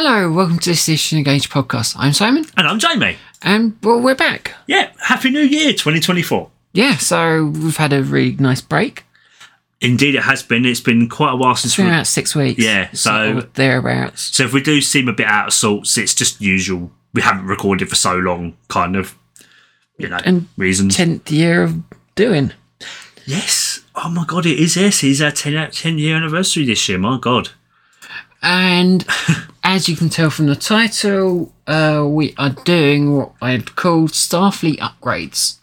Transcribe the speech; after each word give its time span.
Hello, 0.00 0.30
welcome 0.30 0.60
to 0.60 0.70
this 0.70 0.86
edition 0.86 1.18
of 1.18 1.24
Gage 1.24 1.50
Podcast. 1.50 1.96
I'm 1.98 2.12
Simon, 2.12 2.44
And 2.56 2.68
I'm 2.68 2.78
Jamie. 2.78 3.16
and 3.42 3.76
well, 3.82 4.00
we're 4.00 4.14
back. 4.14 4.54
Yeah, 4.68 4.92
Happy 5.00 5.28
New 5.28 5.40
Year 5.40 5.72
2024. 5.72 6.48
Yeah, 6.72 6.98
so 6.98 7.46
we've 7.46 7.76
had 7.76 7.92
a 7.92 8.04
really 8.04 8.36
nice 8.36 8.60
break. 8.60 9.04
Indeed, 9.80 10.14
it 10.14 10.22
has 10.22 10.44
been. 10.44 10.64
It's 10.64 10.78
been 10.80 11.08
quite 11.08 11.32
a 11.32 11.36
while 11.36 11.56
since 11.56 11.72
It's 11.72 11.76
been 11.78 11.86
we. 11.86 11.90
about 11.92 12.06
six 12.06 12.36
weeks. 12.36 12.62
Yeah, 12.62 12.90
so- 12.92 13.38
of 13.38 13.52
thereabouts. 13.54 14.22
So 14.36 14.44
if 14.44 14.52
we 14.52 14.62
do 14.62 14.80
seem 14.80 15.08
a 15.08 15.12
bit 15.12 15.26
out 15.26 15.48
of 15.48 15.52
sorts, 15.52 15.98
it's 15.98 16.14
just 16.14 16.40
usual. 16.40 16.92
We 17.12 17.22
haven't 17.22 17.46
recorded 17.46 17.88
for 17.88 17.96
so 17.96 18.14
long, 18.14 18.56
kind 18.68 18.94
of, 18.94 19.16
you 19.98 20.08
know, 20.08 20.20
And 20.24 20.46
reasons. 20.56 20.94
Tenth 20.96 21.28
year 21.32 21.64
of 21.64 21.74
doing. 22.14 22.52
yes. 23.26 23.80
Oh 23.96 24.08
my 24.10 24.24
God, 24.24 24.46
it 24.46 24.60
is. 24.60 24.76
Yes, 24.76 25.02
it's 25.02 25.20
our 25.20 25.32
10, 25.32 25.72
10 25.72 25.98
year 25.98 26.14
anniversary 26.16 26.64
this 26.66 26.88
year. 26.88 26.98
My 26.98 27.18
God. 27.18 27.48
And 28.42 29.04
as 29.64 29.88
you 29.88 29.96
can 29.96 30.08
tell 30.08 30.30
from 30.30 30.46
the 30.46 30.56
title, 30.56 31.52
uh, 31.66 32.04
we 32.08 32.34
are 32.38 32.50
doing 32.50 33.16
what 33.16 33.32
I'd 33.40 33.76
call 33.76 34.08
Starfleet 34.08 34.78
upgrades. 34.78 35.58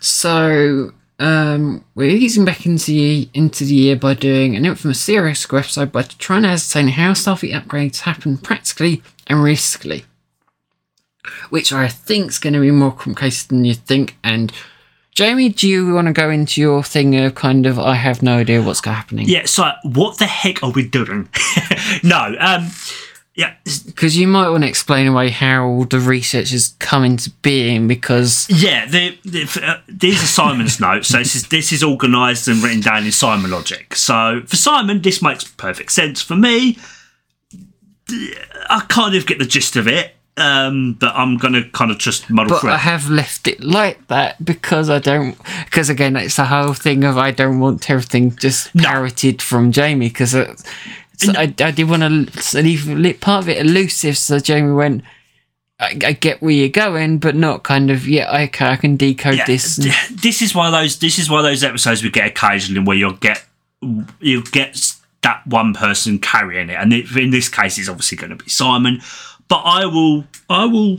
So 0.00 0.92
um, 1.18 1.84
we're 1.94 2.10
easing 2.10 2.44
back 2.44 2.66
into 2.66 2.86
the, 2.86 3.28
into 3.32 3.64
the 3.64 3.74
year 3.74 3.96
by 3.96 4.14
doing 4.14 4.56
an 4.56 4.66
infamous 4.66 5.00
serious 5.00 5.44
episode 5.44 5.92
by 5.92 6.02
trying 6.02 6.42
to 6.42 6.48
ascertain 6.48 6.88
how 6.88 7.12
Starfleet 7.12 7.52
upgrades 7.52 8.00
happen 8.00 8.38
practically 8.38 9.02
and 9.28 9.42
realistically. 9.42 10.04
Which 11.50 11.72
I 11.72 11.86
think 11.86 12.30
is 12.30 12.38
going 12.38 12.54
to 12.54 12.60
be 12.60 12.72
more 12.72 12.90
complicated 12.90 13.48
than 13.48 13.64
you 13.64 13.74
think. 13.74 14.16
And 14.24 14.52
Jamie, 15.14 15.50
do 15.50 15.68
you 15.68 15.92
want 15.92 16.06
to 16.06 16.12
go 16.12 16.30
into 16.30 16.60
your 16.60 16.82
thing 16.82 17.14
of 17.16 17.34
kind 17.34 17.66
of 17.66 17.78
I 17.78 17.94
have 17.96 18.22
no 18.22 18.38
idea 18.38 18.62
what's 18.62 18.80
going 18.80 18.96
happening? 18.96 19.28
Yeah. 19.28 19.44
So 19.44 19.70
what 19.82 20.18
the 20.18 20.26
heck 20.26 20.62
are 20.62 20.70
we 20.70 20.88
doing? 20.88 21.28
no. 22.02 22.34
Um. 22.38 22.70
Yeah. 23.34 23.54
Because 23.86 24.16
you 24.16 24.26
might 24.26 24.50
want 24.50 24.62
to 24.62 24.68
explain 24.68 25.06
away 25.06 25.30
how 25.30 25.86
the 25.88 25.98
research 25.98 26.50
has 26.50 26.74
come 26.78 27.02
into 27.04 27.30
being 27.40 27.88
because 27.88 28.46
Yeah, 28.50 28.84
the, 28.86 29.18
the, 29.24 29.62
uh, 29.62 29.80
these 29.88 30.22
are 30.22 30.26
Simon's 30.26 30.78
notes. 30.80 31.08
So 31.08 31.18
this 31.18 31.34
is 31.34 31.48
this 31.48 31.72
is 31.72 31.82
organised 31.82 32.48
and 32.48 32.62
written 32.62 32.80
down 32.80 33.04
in 33.04 33.12
Simon 33.12 33.50
logic. 33.50 33.96
So 33.96 34.42
for 34.46 34.56
Simon, 34.56 35.00
this 35.02 35.22
makes 35.22 35.44
perfect 35.44 35.92
sense. 35.92 36.20
For 36.20 36.36
me, 36.36 36.78
I 38.08 38.84
kind 38.88 39.14
of 39.14 39.26
get 39.26 39.38
the 39.38 39.46
gist 39.46 39.76
of 39.76 39.88
it, 39.88 40.14
um, 40.38 40.94
but 40.94 41.14
I'm 41.14 41.36
going 41.36 41.52
to 41.54 41.68
kind 41.70 41.90
of 41.90 41.98
just 41.98 42.30
muddle 42.30 42.50
but 42.54 42.60
through. 42.62 42.70
I 42.70 42.76
have 42.78 43.10
left 43.10 43.46
it 43.46 43.62
like 43.62 44.06
that 44.08 44.42
because 44.44 44.88
I 44.88 44.98
don't 44.98 45.36
because 45.64 45.90
again 45.90 46.16
it's 46.16 46.36
the 46.36 46.46
whole 46.46 46.72
thing 46.74 47.04
of 47.04 47.18
I 47.18 47.30
don't 47.32 47.60
want 47.60 47.90
everything 47.90 48.34
just 48.36 48.74
parroted 48.76 49.42
from 49.42 49.72
Jamie 49.72 50.08
because 50.08 50.34
I, 50.34 50.54
I, 51.28 51.54
I 51.60 51.70
did 51.70 51.88
want 51.88 52.02
to 52.32 52.62
leave 52.62 53.20
part 53.20 53.44
of 53.44 53.48
it 53.50 53.58
elusive 53.58 54.16
so 54.16 54.38
Jamie 54.38 54.72
went 54.72 55.04
I, 55.78 55.98
I 56.04 56.12
get 56.12 56.40
where 56.40 56.52
you're 56.52 56.68
going 56.70 57.18
but 57.18 57.36
not 57.36 57.62
kind 57.62 57.90
of 57.90 58.08
yeah 58.08 58.44
okay 58.44 58.66
I 58.66 58.76
can 58.76 58.96
decode 58.96 59.36
Yeah, 59.36 59.44
this 59.44 59.76
and- 59.76 59.92
this 60.18 60.40
is 60.40 60.54
one 60.54 60.66
of 60.66 60.72
those. 60.72 60.98
This 60.98 61.18
is 61.18 61.28
one 61.28 61.40
of 61.40 61.44
those 61.44 61.62
episodes 61.62 62.02
we 62.02 62.10
get 62.10 62.26
occasionally 62.28 62.82
where 62.82 62.96
you'll 62.96 63.12
get 63.12 63.44
you'll 64.20 64.42
get 64.44 64.92
that 65.22 65.46
one 65.46 65.72
person 65.72 66.18
carrying 66.18 66.68
it, 66.68 66.74
and 66.74 66.92
in 66.92 67.30
this 67.30 67.48
case, 67.48 67.78
it's 67.78 67.88
obviously 67.88 68.18
going 68.18 68.36
to 68.36 68.44
be 68.44 68.50
Simon. 68.50 69.00
But 69.52 69.64
I 69.66 69.84
will, 69.84 70.24
I 70.48 70.64
will, 70.64 70.98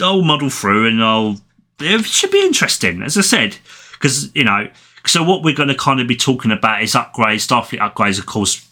I'll 0.00 0.22
muddle 0.22 0.50
through, 0.50 0.86
and 0.86 1.02
I'll. 1.02 1.40
It 1.80 2.04
should 2.04 2.30
be 2.30 2.46
interesting, 2.46 3.02
as 3.02 3.18
I 3.18 3.22
said, 3.22 3.56
because 3.92 4.32
you 4.36 4.44
know. 4.44 4.68
So 5.04 5.24
what 5.24 5.42
we're 5.42 5.54
going 5.56 5.68
to 5.68 5.74
kind 5.74 5.98
of 6.00 6.06
be 6.06 6.14
talking 6.14 6.52
about 6.52 6.80
is 6.80 6.92
upgrades, 6.92 7.44
Starfleet 7.48 7.80
upgrades, 7.80 8.20
of 8.20 8.26
course, 8.26 8.64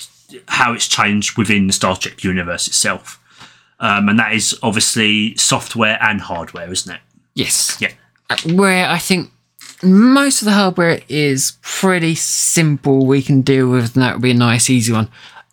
how 0.46 0.74
it's 0.74 0.86
changed 0.86 1.36
within 1.36 1.66
the 1.66 1.72
Star 1.72 1.96
Trek 1.96 2.22
universe 2.22 2.68
itself, 2.68 3.20
um, 3.80 4.08
and 4.08 4.16
that 4.20 4.32
is 4.32 4.56
obviously 4.62 5.34
software 5.34 5.98
and 6.00 6.20
hardware, 6.20 6.70
isn't 6.70 6.94
it? 6.94 7.00
yes 7.34 7.76
Yeah. 7.80 7.92
where 8.54 8.88
I 8.88 8.98
think 8.98 9.32
most 9.82 10.40
of 10.40 10.46
the 10.46 10.52
hardware 10.52 11.00
is 11.08 11.54
pretty 11.62 12.14
simple 12.14 13.06
we 13.06 13.22
can 13.22 13.42
deal 13.42 13.68
with 13.68 13.94
and 13.94 14.02
that 14.02 14.14
would 14.14 14.22
be 14.22 14.30
a 14.30 14.34
nice 14.34 14.70
easy 14.70 14.92
one 14.92 15.08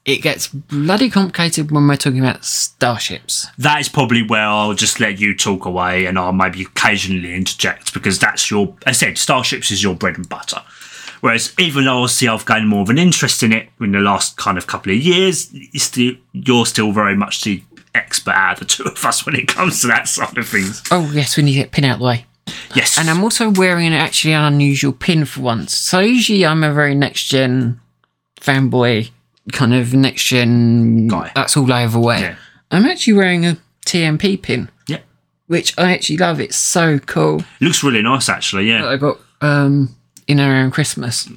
it 0.05 0.21
gets 0.21 0.47
bloody 0.49 1.09
complicated 1.09 1.71
when 1.71 1.87
we're 1.87 1.95
talking 1.95 2.19
about 2.19 2.43
starships 2.43 3.47
that 3.57 3.79
is 3.79 3.87
probably 3.87 4.21
where 4.23 4.41
I'll 4.45 4.73
just 4.73 4.99
let 4.99 5.19
you 5.19 5.33
talk 5.35 5.65
away 5.65 6.05
and 6.05 6.19
I'll 6.19 6.33
maybe 6.33 6.63
occasionally 6.63 7.33
interject 7.33 7.93
because 7.93 8.19
that's 8.19 8.51
your, 8.51 8.75
as 8.85 9.01
I 9.01 9.07
said, 9.07 9.17
Starships 9.17 9.71
is 9.71 9.81
your 9.81 9.95
bread 9.95 10.17
and 10.17 10.27
butter. 10.27 10.61
Whereas 11.21 11.53
even 11.57 11.85
though 11.85 11.99
obviously 11.99 12.27
I've 12.27 12.45
gained 12.45 12.67
more 12.67 12.81
of 12.81 12.89
an 12.89 12.97
interest 12.97 13.43
in 13.43 13.53
it 13.53 13.69
in 13.79 13.93
the 13.93 13.99
last 13.99 14.35
kind 14.35 14.57
of 14.57 14.67
couple 14.67 14.91
of 14.91 14.97
years, 14.97 15.49
still, 15.75 16.15
you're 16.33 16.65
still 16.65 16.91
very 16.91 17.15
much 17.15 17.43
the 17.45 17.63
expert 17.95 18.31
out 18.33 18.53
of 18.53 18.59
the 18.59 18.65
two 18.65 18.83
of 18.83 19.05
us 19.05 19.25
when 19.25 19.35
it 19.35 19.47
comes 19.47 19.79
to 19.81 19.87
that 19.87 20.07
side 20.09 20.37
of 20.37 20.47
things. 20.49 20.83
oh 20.91 21.09
yes 21.13 21.37
we 21.37 21.43
need 21.43 21.53
to 21.53 21.59
get 21.59 21.71
pin 21.71 21.85
out 21.85 21.99
the 21.99 22.05
way 22.05 22.25
Yes. 22.75 22.97
and 22.97 23.07
i'm 23.09 23.23
also 23.23 23.51
wearing 23.51 23.85
an 23.87 23.93
actually 23.93 24.33
an 24.33 24.51
unusual 24.51 24.91
pin 24.91 25.23
for 25.25 25.41
once 25.41 25.73
so 25.77 25.99
usually 25.99 26.43
i'm 26.45 26.63
a 26.63 26.73
very 26.73 26.95
next 26.95 27.25
gen 27.25 27.79
fanboy 28.41 29.11
kind 29.51 29.73
of 29.73 29.93
next 29.93 30.23
gen 30.23 31.07
Guy. 31.07 31.31
that's 31.35 31.57
all 31.57 31.71
i 31.71 31.83
ever 31.83 31.99
wear 31.99 32.19
Yeah. 32.19 32.35
i'm 32.71 32.85
actually 32.85 33.13
wearing 33.13 33.45
a 33.45 33.57
tmp 33.85 34.41
pin 34.41 34.69
yeah. 34.87 34.99
which 35.47 35.77
i 35.77 35.91
actually 35.93 36.17
love 36.17 36.39
it's 36.39 36.55
so 36.55 36.97
cool 36.99 37.43
Looks 37.59 37.83
really 37.83 38.01
nice 38.01 38.29
actually, 38.29 38.69
yeah. 38.69 38.81
that 38.83 38.87
I 38.91 38.97
got 38.97 39.17
um, 39.41 39.93
in 40.27 40.39
around 40.39 40.71
Christmas. 40.71 41.29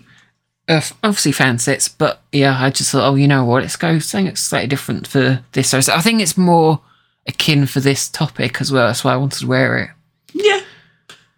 Uh, 0.68 0.80
obviously 1.02 1.32
fan 1.32 1.58
sets, 1.58 1.88
but 1.88 2.22
yeah, 2.32 2.56
I 2.60 2.70
just 2.70 2.90
thought, 2.92 3.08
oh, 3.08 3.14
you 3.16 3.26
know 3.28 3.44
what? 3.44 3.62
Let's 3.62 3.74
go 3.76 3.98
something 3.98 4.34
slightly 4.36 4.68
different 4.68 5.06
for 5.08 5.44
this. 5.52 5.70
So 5.70 5.78
I 5.92 6.00
think 6.00 6.20
it's 6.20 6.36
more 6.36 6.80
akin 7.26 7.66
for 7.66 7.80
this 7.80 8.08
topic 8.08 8.60
as 8.60 8.70
well. 8.72 8.86
That's 8.86 9.02
why 9.02 9.12
I 9.12 9.16
wanted 9.16 9.40
to 9.40 9.46
wear 9.48 9.78
it 9.78 9.90
Yeah. 10.32 10.60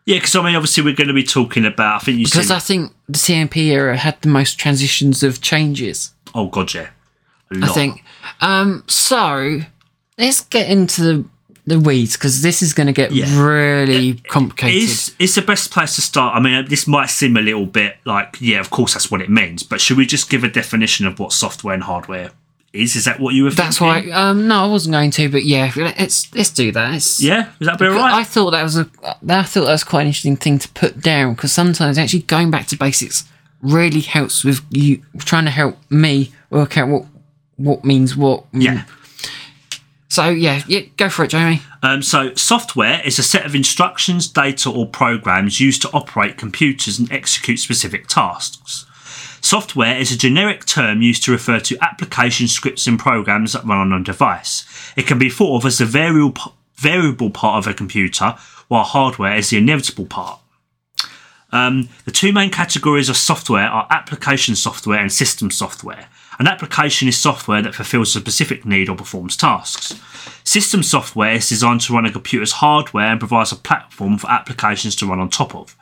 Yeah, 0.04 0.16
because 0.16 0.34
I 0.36 0.42
mean, 0.42 0.56
obviously, 0.56 0.82
we're 0.82 0.94
going 0.94 1.08
to 1.08 1.14
be 1.14 1.22
talking 1.22 1.66
about. 1.66 2.02
I 2.02 2.04
think 2.04 2.18
you 2.18 2.24
because 2.24 2.48
said. 2.48 2.56
I 2.56 2.60
think 2.60 2.92
the 3.08 3.18
TMP 3.18 3.56
era 3.66 3.96
had 3.96 4.20
the 4.22 4.28
most 4.28 4.58
transitions 4.58 5.22
of 5.22 5.42
changes. 5.42 6.14
Oh, 6.34 6.48
God, 6.48 6.72
yeah. 6.74 6.88
I 7.62 7.68
think. 7.68 8.04
Um, 8.40 8.84
so 8.86 9.60
let's 10.18 10.42
get 10.42 10.70
into 10.70 11.02
the 11.02 11.24
the 11.66 11.78
weeds 11.78 12.16
because 12.16 12.40
this 12.40 12.62
is 12.62 12.72
going 12.72 12.86
to 12.86 12.94
get 12.94 13.12
Yeah. 13.12 13.42
really 13.44 14.14
complicated. 14.14 14.82
Is 14.82 15.14
it's 15.18 15.34
the 15.34 15.42
best 15.42 15.70
place 15.70 15.94
to 15.96 16.00
start? 16.00 16.34
I 16.34 16.40
mean, 16.40 16.64
this 16.66 16.86
might 16.86 17.10
seem 17.10 17.36
a 17.36 17.42
little 17.42 17.66
bit 17.66 17.96
like, 18.06 18.36
yeah, 18.40 18.58
of 18.58 18.70
course 18.70 18.94
that's 18.94 19.10
what 19.10 19.20
it 19.20 19.28
means, 19.28 19.62
but 19.62 19.78
should 19.78 19.98
we 19.98 20.06
just 20.06 20.30
give 20.30 20.44
a 20.44 20.48
definition 20.48 21.06
of 21.06 21.18
what 21.18 21.30
software 21.32 21.74
and 21.74 21.82
hardware 21.82 22.30
is? 22.72 22.96
Is 22.96 23.04
that 23.04 23.20
what 23.20 23.34
you 23.34 23.44
were? 23.44 23.50
That's 23.50 23.82
why. 23.82 23.96
thinking? 23.96 24.14
Um, 24.14 24.48
no, 24.48 24.64
I 24.64 24.66
wasn't 24.66 24.94
going 24.94 25.10
to, 25.10 25.28
but 25.28 25.44
yeah, 25.44 25.70
let's 25.76 26.34
let's 26.34 26.48
do 26.50 26.72
that. 26.72 26.94
It's, 26.94 27.20
Yeah, 27.22 27.50
is 27.60 27.66
that 27.66 27.78
be 27.78 27.86
all 27.86 27.98
I 27.98 28.12
right? 28.18 28.26
thought 28.26 28.52
that 28.52 28.62
was 28.62 28.78
a 28.78 28.88
I 29.28 29.42
thought 29.42 29.64
that 29.66 29.72
was 29.72 29.84
quite 29.84 30.02
an 30.02 30.06
interesting 30.06 30.36
thing 30.36 30.58
to 30.60 30.68
put 30.70 31.00
down 31.02 31.34
because 31.34 31.52
sometimes 31.52 31.98
actually 31.98 32.22
going 32.22 32.50
back 32.50 32.66
to 32.68 32.76
basics 32.78 33.24
really 33.62 34.00
helps 34.00 34.44
with 34.44 34.64
you 34.70 35.02
trying 35.18 35.44
to 35.44 35.50
help 35.50 35.78
me 35.90 36.32
work 36.50 36.76
out 36.76 36.88
what 36.88 37.06
what 37.56 37.84
means 37.84 38.16
what. 38.16 38.50
Mm. 38.52 38.62
Yeah. 38.62 38.84
So 40.08 40.28
yeah, 40.30 40.62
yeah, 40.66 40.80
go 40.96 41.08
for 41.08 41.24
it, 41.24 41.28
Jamie. 41.28 41.60
Um, 41.82 42.02
so, 42.02 42.34
software 42.34 43.00
is 43.04 43.18
a 43.18 43.22
set 43.22 43.46
of 43.46 43.54
instructions, 43.54 44.26
data, 44.26 44.70
or 44.70 44.86
programs 44.86 45.60
used 45.60 45.82
to 45.82 45.90
operate 45.92 46.36
computers 46.36 46.98
and 46.98 47.10
execute 47.12 47.60
specific 47.60 48.08
tasks. 48.08 48.86
Software 49.40 49.96
is 49.96 50.10
a 50.10 50.18
generic 50.18 50.64
term 50.64 51.02
used 51.02 51.22
to 51.24 51.30
refer 51.30 51.60
to 51.60 51.78
application 51.80 52.48
scripts 52.48 52.86
and 52.86 52.98
programs 52.98 53.52
that 53.52 53.64
run 53.64 53.92
on 53.92 54.00
a 54.00 54.04
device. 54.04 54.92
It 54.96 55.06
can 55.06 55.18
be 55.18 55.30
thought 55.30 55.58
of 55.58 55.66
as 55.66 55.78
the 55.78 55.84
variable, 55.84 56.54
variable 56.74 57.30
part 57.30 57.64
of 57.64 57.70
a 57.70 57.74
computer, 57.74 58.34
while 58.66 58.84
hardware 58.84 59.36
is 59.36 59.50
the 59.50 59.58
inevitable 59.58 60.06
part. 60.06 60.40
Um, 61.50 61.88
the 62.04 62.10
two 62.10 62.32
main 62.32 62.50
categories 62.50 63.08
of 63.08 63.16
software 63.16 63.66
are 63.66 63.86
application 63.90 64.54
software 64.54 64.98
and 64.98 65.12
system 65.12 65.50
software. 65.50 66.08
An 66.38 66.46
application 66.46 67.08
is 67.08 67.18
software 67.18 67.62
that 67.62 67.74
fulfills 67.74 68.14
a 68.14 68.20
specific 68.20 68.64
need 68.64 68.88
or 68.88 68.96
performs 68.96 69.36
tasks. 69.36 70.00
System 70.44 70.82
software 70.82 71.32
is 71.32 71.48
designed 71.48 71.80
to 71.82 71.94
run 71.94 72.06
a 72.06 72.12
computer's 72.12 72.52
hardware 72.52 73.06
and 73.06 73.18
provides 73.18 73.50
a 73.50 73.56
platform 73.56 74.18
for 74.18 74.30
applications 74.30 74.94
to 74.96 75.06
run 75.06 75.18
on 75.18 75.30
top 75.30 75.54
of. 75.54 75.76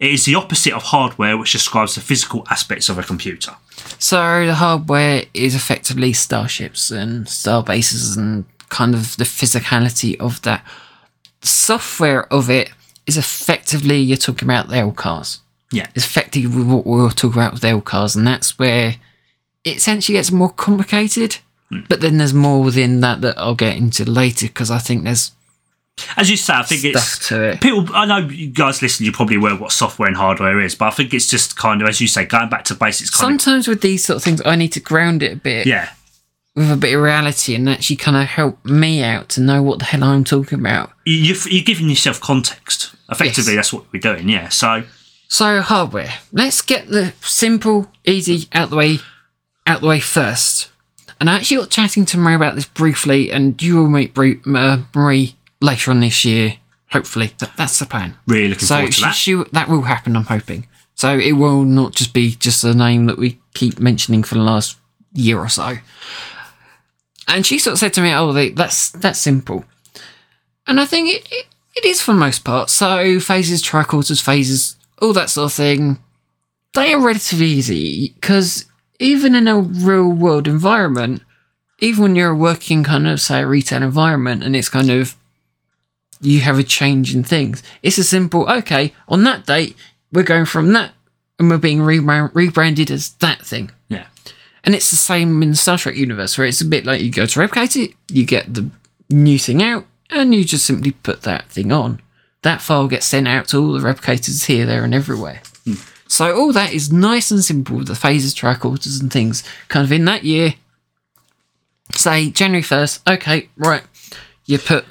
It 0.00 0.10
is 0.10 0.24
the 0.24 0.34
opposite 0.34 0.74
of 0.74 0.82
hardware, 0.82 1.38
which 1.38 1.52
describes 1.52 1.94
the 1.94 2.00
physical 2.00 2.44
aspects 2.50 2.88
of 2.88 2.98
a 2.98 3.02
computer. 3.02 3.52
So 3.98 4.44
the 4.46 4.54
hardware 4.54 5.24
is 5.32 5.54
effectively 5.54 6.12
starships 6.12 6.90
and 6.90 7.28
star 7.28 7.62
bases 7.62 8.16
and 8.16 8.44
kind 8.68 8.94
of 8.94 9.16
the 9.16 9.24
physicality 9.24 10.18
of 10.20 10.42
that. 10.42 10.66
Software 11.42 12.30
of 12.32 12.50
it 12.50 12.70
is 13.06 13.16
effectively 13.16 13.98
you're 13.98 14.16
talking 14.16 14.46
about 14.48 14.68
the 14.68 14.76
LCARS. 14.76 15.40
Yeah. 15.72 15.86
It's 15.94 16.06
effectively 16.06 16.62
what 16.62 16.86
we 16.86 16.96
were 17.02 17.10
talking 17.10 17.40
about 17.40 17.52
with 17.52 17.62
the 17.62 17.68
LCARS, 17.68 18.16
and 18.16 18.26
that's 18.26 18.58
where 18.58 18.96
it 19.64 19.76
essentially 19.76 20.16
gets 20.16 20.30
more 20.30 20.50
complicated. 20.50 21.38
Hmm. 21.70 21.80
But 21.88 22.00
then 22.00 22.18
there's 22.18 22.34
more 22.34 22.62
within 22.62 23.00
that 23.00 23.20
that 23.22 23.38
I'll 23.38 23.54
get 23.54 23.76
into 23.76 24.04
later 24.04 24.46
because 24.46 24.70
I 24.70 24.78
think 24.78 25.04
there's 25.04 25.32
As 26.16 26.30
you 26.30 26.36
say, 26.36 26.54
I 26.54 26.62
think 26.62 26.84
it's 26.84 27.32
it. 27.32 27.60
people. 27.60 27.86
I 27.94 28.04
know 28.04 28.18
you 28.28 28.48
guys 28.48 28.82
listen. 28.82 29.04
You're 29.04 29.14
probably 29.14 29.36
aware 29.36 29.52
of 29.52 29.60
what 29.60 29.72
software 29.72 30.06
and 30.08 30.16
hardware 30.16 30.60
is, 30.60 30.74
but 30.74 30.86
I 30.86 30.90
think 30.90 31.14
it's 31.14 31.28
just 31.28 31.56
kind 31.56 31.80
of, 31.82 31.88
as 31.88 32.00
you 32.00 32.06
say, 32.08 32.24
going 32.26 32.48
back 32.50 32.64
to 32.64 32.74
basics. 32.74 33.10
Kind 33.10 33.40
Sometimes 33.40 33.66
with 33.68 33.80
these 33.80 34.04
sort 34.04 34.18
of 34.18 34.22
things, 34.22 34.42
I 34.44 34.56
need 34.56 34.72
to 34.72 34.80
ground 34.80 35.22
it 35.22 35.32
a 35.32 35.36
bit. 35.36 35.66
yeah, 35.66 35.90
with 36.54 36.70
a 36.70 36.76
bit 36.76 36.94
of 36.94 37.02
reality 37.02 37.54
and 37.54 37.68
actually 37.68 37.96
kind 37.96 38.16
of 38.16 38.24
help 38.26 38.64
me 38.64 39.02
out 39.02 39.28
to 39.30 39.40
know 39.40 39.62
what 39.62 39.80
the 39.80 39.84
hell 39.86 40.04
I'm 40.04 40.24
talking 40.24 40.58
about. 40.60 40.92
You- 41.04 41.14
You're, 41.34 41.48
you're 41.48 41.64
giving 41.64 41.88
yourself 41.88 42.20
context. 42.20 42.94
Effectively, 43.10 43.54
Yes. 43.54 43.56
that's 43.56 43.72
what 43.72 43.84
we're 43.92 44.00
doing. 44.00 44.28
Yeah. 44.28 44.48
So 44.48 44.84
So 45.28 45.60
hardware. 45.60 46.14
Let's 46.32 46.62
get 46.62 46.88
the 46.88 47.12
simple, 47.20 47.90
easy 48.04 48.48
out 48.52 48.70
the 48.70 48.76
way, 48.76 48.98
out 49.66 49.80
the 49.80 49.86
way 49.88 50.00
first. 50.00 50.70
And 51.20 51.28
I 51.28 51.36
actually 51.36 51.58
got 51.58 51.70
chatting 51.70 52.04
to 52.06 52.18
Marie 52.18 52.34
about 52.34 52.54
this 52.54 52.66
briefly, 52.66 53.30
and 53.30 53.60
you 53.62 53.76
will 53.76 53.88
meet 53.88 54.16
uh, 54.18 54.78
Marie 54.94 55.36
later 55.60 55.90
on 55.90 56.00
this 56.00 56.24
year. 56.24 56.56
Hopefully, 56.90 57.32
that, 57.38 57.56
that's 57.56 57.78
the 57.78 57.86
plan. 57.86 58.14
really 58.26 58.48
looking 58.48 58.66
So 58.66 58.76
forward 58.76 58.86
to 58.88 58.92
she, 58.92 59.02
that. 59.02 59.14
she, 59.14 59.42
that 59.52 59.68
will 59.68 59.82
happen. 59.82 60.16
I'm 60.16 60.24
hoping. 60.24 60.66
So 60.94 61.16
it 61.18 61.32
will 61.32 61.62
not 61.64 61.94
just 61.94 62.12
be 62.14 62.34
just 62.36 62.62
a 62.64 62.72
name 62.74 63.06
that 63.06 63.18
we 63.18 63.40
keep 63.54 63.80
mentioning 63.80 64.22
for 64.22 64.34
the 64.36 64.42
last 64.42 64.76
year 65.12 65.38
or 65.38 65.48
so. 65.48 65.76
And 67.26 67.46
she 67.46 67.58
sort 67.58 67.72
of 67.72 67.78
said 67.78 67.94
to 67.94 68.00
me, 68.00 68.12
"Oh, 68.12 68.32
that's 68.32 68.90
that's 68.90 69.18
simple," 69.18 69.64
and 70.66 70.80
I 70.80 70.86
think 70.86 71.08
it, 71.08 71.28
it 71.30 71.46
it 71.76 71.84
is 71.84 72.00
for 72.00 72.12
the 72.12 72.18
most 72.18 72.44
part. 72.44 72.70
So 72.70 72.86
phasers, 73.18 73.62
tricorders, 73.62 74.22
phasers, 74.22 74.76
all 75.00 75.12
that 75.14 75.30
sort 75.30 75.46
of 75.46 75.52
thing, 75.52 75.98
they 76.74 76.92
are 76.92 77.00
relatively 77.00 77.46
easy 77.46 78.10
because 78.14 78.66
even 79.00 79.34
in 79.34 79.48
a 79.48 79.58
real 79.60 80.08
world 80.08 80.46
environment, 80.46 81.22
even 81.80 82.02
when 82.02 82.16
you're 82.16 82.34
working 82.34 82.84
kind 82.84 83.06
of 83.08 83.20
say 83.20 83.40
a 83.42 83.46
retail 83.46 83.82
environment 83.82 84.42
and 84.42 84.54
it's 84.54 84.68
kind 84.68 84.90
of 84.90 85.16
you 86.20 86.40
have 86.40 86.58
a 86.58 86.62
change 86.62 87.14
in 87.14 87.24
things. 87.24 87.62
It's 87.82 87.98
a 87.98 88.04
simple, 88.04 88.48
okay, 88.50 88.94
on 89.08 89.24
that 89.24 89.46
date, 89.46 89.76
we're 90.12 90.22
going 90.22 90.46
from 90.46 90.72
that 90.72 90.92
and 91.38 91.50
we're 91.50 91.58
being 91.58 91.80
rebra- 91.80 92.30
rebranded 92.34 92.90
as 92.90 93.10
that 93.14 93.44
thing. 93.44 93.70
yeah. 93.88 94.06
And 94.64 94.74
it's 94.74 94.90
the 94.90 94.96
same 94.96 95.42
in 95.42 95.50
the 95.50 95.56
Star 95.56 95.78
Trek 95.78 95.96
universe, 95.96 96.38
where 96.38 96.46
it's 96.46 96.60
a 96.60 96.66
bit 96.66 96.86
like 96.86 97.02
you 97.02 97.10
go 97.10 97.26
to 97.26 97.40
replicate 97.40 97.76
it, 97.76 97.90
you 98.10 98.24
get 98.24 98.52
the 98.52 98.70
new 99.10 99.38
thing 99.38 99.62
out, 99.62 99.86
and 100.10 100.34
you 100.34 100.44
just 100.44 100.64
simply 100.64 100.92
put 100.92 101.22
that 101.22 101.48
thing 101.50 101.70
on. 101.70 102.00
That 102.42 102.62
file 102.62 102.88
gets 102.88 103.06
sent 103.06 103.28
out 103.28 103.48
to 103.48 103.58
all 103.58 103.72
the 103.72 103.86
replicators 103.86 104.46
here, 104.46 104.66
there, 104.66 104.84
and 104.84 104.94
everywhere. 104.94 105.42
Hmm. 105.64 105.74
So 106.08 106.36
all 106.36 106.52
that 106.52 106.72
is 106.72 106.92
nice 106.92 107.30
and 107.30 107.44
simple 107.44 107.76
with 107.76 107.88
the 107.88 107.94
phasers, 107.94 108.34
tricorders, 108.34 109.00
and 109.00 109.12
things. 109.12 109.42
Kind 109.68 109.84
of 109.84 109.92
in 109.92 110.04
that 110.06 110.24
year, 110.24 110.54
say 111.92 112.30
January 112.30 112.62
1st, 112.62 113.14
okay, 113.14 113.48
right, 113.56 113.82
you 114.46 114.58
put 114.58 114.84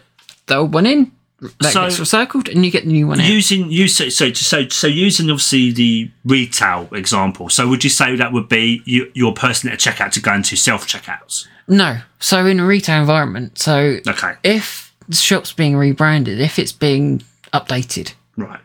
the 0.48 0.56
old 0.56 0.74
one 0.74 0.86
in, 0.86 1.12
that 1.60 1.74
So- 1.74 1.82
gets 1.84 2.00
recycled, 2.00 2.52
and 2.54 2.64
you 2.66 2.72
get 2.72 2.86
the 2.86 2.92
new 2.92 3.08
one 3.08 3.20
out. 3.20 3.28
Using 3.30 3.72
you 3.72 3.88
so 3.88 4.10
so 4.10 4.32
so 4.34 4.68
so 4.70 4.88
using 4.88 5.30
obviously 5.30 5.72
the 5.72 6.12
retail 6.26 6.88
example. 6.94 7.50
So 7.50 7.68
would 7.68 7.84
you 7.84 7.90
say 7.90 8.16
that 8.16 8.32
would 8.34 8.50
be 8.50 8.82
you, 8.86 9.12
your 9.14 9.34
person 9.34 9.70
at 9.70 9.76
a 9.86 9.90
checkout 9.90 10.12
to 10.14 10.22
go 10.22 10.34
into 10.34 10.56
self 10.56 10.88
checkouts? 10.88 11.48
No. 11.68 12.00
So 12.20 12.46
in 12.46 12.60
a 12.60 12.66
retail 12.66 13.00
environment, 13.02 13.58
so 13.60 14.00
Okay. 14.08 14.34
if 14.44 14.94
the 15.08 15.16
shop's 15.16 15.52
being 15.54 15.76
rebranded, 15.76 16.40
if 16.40 16.58
it's 16.60 16.72
being 16.72 17.22
updated, 17.54 18.14
Right. 18.38 18.60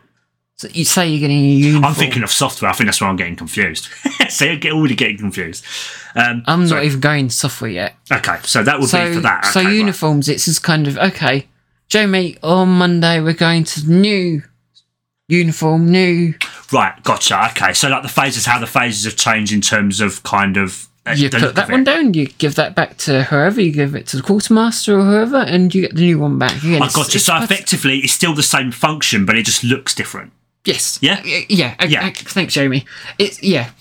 so 0.55 0.67
you 0.73 0.83
say 0.85 1.07
you're 1.09 1.19
getting 1.19 1.37
a 1.45 1.49
uniform. 1.49 1.85
I'm 1.85 1.93
thinking 1.93 2.23
of 2.23 2.31
software. 2.31 2.69
I 2.69 2.73
think 2.73 2.87
that's 2.87 2.99
where 3.01 3.09
I'm 3.09 3.15
getting 3.15 3.35
confused. 3.35 3.87
so 4.29 4.45
I 4.51 4.55
get 4.55 4.73
already 4.73 4.95
getting 4.95 5.17
confused. 5.17 5.63
Um, 6.15 6.43
I'm 6.47 6.67
not 6.67 6.83
even 6.83 6.99
going 6.99 7.29
software 7.29 7.69
yet. 7.69 7.95
okay, 8.11 8.37
so 8.43 8.63
that 8.63 8.79
would 8.79 8.89
So, 8.89 9.07
be 9.07 9.13
for 9.15 9.19
that. 9.21 9.45
so 9.45 9.59
Okay, 9.59 9.67
right. 9.67 9.75
uniforms, 9.75 10.27
it's 10.27 10.45
just 10.45 10.63
kind 10.63 10.87
of 10.87 10.97
okay. 10.97 11.47
Joe, 11.89 12.05
mate, 12.07 12.37
on 12.43 12.69
Monday 12.69 13.19
we're 13.19 13.33
going 13.33 13.63
to 13.63 13.81
the 13.85 13.91
new 13.91 14.43
uniform, 15.27 15.89
new. 15.89 16.35
Right, 16.71 16.93
gotcha. 17.03 17.49
Okay, 17.51 17.73
so 17.73 17.89
like 17.89 18.03
the 18.03 18.07
phasers, 18.09 18.45
how 18.45 18.59
the 18.59 18.65
phasers 18.67 19.05
have 19.05 19.15
changed 19.15 19.51
in 19.51 19.61
terms 19.61 19.99
of 19.99 20.21
kind 20.23 20.55
of 20.57 20.87
uh, 21.07 21.11
You 21.17 21.29
put 21.31 21.55
that 21.55 21.69
one 21.69 21.83
down, 21.83 22.13
you 22.13 22.27
give 22.27 22.55
that 22.55 22.75
back 22.75 22.97
to 22.99 23.23
whoever, 23.23 23.59
you 23.59 23.71
give 23.71 23.95
it 23.95 24.05
to 24.07 24.17
the 24.17 24.23
quartermaster 24.23 24.99
or 24.99 25.03
whoever, 25.03 25.37
and 25.37 25.73
you 25.73 25.81
get 25.81 25.95
the 25.95 26.01
new 26.01 26.19
one 26.19 26.37
back. 26.37 26.57
Again, 26.57 26.73
I 26.81 26.85
it's- 26.85 26.95
gotcha. 26.95 27.15
it's 27.17 27.25
So 27.25 27.37
effectively, 27.37 27.99
it's 27.99 28.13
still 28.13 28.33
the 28.35 28.43
same 28.43 28.71
function, 28.71 29.25
but 29.25 29.35
it 29.35 29.45
just 29.45 29.63
looks 29.63 29.95
different. 29.95 30.31
Yes. 30.65 30.99
Yeah? 31.01 31.21
Yeah. 31.23 31.73
I- 31.79 31.85
Yeah. 31.85 32.05
I- 32.05 32.11
thanks, 32.11 32.53
Jamie. 32.53 32.85
It's 33.17 33.41
yeah. 33.41 33.71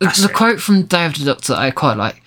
That's 0.00 0.20
the 0.20 0.28
it. 0.28 0.34
quote 0.34 0.60
from 0.60 0.82
Day 0.82 1.06
of 1.06 1.14
the 1.14 1.24
Doctor 1.24 1.52
that 1.54 1.60
I 1.60 1.70
quite 1.70 1.96
like, 1.96 2.20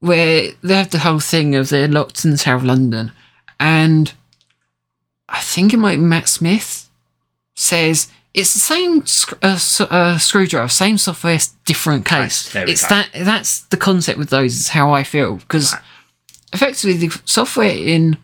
where 0.00 0.50
they 0.62 0.74
have 0.74 0.90
the 0.90 0.98
whole 0.98 1.20
thing 1.20 1.54
of 1.54 1.68
they're 1.70 1.88
locked 1.88 2.24
in 2.24 2.32
the 2.32 2.36
Tower 2.38 2.56
of 2.56 2.64
London, 2.64 3.12
and 3.60 4.12
I 5.28 5.40
think 5.40 5.72
it 5.74 5.78
might 5.78 5.96
be 5.96 6.02
Matt 6.02 6.28
Smith 6.28 6.88
says 7.54 8.08
it's 8.34 8.52
the 8.52 8.58
same 8.60 9.02
uh, 9.42 9.58
uh, 9.90 10.18
screwdriver, 10.18 10.68
same 10.68 10.98
software, 10.98 11.38
different 11.64 12.04
case. 12.04 12.52
we 12.54 12.60
it's 12.62 12.82
go. 12.82 12.88
that 12.90 13.08
that's 13.24 13.60
the 13.62 13.76
concept 13.78 14.18
with 14.18 14.30
those. 14.30 14.54
Is 14.54 14.68
how 14.68 14.92
I 14.92 15.02
feel 15.04 15.36
because 15.36 15.72
Right. 15.72 15.82
effectively 16.52 17.08
the 17.08 17.20
software 17.24 17.68
in 17.70 18.18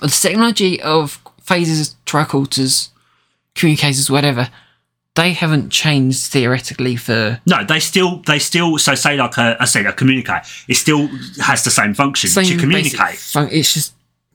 the 0.00 0.08
technology 0.08 0.80
of 0.82 1.18
phasers, 1.44 1.94
tricorders, 2.06 2.90
communicators, 3.54 4.10
whatever, 4.10 4.50
they 5.14 5.32
haven't 5.32 5.70
changed 5.70 6.30
theoretically 6.30 6.96
for 6.96 7.40
No, 7.46 7.64
they 7.64 7.80
still 7.80 8.18
they 8.26 8.38
still 8.38 8.76
so 8.78 8.94
say 8.94 9.16
like 9.16 9.38
a, 9.38 9.56
I 9.60 9.64
say 9.64 9.84
a 9.86 9.92
communicate. 9.92 10.42
It 10.68 10.74
still 10.74 11.08
has 11.42 11.64
the 11.64 11.70
same 11.70 11.94
function 11.94 12.28
same 12.30 12.44
to 12.46 12.58
communicate. 12.58 13.16
fun- 13.18 13.48
it's 13.50 13.72
just 13.72 13.94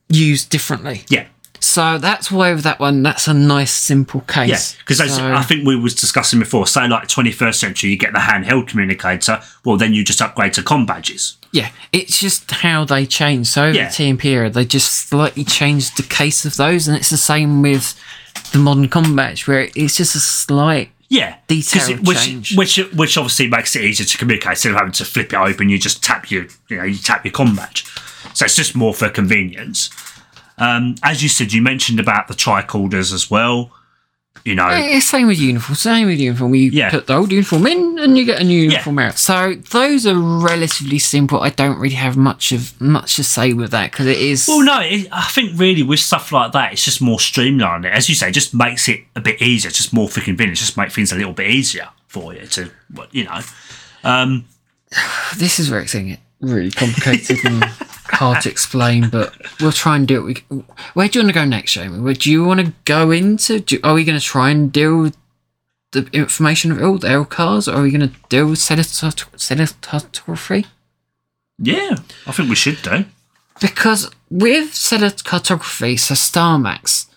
used 0.09 0.49
differently. 0.49 1.03
Yeah, 1.09 1.27
So 1.59 1.97
that's 1.97 2.31
why 2.31 2.53
with 2.53 2.63
that 2.63 2.79
one, 2.79 3.03
that's 3.03 3.27
a 3.27 3.33
nice 3.33 3.71
simple 3.71 4.21
case. 4.21 4.49
yeah. 4.49 4.79
Because 4.79 4.97
So- 5.15 5.33
I 5.33 5.41
think 5.43 5.65
we 5.67 5.75
was 5.75 5.93
discussing 5.95 6.39
before. 6.39 6.67
Say 6.67 6.87
like 6.87 7.07
21st 7.07 7.55
century, 7.59 7.89
you 7.91 7.97
get 7.97 8.13
the 8.13 8.19
handheld 8.19 8.67
communicator. 8.67 9.41
Well, 9.65 9.77
then 9.77 9.93
you 9.93 10.03
just 10.03 10.21
upgrade 10.21 10.53
to 10.53 10.63
com 10.63 10.85
badges. 10.85 11.35
yeah, 11.51 11.69
it's 11.91 12.19
just 12.19 12.49
how 12.51 12.83
they 12.85 13.05
change. 13.05 13.47
So 13.47 13.65
over 13.65 13.75
Yeah. 13.77 13.87
the 13.89 13.93
TMP 13.95 14.25
era, 14.25 14.49
they 14.49 14.65
just 14.65 15.09
slightly 15.09 15.43
changed 15.43 15.97
the 15.97 16.03
case 16.03 16.45
of 16.45 16.55
those, 16.57 16.87
and 16.87 16.95
it's 16.97 17.09
the 17.09 17.17
same 17.17 17.61
with 17.61 17.95
the 18.51 18.59
modern 18.59 18.87
combat, 18.89 19.39
where 19.47 19.69
it's 19.75 19.95
just 19.97 20.15
a 20.15 20.19
slight 20.19 20.91
yeah, 21.09 21.35
Detail 21.47 21.89
it- 21.89 22.01
which, 22.03 22.17
change. 22.25 22.55
which 22.57 22.77
which 22.93 23.17
obviously 23.17 23.47
makes 23.47 23.75
it 23.77 23.83
easier 23.83 24.05
to 24.05 24.17
communicate 24.17 24.51
instead 24.51 24.71
of 24.73 24.77
having 24.77 24.91
to 24.91 25.05
flip 25.05 25.31
it 25.31 25.37
open. 25.37 25.69
You 25.69 25.79
just 25.79 26.03
tap 26.03 26.29
your 26.29 26.47
you 26.67 26.77
know 26.77 26.83
you 26.83 26.97
tap 26.97 27.23
your 27.23 27.31
com 27.31 27.55
badge. 27.55 27.85
So 28.33 28.43
it's 28.45 28.55
just 28.55 28.75
more 28.75 28.93
for 28.93 29.09
convenience. 29.09 29.89
Um, 30.57 30.95
as 31.03 31.21
you 31.23 31.29
said, 31.29 31.53
you 31.53 31.61
mentioned 31.61 31.99
about 31.99 32.27
the 32.27 32.33
tricorders 32.33 33.13
as 33.13 33.29
well. 33.29 33.71
You 34.45 34.55
know, 34.55 34.67
Eh, 34.67 34.99
same 35.01 35.27
with 35.27 35.39
uniform. 35.39 35.75
Same 35.75 36.07
with 36.07 36.19
uniform. 36.19 36.55
You 36.55 36.69
Yeah. 36.69 36.89
put 36.89 37.07
the 37.07 37.15
old 37.15 37.31
uniform 37.31 37.67
in, 37.67 37.97
and 37.99 38.17
you 38.17 38.23
get 38.23 38.39
a 38.39 38.43
new 38.45 38.61
uniform 38.61 38.99
out. 38.99 39.17
So 39.19 39.55
those 39.71 40.05
are 40.07 40.15
relatively 40.15 40.99
simple. 40.99 41.41
I 41.41 41.49
don't 41.49 41.77
really 41.79 41.95
have 41.95 42.15
much 42.15 42.51
of 42.53 42.79
much 42.79 43.15
to 43.17 43.23
say 43.23 43.51
with 43.51 43.71
that 43.71 43.91
because 43.91 44.05
it 44.05 44.17
is. 44.17 44.47
Well, 44.47 44.61
no, 44.63 44.79
it, 44.79 45.07
I 45.11 45.23
think 45.23 45.59
really 45.59 45.83
with 45.83 45.99
stuff 45.99 46.31
like 46.31 46.53
that, 46.53 46.71
it's 46.71 46.85
just 46.85 47.01
more 47.01 47.19
streamlined. 47.19 47.85
As 47.87 48.07
you 48.09 48.15
say, 48.15 48.31
just 48.31 48.53
makes 48.53 48.87
it 48.87 49.01
a 49.15 49.21
bit 49.21 49.41
easier, 49.41 49.71
just 49.71 49.91
more 49.91 50.07
for 50.07 50.21
convenience, 50.21 50.59
just 50.59 50.77
make 50.77 50.91
things 50.91 51.11
a 51.11 51.15
little 51.15 51.33
bit 51.33 51.49
easier 51.49 51.89
for 52.07 52.33
you 52.33 52.45
to, 52.47 52.69
you 53.11 53.25
know. 53.25 53.41
this 55.37 55.59
is 55.59 55.69
where 55.69 55.81
it's 55.81 55.93
getting 55.93 56.17
really 56.39 56.71
complicated 56.71 57.39
and 57.43 57.63
hard 58.11 58.41
to 58.41 58.49
explain, 58.49 59.09
but 59.09 59.35
we'll 59.59 59.71
try 59.71 59.95
and 59.95 60.07
do 60.07 60.27
it. 60.27 60.43
We, 60.49 60.63
where 60.93 61.07
do 61.07 61.19
you 61.19 61.23
want 61.23 61.33
to 61.33 61.39
go 61.39 61.45
next, 61.45 61.73
Jamie? 61.73 61.99
Where 61.99 62.13
do 62.13 62.31
you 62.31 62.43
want 62.43 62.59
to 62.59 62.73
go 62.85 63.11
into? 63.11 63.59
Do, 63.59 63.79
are 63.83 63.93
we 63.93 64.03
going 64.03 64.19
to 64.19 64.25
try 64.25 64.49
and 64.49 64.71
deal 64.71 64.97
with 64.97 65.17
the 65.91 66.07
information 66.13 66.71
of 66.71 66.81
all 66.81 66.97
the 66.97 67.07
LCARS, 67.07 67.71
or 67.71 67.77
are 67.77 67.83
we 67.83 67.91
going 67.91 68.09
to 68.09 68.15
deal 68.29 68.47
with 68.47 68.59
cinematography? 68.59 70.65
Yeah, 71.59 71.95
I 72.25 72.31
think 72.31 72.49
we 72.49 72.55
should 72.55 72.81
do. 72.81 73.05
Because 73.59 74.11
with 74.29 74.71
cinematography, 74.71 75.99
so 75.99 76.15
Star 76.15 76.59
Max, 76.59 77.07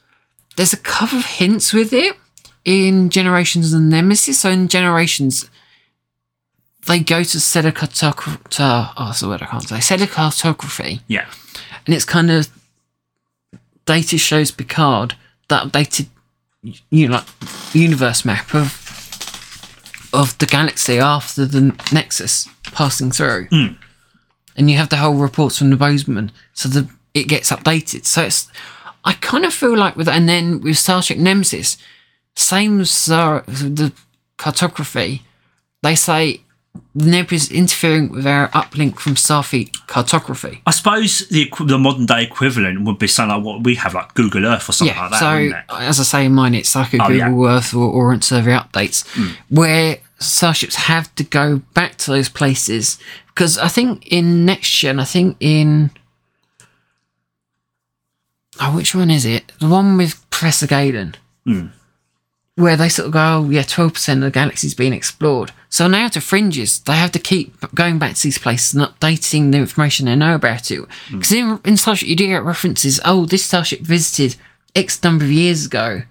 there's 0.56 0.72
a 0.72 0.78
couple 0.78 1.18
of 1.18 1.26
hints 1.26 1.72
with 1.72 1.92
it 1.92 2.16
in 2.64 3.10
Generations 3.10 3.72
and 3.72 3.90
Nemesis. 3.90 4.40
So 4.40 4.50
in 4.50 4.68
Generations, 4.68 5.50
they 6.86 7.00
go 7.00 7.22
to 7.22 7.38
cinematography. 7.38 8.92
Oh, 8.96 9.06
that's 9.06 9.20
the 9.20 9.28
word 9.28 9.42
I 9.42 9.46
can't 9.46 9.68
say. 9.68 9.76
Cinematography, 9.76 11.00
Yeah, 11.08 11.26
and 11.86 11.94
it's 11.94 12.04
kind 12.04 12.30
of 12.30 12.48
data 13.86 14.18
shows 14.18 14.50
Picard 14.50 15.14
that 15.48 15.66
updated, 15.66 16.06
you 16.62 17.08
know, 17.08 17.16
like 17.16 17.26
universe 17.72 18.24
map 18.24 18.54
of 18.54 18.76
of 20.12 20.36
the 20.38 20.46
galaxy 20.46 20.98
after 20.98 21.46
the 21.46 21.74
Nexus 21.92 22.48
passing 22.64 23.10
through, 23.10 23.46
hmm. 23.50 23.74
and 24.56 24.70
you 24.70 24.76
have 24.76 24.88
the 24.88 24.96
whole 24.96 25.14
reports 25.14 25.58
from 25.58 25.70
the 25.70 25.76
Bozeman, 25.76 26.32
so 26.52 26.68
the 26.68 26.88
it 27.14 27.28
gets 27.28 27.50
updated. 27.50 28.06
So 28.06 28.22
it's 28.22 28.50
I 29.04 29.14
kind 29.14 29.44
of 29.44 29.52
feel 29.52 29.76
like 29.76 29.96
with 29.96 30.08
and 30.08 30.28
then 30.28 30.60
with 30.60 30.78
Star 30.78 31.02
Trek 31.02 31.18
Nemesis, 31.18 31.76
same 32.36 32.80
as 32.80 33.06
the 33.06 33.92
cartography, 34.38 35.22
they 35.82 35.94
say 35.94 36.42
the 36.94 37.04
Nebula 37.06 37.36
is 37.36 37.50
interfering 37.50 38.10
with 38.10 38.26
our 38.26 38.48
uplink 38.48 38.98
from 38.98 39.14
Starfleet 39.14 39.86
cartography. 39.86 40.60
I 40.66 40.70
suppose 40.72 41.28
the 41.28 41.50
the 41.60 41.78
modern 41.78 42.06
day 42.06 42.22
equivalent 42.24 42.84
would 42.84 42.98
be 42.98 43.06
something 43.06 43.36
like 43.36 43.44
what 43.44 43.64
we 43.64 43.74
have, 43.76 43.94
like 43.94 44.14
Google 44.14 44.44
Earth 44.46 44.68
or 44.68 44.72
something 44.72 44.94
Yeah, 44.94 45.02
like 45.02 45.10
that. 45.12 45.20
so 45.20 45.32
wouldn't 45.32 45.54
it? 45.54 45.64
as 45.70 46.00
I 46.00 46.02
say 46.04 46.24
in 46.26 46.32
mine, 46.34 46.54
it's 46.54 46.74
like 46.74 46.92
a 46.94 47.02
Oh, 47.02 47.08
Google 47.08 47.44
yeah. 47.46 47.56
Earth 47.56 47.74
or 47.74 47.88
Ordnance 47.90 48.26
Survey 48.26 48.52
updates, 48.52 49.04
hmm. 49.14 49.32
where 49.48 49.98
starships 50.18 50.74
have 50.76 51.14
to 51.14 51.24
go 51.24 51.58
back 51.74 51.96
to 51.96 52.10
those 52.10 52.28
places 52.28 52.98
because 53.28 53.56
I 53.56 53.68
think 53.68 54.06
in 54.08 54.44
next 54.44 54.68
gen, 54.70 55.00
I 55.00 55.04
think 55.04 55.36
in 55.40 55.90
oh, 58.60 58.76
which 58.76 58.94
one 58.94 59.10
is 59.10 59.24
it? 59.24 59.52
The 59.60 59.68
one 59.68 59.96
with 59.96 60.28
Professor 60.30 60.66
Galen, 60.66 61.14
hmm. 61.44 61.66
Where 62.60 62.76
they 62.76 62.88
sort 62.88 63.06
of 63.06 63.12
go, 63.12 63.38
oh 63.38 63.50
yeah, 63.50 63.62
twelve 63.62 63.94
percent 63.94 64.22
of 64.22 64.24
the 64.24 64.30
galaxy's 64.30 64.74
been 64.74 64.92
explored. 64.92 65.52
So 65.68 65.86
now 65.86 66.08
to 66.08 66.20
fringes, 66.20 66.80
they 66.80 66.96
have 66.96 67.12
to 67.12 67.18
keep 67.18 67.54
going 67.74 67.98
back 67.98 68.14
to 68.14 68.22
these 68.22 68.38
places 68.38 68.74
and 68.74 68.84
updating 68.84 69.52
the 69.52 69.58
information 69.58 70.06
they 70.06 70.16
know 70.16 70.34
about 70.34 70.70
it. 70.70 70.80
Hmm. 71.08 71.18
Because 71.18 71.32
in, 71.32 71.60
in 71.64 71.76
Starship, 71.76 72.08
you 72.08 72.16
do 72.16 72.26
get 72.26 72.42
references. 72.42 73.00
Oh, 73.04 73.24
this 73.24 73.44
starship 73.44 73.80
visited 73.80 74.36
X 74.74 75.02
number 75.02 75.24
of 75.24 75.30
years 75.30 75.66
ago, 75.66 76.02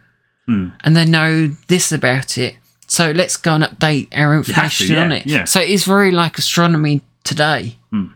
hmm. 0.46 0.70
and 0.84 0.96
they 0.96 1.06
know 1.06 1.48
this 1.68 1.92
about 1.92 2.38
it. 2.38 2.56
So 2.88 3.12
let's 3.12 3.38
go 3.38 3.54
and 3.56 3.64
update 3.64 4.08
our 4.14 4.34
have 4.34 4.46
to, 4.46 4.52
information 4.52 4.96
yeah, 4.96 5.04
on 5.04 5.12
it. 5.12 5.26
yeah. 5.28 5.44
So 5.46 5.60
it's 5.60 5.84
very 5.84 6.12
like 6.12 6.38
astronomy 6.38 7.02
today. 7.24 7.78
Hmm. 7.92 8.08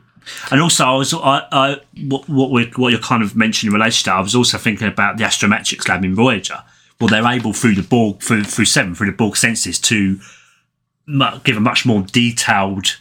And 0.50 0.62
also, 0.62 0.86
I 0.86 0.96
was 0.96 1.14
I, 1.14 1.48
I 1.52 1.78
what 2.06 2.28
what, 2.30 2.50
we 2.52 2.72
what 2.78 2.92
you're 2.92 3.02
kind 3.02 3.22
of 3.22 3.36
mentioning 3.36 3.74
in 3.74 3.80
relation 3.80 4.06
to, 4.06 4.14
I 4.14 4.22
was 4.22 4.34
also 4.34 4.58
thinking 4.58 4.88
about 4.88 5.18
the 5.18 5.26
astrometrics 5.26 5.88
lab 5.88 6.06
in 6.06 6.16
Voyager. 6.16 6.64
Well, 7.00 7.10
they're 7.10 7.26
able 7.26 7.54
through 7.54 7.76
the 7.76 7.84
Borg 7.84 8.22
through 8.22 8.44
through 8.46 8.66
seven 8.66 8.96
through 8.96 9.08
the 9.08 9.18
Borg 9.18 9.34
sensors 9.34 9.82
to 9.84 10.20
mu- 11.06 11.40
give 11.44 11.58
a 11.58 11.60
much 11.60 11.86
more 11.86 12.02
detailed 12.02 12.98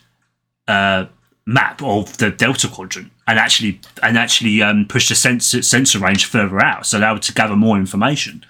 uh, 0.68 1.06
map 1.46 1.82
of 1.82 2.16
the 2.18 2.30
Delta 2.30 2.68
Quadrant 2.68 3.12
and 3.26 3.38
actually 3.38 3.80
and 4.02 4.18
actually 4.18 4.62
um, 4.62 4.86
push 4.88 5.08
the 5.08 5.14
sensor 5.14 5.62
sensor 5.62 5.98
range 5.98 6.24
further 6.24 6.62
out, 6.62 6.86
so 6.86 6.98
they're 6.98 7.10
able 7.10 7.20
to 7.20 7.32
gather 7.32 7.56
more 7.56 7.76
information. 7.76 8.44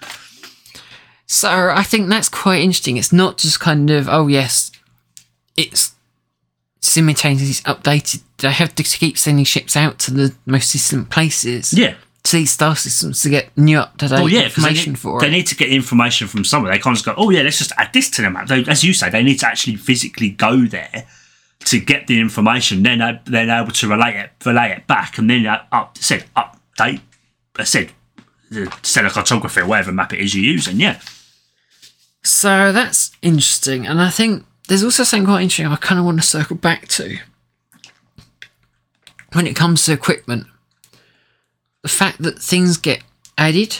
So 1.25 1.71
I 1.73 1.83
think 1.83 2.09
that's 2.09 2.29
quite 2.29 2.61
interesting. 2.61 2.97
It's 2.97 3.13
not 3.13 3.37
just 3.37 3.59
kind 3.59 3.89
of 3.89 4.07
oh 4.09 4.27
yes, 4.27 4.71
it's 5.55 5.93
simultaneously 6.81 7.63
updated. 7.71 8.21
They 8.37 8.51
have 8.51 8.75
to 8.75 8.83
keep 8.83 9.17
sending 9.17 9.45
ships 9.45 9.75
out 9.75 9.99
to 9.99 10.11
the 10.11 10.35
most 10.45 10.73
distant 10.73 11.09
places. 11.09 11.73
Yeah. 11.73 11.95
To 12.25 12.37
these 12.37 12.51
star 12.51 12.75
systems 12.75 13.21
to 13.23 13.29
get 13.29 13.55
new 13.57 13.79
up 13.79 13.97
to 13.97 14.07
date 14.07 14.15
Well, 14.15 14.29
yeah, 14.29 14.39
they, 14.39 14.45
information 14.45 14.93
need, 14.93 14.99
for 14.99 15.19
they 15.19 15.27
it. 15.27 15.31
need 15.31 15.47
to 15.47 15.55
get 15.55 15.67
information 15.69 16.27
from 16.29 16.45
somewhere. 16.45 16.71
They 16.71 16.79
can't 16.79 16.95
just 16.95 17.05
go, 17.05 17.13
oh 17.17 17.29
yeah, 17.29 17.41
let's 17.41 17.57
just 17.57 17.73
add 17.77 17.91
this 17.91 18.09
to 18.11 18.21
the 18.21 18.29
map. 18.29 18.47
They, 18.47 18.63
as 18.63 18.81
you 18.83 18.93
say, 18.93 19.09
they 19.09 19.23
need 19.23 19.39
to 19.39 19.47
actually 19.47 19.75
physically 19.75 20.29
go 20.29 20.61
there 20.65 21.05
to 21.65 21.79
get 21.81 22.07
the 22.07 22.21
information. 22.21 22.81
Then 22.81 23.01
uh, 23.01 23.19
they're 23.25 23.49
able 23.61 23.73
to 23.73 23.87
relay 23.89 24.15
it, 24.19 24.31
relay 24.45 24.71
it 24.71 24.87
back, 24.87 25.17
and 25.17 25.29
then 25.29 25.45
uh, 25.45 25.63
up 25.73 25.97
said 25.97 26.23
update. 26.37 27.01
I 27.57 27.65
said 27.65 27.91
the 28.49 28.73
stellar 28.83 29.09
cartography 29.09 29.59
or 29.59 29.65
whatever 29.65 29.91
map 29.91 30.13
it 30.13 30.19
is 30.21 30.33
you're 30.33 30.45
using. 30.45 30.79
Yeah, 30.79 31.01
So 32.23 32.71
that's 32.71 33.11
interesting, 33.21 33.85
and 33.85 34.01
I 34.01 34.09
think 34.09 34.45
there's 34.69 34.83
also 34.83 35.03
something 35.03 35.25
quite 35.25 35.41
interesting. 35.41 35.65
I 35.67 35.75
kind 35.75 35.99
of 35.99 36.05
want 36.05 36.21
to 36.21 36.25
circle 36.25 36.55
back 36.55 36.87
to 36.89 37.17
when 39.33 39.45
it 39.45 39.55
comes 39.57 39.83
to 39.85 39.91
equipment. 39.93 40.47
The 41.83 41.89
fact 41.89 42.21
that 42.23 42.39
things 42.39 42.77
get 42.77 43.03
added, 43.37 43.77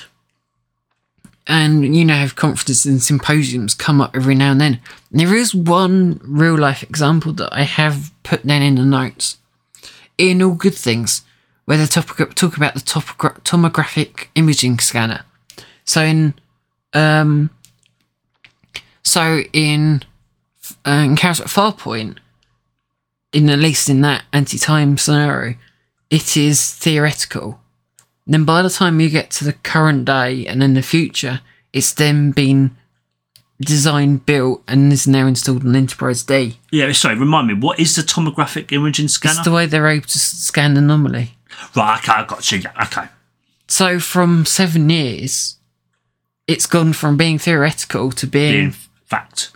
and 1.47 1.95
you 1.95 2.05
know, 2.05 2.13
have 2.13 2.35
conferences 2.35 2.85
and 2.85 3.01
symposiums 3.01 3.73
come 3.73 3.99
up 3.99 4.15
every 4.15 4.35
now 4.35 4.51
and 4.51 4.61
then. 4.61 4.79
And 5.11 5.19
there 5.19 5.35
is 5.35 5.55
one 5.55 6.19
real 6.23 6.57
life 6.57 6.83
example 6.83 7.33
that 7.33 7.49
I 7.51 7.63
have 7.63 8.11
put 8.23 8.45
down 8.45 8.61
in 8.61 8.75
the 8.75 8.83
notes. 8.83 9.37
In 10.17 10.41
all 10.41 10.53
good 10.53 10.75
things, 10.75 11.23
where 11.65 11.77
they 11.77 11.85
talk, 11.85 12.17
talk 12.35 12.57
about 12.57 12.75
the 12.75 12.79
topogra- 12.81 13.41
tomographic 13.41 14.27
imaging 14.35 14.79
scanner. 14.79 15.25
So 15.85 16.01
in 16.01 16.33
um, 16.93 17.49
so 19.01 19.41
in 19.51 20.03
uh, 20.85 20.91
Encounter 20.91 21.43
at 21.43 21.49
Farpoint, 21.49 22.17
in 23.31 23.49
at 23.49 23.59
least 23.59 23.89
in 23.89 24.01
that 24.01 24.23
anti-time 24.31 24.97
scenario, 24.97 25.55
it 26.09 26.37
is 26.37 26.73
theoretical. 26.73 27.59
Then 28.25 28.45
by 28.45 28.61
the 28.61 28.69
time 28.69 28.99
you 28.99 29.09
get 29.09 29.29
to 29.31 29.43
the 29.43 29.53
current 29.53 30.05
day 30.05 30.45
and 30.47 30.63
in 30.63 30.73
the 30.73 30.81
future, 30.81 31.41
it's 31.73 31.93
then 31.93 32.31
been 32.31 32.75
designed, 33.61 34.25
built, 34.25 34.63
and 34.67 34.91
is 34.91 35.07
now 35.07 35.27
installed 35.27 35.65
on 35.65 35.75
Enterprise 35.75 36.23
D. 36.23 36.57
yeah. 36.71 36.91
Sorry, 36.91 37.15
remind 37.15 37.47
me. 37.47 37.53
What 37.53 37.79
is 37.79 37.95
the 37.95 38.01
tomographic 38.01 38.71
imaging 38.71 39.07
scanner? 39.09 39.35
It's 39.39 39.45
the 39.45 39.51
way 39.51 39.65
they're 39.65 39.87
able 39.87 40.07
to 40.07 40.19
scan 40.19 40.73
the 40.73 40.79
anomaly. 40.79 41.35
right, 41.75 41.99
okay, 41.99 42.11
I 42.13 42.25
got 42.25 42.51
you. 42.51 42.59
Yeah, 42.59 42.71
okay. 42.83 43.07
So 43.67 43.99
from 43.99 44.45
seven 44.45 44.89
years, 44.89 45.57
it's 46.47 46.65
gone 46.65 46.93
from 46.93 47.15
being 47.15 47.39
theoretical 47.39 48.11
to 48.11 48.27
being 48.27 48.65
In 48.65 48.71
fact, 49.05 49.51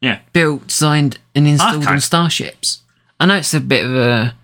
yeah. 0.00 0.20
built, 0.32 0.68
designed, 0.68 1.18
and 1.34 1.48
installed 1.48 1.82
Okay. 1.82 1.92
on 1.92 2.00
starships. 2.00 2.82
I 3.18 3.26
know 3.26 3.36
it's 3.36 3.54
a 3.54 3.60
bit 3.60 3.84
of 3.84 3.94
a 3.96 4.34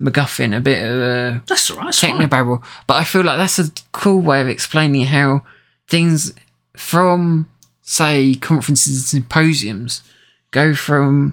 MacGuffin, 0.00 0.56
a 0.56 0.60
bit 0.60 0.82
of 0.84 1.00
a 1.00 1.42
That's 1.46 1.70
all 1.70 1.78
right. 1.78 1.86
That's 1.86 2.00
fine. 2.00 2.18
technobabble, 2.28 2.62
but 2.86 2.94
I 2.94 3.04
feel 3.04 3.22
like 3.22 3.38
that's 3.38 3.58
a 3.58 3.70
cool 3.92 4.20
way 4.20 4.40
of 4.40 4.48
explaining 4.48 5.06
how 5.06 5.42
things 5.88 6.32
from, 6.76 7.48
say, 7.82 8.34
conferences 8.34 8.96
and 8.96 9.04
symposiums 9.24 10.02
go 10.50 10.74
from 10.74 11.32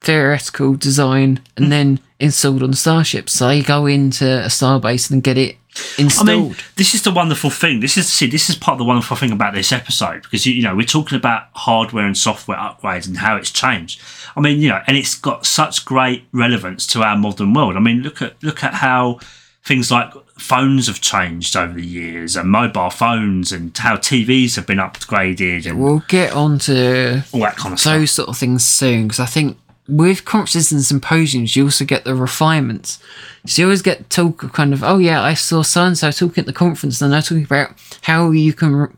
theoretical 0.00 0.74
design 0.74 1.40
and 1.56 1.66
Hmm. 1.66 1.70
then 1.70 2.00
installed 2.20 2.62
on 2.62 2.74
starships. 2.74 3.32
So 3.32 3.48
they 3.48 3.62
go 3.62 3.86
into 3.86 4.26
a 4.26 4.46
starbase 4.46 5.10
and 5.10 5.22
get 5.22 5.38
it 5.38 5.56
installed. 5.98 6.28
I 6.28 6.36
mean, 6.36 6.56
this 6.76 6.94
is 6.94 7.02
the 7.02 7.10
wonderful 7.10 7.50
thing. 7.50 7.80
This 7.80 7.96
is 7.96 8.08
see, 8.08 8.26
this 8.26 8.50
is 8.50 8.56
part 8.56 8.74
of 8.74 8.78
the 8.78 8.84
wonderful 8.84 9.16
thing 9.16 9.32
about 9.32 9.54
this 9.54 9.72
episode 9.72 10.22
because 10.22 10.46
you, 10.46 10.54
you 10.54 10.62
know 10.62 10.76
we're 10.76 10.86
talking 10.86 11.16
about 11.16 11.48
hardware 11.54 12.06
and 12.06 12.16
software 12.16 12.58
upgrades 12.58 13.06
and 13.06 13.18
how 13.18 13.36
it's 13.36 13.50
changed. 13.50 14.00
I 14.36 14.40
mean, 14.40 14.60
you 14.60 14.68
know, 14.68 14.82
and 14.86 14.96
it's 14.96 15.14
got 15.14 15.46
such 15.46 15.84
great 15.84 16.24
relevance 16.32 16.86
to 16.88 17.02
our 17.02 17.16
modern 17.16 17.54
world. 17.54 17.76
I 17.76 17.80
mean, 17.80 18.02
look 18.02 18.22
at 18.22 18.40
look 18.42 18.62
at 18.62 18.74
how 18.74 19.18
things 19.62 19.90
like 19.90 20.12
phones 20.38 20.86
have 20.86 21.00
changed 21.00 21.54
over 21.54 21.74
the 21.74 21.84
years 21.84 22.34
and 22.34 22.48
mobile 22.48 22.88
phones 22.88 23.52
and 23.52 23.76
how 23.76 23.94
TVs 23.94 24.56
have 24.56 24.66
been 24.66 24.78
upgraded 24.78 25.66
and 25.66 25.78
we'll 25.78 26.02
get 26.08 26.32
on 26.32 26.58
to 26.58 27.22
all 27.32 27.40
that 27.40 27.56
kind 27.56 27.74
of 27.74 27.78
stuff. 27.78 27.92
those 27.92 28.10
sort 28.10 28.28
of 28.30 28.38
things 28.38 28.64
soon 28.64 29.02
because 29.06 29.20
I 29.20 29.26
think 29.26 29.58
with 29.90 30.24
conferences 30.24 30.72
and 30.72 30.82
symposiums 30.82 31.56
you 31.56 31.64
also 31.64 31.84
get 31.84 32.04
the 32.04 32.14
refinements. 32.14 33.02
So 33.46 33.62
you 33.62 33.66
always 33.66 33.82
get 33.82 34.10
talk 34.10 34.42
of 34.42 34.52
kind 34.52 34.72
of 34.72 34.82
oh 34.82 34.98
yeah 34.98 35.22
I 35.22 35.34
saw 35.34 35.62
so 35.62 35.82
and 35.84 35.98
so 35.98 36.10
talking 36.10 36.42
at 36.42 36.46
the 36.46 36.52
conference 36.52 37.00
and 37.00 37.12
they're 37.12 37.22
talking 37.22 37.44
about 37.44 37.72
how 38.02 38.30
you 38.30 38.52
can 38.52 38.74
re- 38.74 38.88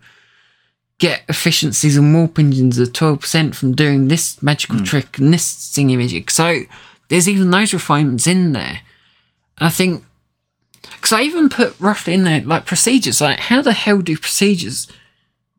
get 0.99 1.23
efficiencies 1.29 1.97
and 1.97 2.15
warp 2.15 2.39
engines 2.39 2.79
of 2.79 2.93
twelve 2.93 3.21
percent 3.21 3.57
from 3.57 3.75
doing 3.75 4.09
this 4.09 4.43
magical 4.43 4.79
hmm. 4.79 4.85
trick 4.85 5.19
and 5.19 5.33
this 5.33 5.73
thing 5.75 5.97
magic. 5.97 6.31
So 6.31 6.63
there's 7.09 7.29
even 7.29 7.51
those 7.51 7.73
refinements 7.73 8.27
in 8.27 8.53
there. 8.53 8.81
I 9.59 9.71
think 9.71 10.05
because 10.83 11.13
I 11.13 11.23
even 11.23 11.49
put 11.49 11.79
roughly 11.81 12.15
in 12.15 12.25
there 12.25 12.41
like 12.41 12.67
procedures 12.67 13.21
like 13.21 13.39
how 13.39 13.63
the 13.63 13.73
hell 13.73 13.99
do 13.99 14.17
procedures 14.17 14.89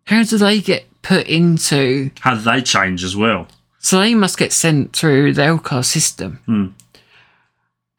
how 0.06 0.24
do 0.24 0.38
they 0.38 0.60
get 0.60 0.86
put 1.04 1.28
into 1.28 2.10
How 2.22 2.34
do 2.34 2.42
they 2.42 2.62
change 2.62 3.04
as 3.04 3.16
well? 3.16 3.48
So 3.84 4.00
they 4.00 4.16
must 4.16 4.38
get 4.38 4.52
sent 4.54 4.96
through 4.96 5.34
the 5.34 5.42
LCAR 5.44 5.84
system. 5.86 6.40
Hmm. 6.46 6.68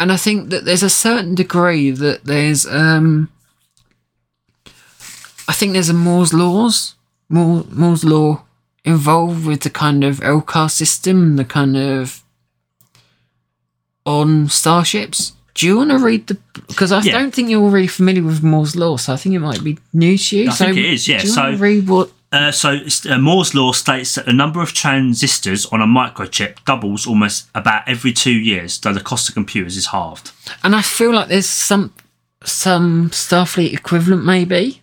And 0.01 0.11
I 0.11 0.17
think 0.17 0.51
that 0.51 0.65
there's 0.65 0.83
a 0.83 0.91
certain 0.91 1.35
degree 1.37 1.91
that 1.93 2.25
there's, 2.25 2.67
um, 2.67 3.29
I 5.47 5.53
think 5.53 5.75
there's 5.75 5.91
a 5.91 5.95
Moore's 5.95 6.33
laws, 6.35 6.95
Moore, 7.29 7.65
Moore's 7.71 8.05
law 8.05 8.43
involved 8.85 9.47
with 9.47 9.61
the 9.61 9.71
kind 9.71 10.03
of 10.03 10.21
LCAR 10.21 10.71
system, 10.71 11.37
the 11.37 11.45
kind 11.45 11.77
of 11.77 12.23
on 14.07 14.49
starships. 14.49 15.33
Do 15.55 15.67
you 15.67 15.77
want 15.77 15.91
to 15.91 15.99
read 15.99 16.27
the? 16.27 16.37
Because 16.67 16.91
I 16.91 17.01
Yeah. 17.03 17.13
don't 17.19 17.33
think 17.33 17.49
you're 17.49 17.71
really 17.71 17.87
familiar 17.87 18.23
with 18.25 18.43
Moore's 18.43 18.75
law, 18.75 18.97
so 18.97 19.13
I 19.13 19.17
think 19.17 19.35
it 19.37 19.39
might 19.39 19.63
be 19.63 19.79
new 19.93 20.19
to 20.19 20.37
you. 20.37 20.51
I 20.51 20.53
so 20.55 20.65
think 20.67 20.79
it 20.79 20.85
is, 20.87 21.07
yeah. 21.07 21.21
Do 21.21 21.29
you 21.29 21.35
want 21.37 21.47
So- 21.47 21.51
to 21.53 21.57
read 21.63 21.87
what? 21.89 22.11
Uh, 22.35 22.51
so 22.51 22.81
uh, 23.09 23.17
Moore's 23.19 23.55
law 23.55 23.71
states 23.71 24.17
that 24.17 24.27
the 24.27 24.33
number 24.33 24.61
of 24.61 24.73
transistors 24.73 25.67
on 25.67 25.81
a 25.81 25.87
microchip 25.87 26.57
doubles 26.65 27.07
almost 27.07 27.49
about 27.55 27.89
every 27.89 28.13
two 28.13 28.33
years, 28.33 28.77
though 28.81 28.93
the 28.93 29.01
cost 29.01 29.29
of 29.29 29.37
computers 29.37 29.77
is 29.77 29.87
halved. 29.87 30.33
and 30.65 30.75
I 30.75 30.83
feel 30.83 31.13
like 31.15 31.29
there's 31.29 31.49
some 31.49 31.93
some 32.43 33.11
Starfleet 33.11 33.73
equivalent 33.73 34.25
maybe. 34.25 34.83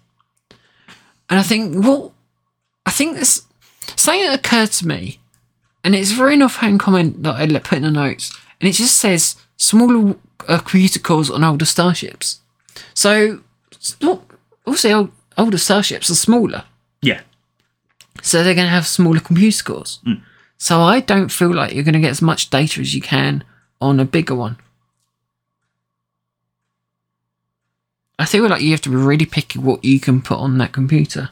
And 1.30 1.40
I 1.40 1.44
think 1.44 1.84
well, 1.86 2.14
I 2.86 2.92
think 2.92 3.18
this 3.18 3.46
something 3.98 4.24
that 4.24 4.40
occurred 4.40 4.72
to 4.72 4.88
me, 4.88 5.20
and 5.84 5.94
it's 5.94 6.14
a 6.14 6.16
very 6.16 6.36
enough 6.36 6.56
hand 6.58 6.80
comment 6.80 7.22
that 7.24 7.36
I 7.36 7.60
put 7.60 7.80
in 7.80 7.84
the 7.84 7.92
notes, 7.92 8.34
and 8.62 8.70
it 8.70 8.74
just 8.74 8.98
says 8.98 9.36
smaller 9.58 10.16
uh, 10.48 10.60
computer 10.60 11.00
cores 11.00 11.30
on 11.30 11.44
older 11.44 11.66
starships. 11.66 12.40
So 12.94 13.42
not 14.02 14.22
also 14.66 14.92
old, 14.94 15.12
older 15.38 15.58
starships 15.58 16.10
are 16.10 16.16
smaller, 16.16 16.64
Yeah, 17.02 17.22
so 18.22 18.44
they're 18.44 18.56
going 18.56 18.68
to 18.68 18.72
have 18.72 18.88
smaller 18.88 19.20
computer 19.20 19.64
cores. 19.64 20.00
Hmm. 20.04 20.14
So 20.58 20.82
I 20.82 21.00
don't 21.00 21.30
feel 21.30 21.54
like 21.54 21.74
you're 21.74 21.84
going 21.84 21.94
to 21.94 22.00
get 22.00 22.12
as 22.12 22.22
much 22.22 22.50
data 22.50 22.82
as 22.82 22.94
you 22.94 23.02
can 23.02 23.44
on 23.80 24.00
a 24.00 24.06
bigger 24.06 24.36
one. 24.36 24.58
I 28.20 28.26
feel 28.26 28.48
like 28.48 28.62
you 28.62 28.70
have 28.72 28.82
to 28.82 28.90
be 28.90 28.96
really 28.96 29.26
picky 29.26 29.58
what 29.58 29.84
you 29.84 30.00
can 30.00 30.22
put 30.22 30.38
on 30.38 30.60
that 30.60 30.72
computer. 30.72 31.30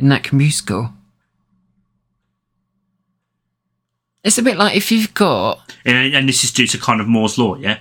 In 0.00 0.08
that 0.08 0.24
computer 0.24 0.52
score. 0.52 0.92
It's 4.24 4.38
a 4.38 4.42
bit 4.42 4.56
like 4.56 4.76
if 4.76 4.90
you've 4.90 5.14
got, 5.14 5.74
And, 5.84 6.14
and 6.14 6.28
this 6.28 6.42
is 6.42 6.50
due 6.50 6.66
to 6.66 6.78
kind 6.78 7.00
of 7.00 7.06
Moore's 7.06 7.38
law, 7.38 7.54
yeah. 7.54 7.78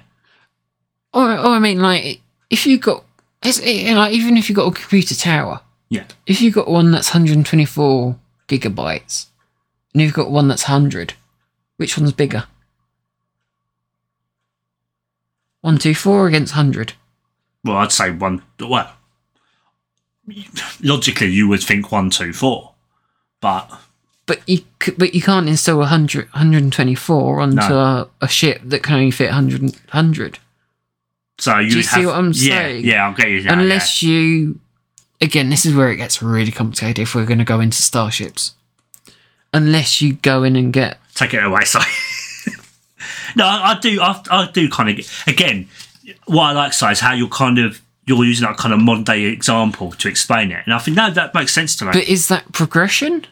or, 1.14 1.32
or 1.32 1.48
I 1.48 1.60
mean, 1.60 1.80
like 1.80 2.22
if 2.50 2.68
you've 2.68 2.82
got, 2.82 3.04
it's, 3.44 3.60
it, 3.60 3.94
like 3.96 4.14
even 4.14 4.38
if 4.38 4.48
you've 4.48 4.56
got 4.56 4.68
a 4.68 4.72
computer 4.72 5.16
tower, 5.16 5.62
Yeah. 5.90 6.06
if 6.26 6.42
you've 6.42 6.54
got 6.54 6.68
one 6.68 6.92
that's 6.92 7.10
124 7.10 8.18
gigabytes, 8.48 9.28
and 9.94 10.02
you've 10.02 10.14
got 10.14 10.30
one 10.30 10.48
that's 10.48 10.64
100, 10.64 11.14
which 11.78 11.98
one's 11.98 12.12
bigger? 12.12 12.46
124 15.62 16.28
against 16.28 16.54
100. 16.54 16.94
Well, 17.64 17.78
I'd 17.78 17.92
say 17.92 18.12
one. 18.12 18.42
Well, 18.60 18.92
logically, 20.82 21.28
you 21.28 21.48
would 21.48 21.62
think 21.62 21.92
one, 21.92 22.10
two, 22.10 22.32
four, 22.34 22.74
but 23.42 23.70
But 24.26 24.42
you 24.48 24.62
but 24.98 25.14
you 25.14 25.22
can't 25.22 25.50
install 25.50 25.80
100, 25.80 26.26
124 26.28 27.40
onto 27.40 27.56
No. 27.56 27.78
a, 27.80 28.10
a 28.22 28.28
ship 28.28 28.62
that 28.64 28.84
can 28.84 28.96
only 28.96 29.12
fit 29.12 29.28
100. 29.28 29.62
100 29.62 30.40
so 31.40 31.60
you, 31.60 31.68
you 31.68 31.76
would 31.78 31.86
see 31.86 32.06
what 32.06 32.16
I'm 32.16 32.28
yeah, 32.28 32.32
saying? 32.34 32.86
Yeah, 32.86 33.08
I'll 33.08 33.14
get 33.14 33.30
you. 33.30 33.46
Unless 33.48 34.02
you. 34.02 34.60
Again, 35.20 35.50
this 35.50 35.66
is 35.66 35.76
where 35.76 35.90
it 35.90 35.98
gets 35.98 36.22
really 36.22 36.52
complicated 36.52 37.00
if 37.00 37.16
we're 37.16 37.26
going 37.26 37.40
to 37.40 37.44
go 37.44 37.60
into 37.60 37.82
starships. 37.82 38.54
Unless 39.54 40.02
you 40.02 40.14
go 40.14 40.44
in 40.44 40.56
and 40.56 40.72
get. 40.72 41.00
take 41.16 41.34
it 41.34 41.44
away. 41.44 41.62
Sorry. 41.66 41.86
no, 43.36 43.46
I, 43.46 43.72
I 43.72 43.80
do. 43.80 44.00
I, 44.02 44.22
I 44.30 44.52
do 44.52 44.70
kind 44.70 44.90
of 44.90 44.98
get, 44.98 45.24
again. 45.28 45.68
What 46.26 46.44
I 46.44 46.52
like, 46.54 46.74
size, 46.74 47.00
how 47.00 47.14
you're 47.14 47.28
kind 47.28 47.58
of 47.58 47.82
you're 48.06 48.24
using 48.24 48.48
that 48.48 48.58
kind 48.58 48.74
of 48.74 48.80
modern 48.80 49.04
day 49.04 49.24
example 49.24 49.92
to 49.92 50.08
explain 50.08 50.52
it, 50.52 50.64
and 50.66 50.74
I 50.74 50.80
think 50.80 50.96
no, 50.96 51.10
that 51.12 51.34
makes 51.34 51.54
sense 51.54 51.76
to 51.78 51.86
me. 51.86 51.92
But 51.92 52.08
is 52.08 52.30
that 52.30 52.54
progression? 52.54 53.26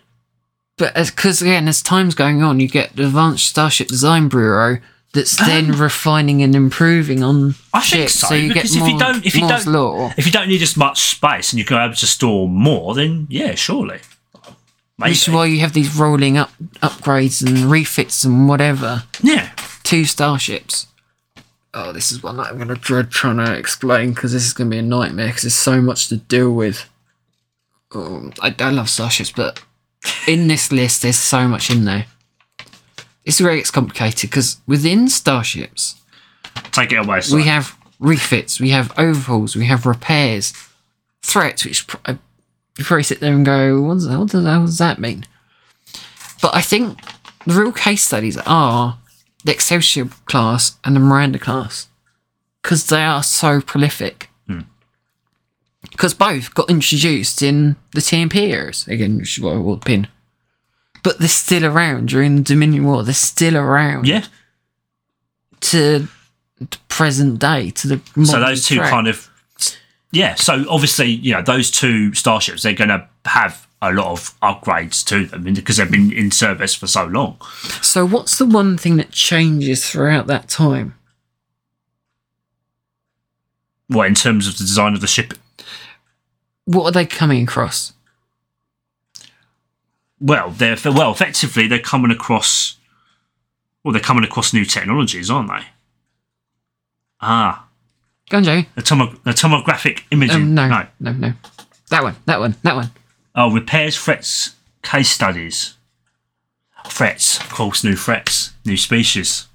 But 0.77 0.93
because 0.93 1.41
again, 1.41 1.69
as 1.69 1.81
time's 1.81 2.15
going 2.15 2.43
on, 2.43 2.59
you 2.59 2.67
get 2.67 2.95
the 2.95 3.05
Advanced 3.05 3.45
Starship 3.45 3.87
Design 3.87 4.27
Bureau 4.27 4.79
that's 5.15 5.36
then 5.38 5.72
refining 5.72 6.43
and 6.43 6.53
improving 6.53 7.24
on 7.24 7.36
Um, 7.36 7.55
I 7.74 7.79
think 7.81 8.01
ships. 8.10 8.19
so, 8.19 8.27
So, 8.27 8.36
you 8.36 8.53
get 8.53 8.65
if 8.65 8.75
more, 8.77 8.89
you 8.89 9.00
don't- 9.00 9.25
if 9.25 9.34
you 9.36 9.48
don't- 9.48 9.65
law. 9.65 10.13
if 10.17 10.25
you 10.27 10.31
don't 10.31 10.48
need 10.48 10.62
as 10.62 10.77
much 10.77 11.10
space 11.10 11.51
and 11.51 11.57
you 11.60 11.65
can 11.65 11.77
able 11.77 11.95
to 11.95 12.05
store 12.07 12.48
more, 12.48 12.93
then 12.93 13.25
yeah, 13.29 13.55
surely. 13.55 14.00
Maybe. 14.98 15.12
Which 15.12 15.27
is 15.27 15.34
why 15.34 15.45
you 15.48 15.60
have 15.60 15.74
these 15.74 15.93
rolling 15.95 16.38
up 16.38 16.51
upgrades 16.81 17.45
and 17.45 17.69
refits 17.72 18.24
and 18.24 18.48
whatever 18.48 19.03
yeah. 19.22 19.50
Two 19.84 20.05
starships. 20.05 20.88
Oh, 21.74 21.91
this 21.91 22.12
is 22.12 22.24
one 22.24 22.38
that 22.38 22.48
I'm 22.48 22.55
going 22.55 22.69
to 22.69 22.75
dread 22.75 23.12
trying 23.12 23.38
to 23.38 23.51
explain 23.53 24.13
because 24.13 24.31
this 24.31 24.45
is 24.45 24.53
going 24.53 24.69
to 24.69 24.75
be 24.75 24.79
a 24.79 24.81
nightmare 24.81 25.27
because 25.27 25.41
there's 25.43 25.53
so 25.53 25.81
much 25.81 26.07
to 26.07 26.15
deal 26.17 26.51
with. 26.53 26.86
Oh, 27.93 28.31
I, 28.41 28.55
I 28.57 28.69
love 28.69 28.89
starships, 28.89 29.31
but 29.31 29.62
in 30.27 30.48
this 30.48 30.72
list, 30.72 31.01
there's 31.01 31.17
so 31.17 31.48
much 31.50 31.69
in 31.69 31.84
there. 31.86 32.05
It's 33.25 33.41
where 33.41 33.51
it 33.51 33.58
gets 33.58 33.72
complicated 33.72 34.29
because 34.29 34.58
within 34.67 35.10
starships, 35.10 36.01
Take 36.72 36.91
it 36.91 36.98
away. 36.98 37.22
Si. 37.22 37.36
we 37.36 37.44
have 37.44 37.75
refits, 38.00 38.60
we 38.60 38.70
have 38.70 38.98
overhauls, 38.98 39.55
we 39.55 39.65
have 39.65 39.86
repairs, 39.86 40.53
threats, 41.22 41.65
which 41.65 41.88
pr- 41.88 41.98
uh, 42.05 42.15
you 42.77 42.86
probably 42.86 43.03
sit 43.03 43.20
there 43.20 43.34
and 43.34 43.46
go, 43.46 43.82
what 43.82 43.96
does, 43.96 44.08
what, 44.08 44.29
does, 44.29 44.77
that 44.77 45.00
mean? 45.00 45.25
But 46.41 46.53
I 46.53 46.62
think 46.62 47.00
the 47.46 47.53
real 47.53 47.72
case 47.72 48.03
studies 48.03 48.38
are 48.46 49.00
the 49.44 49.53
Excelsior 49.53 50.10
class 50.25 50.77
and 50.84 50.96
the 50.96 51.00
Miranda 51.00 51.39
class 51.39 51.88
because 52.62 52.88
they 52.88 53.03
are 53.03 53.24
so 53.24 53.62
prolific. 53.62 54.29
Because 55.91 56.13
both 56.13 56.53
got 56.53 56.70
introduced 56.70 57.41
in 57.41 57.77
the 57.91 58.01
TMP 58.01 58.36
eras, 58.50 58.88
again, 58.88 59.17
which 59.17 59.38
is 59.38 59.44
what 59.44 59.53
I 59.53 59.60
will 59.60 59.77
pin. 59.77 60.08
But 61.05 61.19
they're 61.19 61.27
still 61.27 61.65
around 61.65 62.09
during 62.09 62.35
the 62.35 62.41
Dominion 62.41 62.83
War. 62.85 63.03
They're 63.03 63.13
still 63.13 63.55
around 63.55 64.07
yeah. 64.07 64.25
to 65.62 66.07
the 66.57 66.77
present 66.89 67.39
day, 67.39 67.69
to 67.69 67.88
the 67.88 68.25
So 68.25 68.39
those 68.39 68.65
two 68.65 68.79
kind 68.79 69.07
of 69.07 69.29
yeah. 70.12 70.33
So 70.33 70.65
obviously, 70.67 71.07
you 71.07 71.33
know, 71.33 71.43
those 71.43 71.69
two 71.69 72.13
starships 72.15 72.63
they're 72.63 72.74
going 72.74 72.89
to 72.89 73.07
have 73.25 73.68
a 73.83 73.94
lot 73.94 74.07
of 74.07 74.39
upgrades 74.39 75.05
to 75.05 75.25
them 75.27 75.44
because 75.53 75.77
they've 75.77 75.91
been 75.91 76.11
in 76.11 76.31
service 76.31 76.74
for 76.74 76.87
so 76.87 77.05
long. 77.05 77.37
So, 77.81 78.05
what's 78.05 78.37
the 78.39 78.46
one 78.46 78.77
thing 78.77 78.98
that 78.98 79.11
changes 79.11 79.87
throughout 79.87 80.25
that 80.27 80.50
time? 80.50 80.96
Well, 83.89 84.07
in 84.07 84.15
terms 84.15 84.48
of 84.48 84.57
the 84.57 84.63
design 84.63 84.96
of 84.96 85.01
the 85.01 85.07
ship, 85.07 85.35
What 86.65 86.85
are 86.85 86.91
they 86.91 87.05
coming 87.05 87.44
across? 87.44 87.94
Well, 90.19 90.49
they're 90.51 90.77
well 90.85 91.11
effectively 91.11 91.67
they're 91.67 91.79
coming 91.79 92.11
across. 92.11 92.77
Well, 93.83 93.91
they're 93.93 94.01
coming 94.01 94.23
across 94.23 94.53
new 94.53 94.65
technologies, 94.65 95.29
aren't 95.29 95.49
they? 95.49 95.65
Ah, 97.21 97.67
Go 98.29 98.37
on, 98.37 98.43
Joe. 98.43 98.61
the, 98.75 98.81
tomo- 98.81 99.13
the 99.23 99.31
tomographic 99.31 100.03
imaging. 100.11 100.35
Um, 100.41 100.53
no, 100.55 100.67
no. 100.67 100.87
no, 100.99 101.11
no, 101.11 101.33
That 101.91 102.01
one, 102.03 102.15
that 102.25 102.39
one, 102.39 102.55
that 102.63 102.75
one. 102.75 102.91
Oh, 103.35 103.51
repairs, 103.51 103.95
threats, 103.97 104.55
case 104.81 105.09
studies. 105.09 105.75
Threats, 106.87 107.39
of 107.39 107.49
course, 107.49 107.83
new 107.83 107.95
threats, 107.95 108.53
new 108.65 108.77
species. 108.77 109.47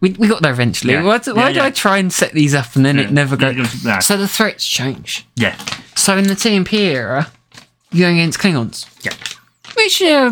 We, 0.00 0.10
we 0.12 0.28
got 0.28 0.42
there 0.42 0.52
eventually. 0.52 0.94
Yeah. 0.94 1.02
Why, 1.02 1.18
do, 1.18 1.30
Yeah, 1.32 1.36
why 1.36 1.52
do 1.52 1.58
yeah. 1.58 1.64
I 1.64 1.70
try 1.70 1.98
and 1.98 2.12
set 2.12 2.32
these 2.32 2.54
up 2.54 2.76
and 2.76 2.84
then 2.86 2.98
it 3.00 3.10
never 3.10 3.36
goes? 3.36 3.84
Yeah. 3.84 3.98
So 3.98 4.16
the 4.16 4.28
threats 4.28 4.64
change. 4.64 5.26
Yeah, 5.36 5.56
So 5.96 6.16
in 6.16 6.24
the 6.28 6.34
TMP 6.34 6.72
era, 6.74 7.30
you're 7.90 8.08
going 8.08 8.18
against 8.20 8.38
Klingons, 8.38 8.86
yeah, 9.04 9.12
which 9.76 10.00
yeah, 10.00 10.30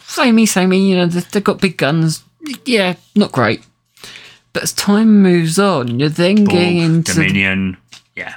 samey, 0.00 0.46
samey. 0.46 0.88
You 0.90 0.96
know, 0.96 1.06
they- 1.06 1.20
they've 1.32 1.44
got 1.44 1.60
big 1.60 1.76
guns. 1.76 2.22
Yeah, 2.64 2.94
not 3.14 3.32
great. 3.32 3.64
But 4.52 4.62
as 4.62 4.72
time 4.72 5.22
moves 5.22 5.58
on, 5.58 5.98
you're 6.00 6.08
then 6.08 6.44
getting 6.44 6.78
into 6.78 7.12
Dominion. 7.14 7.76
Yeah, 8.14 8.36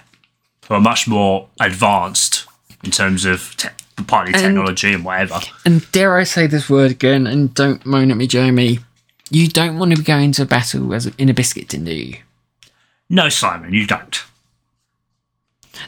who 0.68 0.74
are 0.74 0.82
much 0.82 1.08
more 1.08 1.48
advanced 1.62 2.46
in 2.84 2.92
terms 2.92 3.24
of 3.26 3.56
te- 3.56 3.70
partly 4.08 4.34
technology 4.34 4.92
and 4.94 5.06
whatever. 5.06 5.40
And 5.66 5.90
dare 5.92 6.18
I 6.18 6.24
say 6.24 6.48
this 6.48 6.70
word 6.70 6.92
again, 6.92 7.28
and 7.28 7.54
don't 7.54 7.86
moan 7.86 8.12
at 8.12 8.18
me, 8.18 8.28
Jeremy. 8.28 8.80
You 9.30 9.48
don't 9.48 9.78
want 9.78 9.92
to 9.92 9.98
be 9.98 10.04
going 10.04 10.32
to 10.34 10.46
battle 10.46 10.94
as 10.94 11.06
a, 11.06 11.14
in 11.20 11.30
a 11.30 11.34
biscuit 11.34 11.70
tin, 11.70 11.86
do 11.86 11.94
you? 11.94 12.18
No, 13.10 13.30
Simon, 13.30 13.74
you 13.74 13.86
don't. 13.86 14.24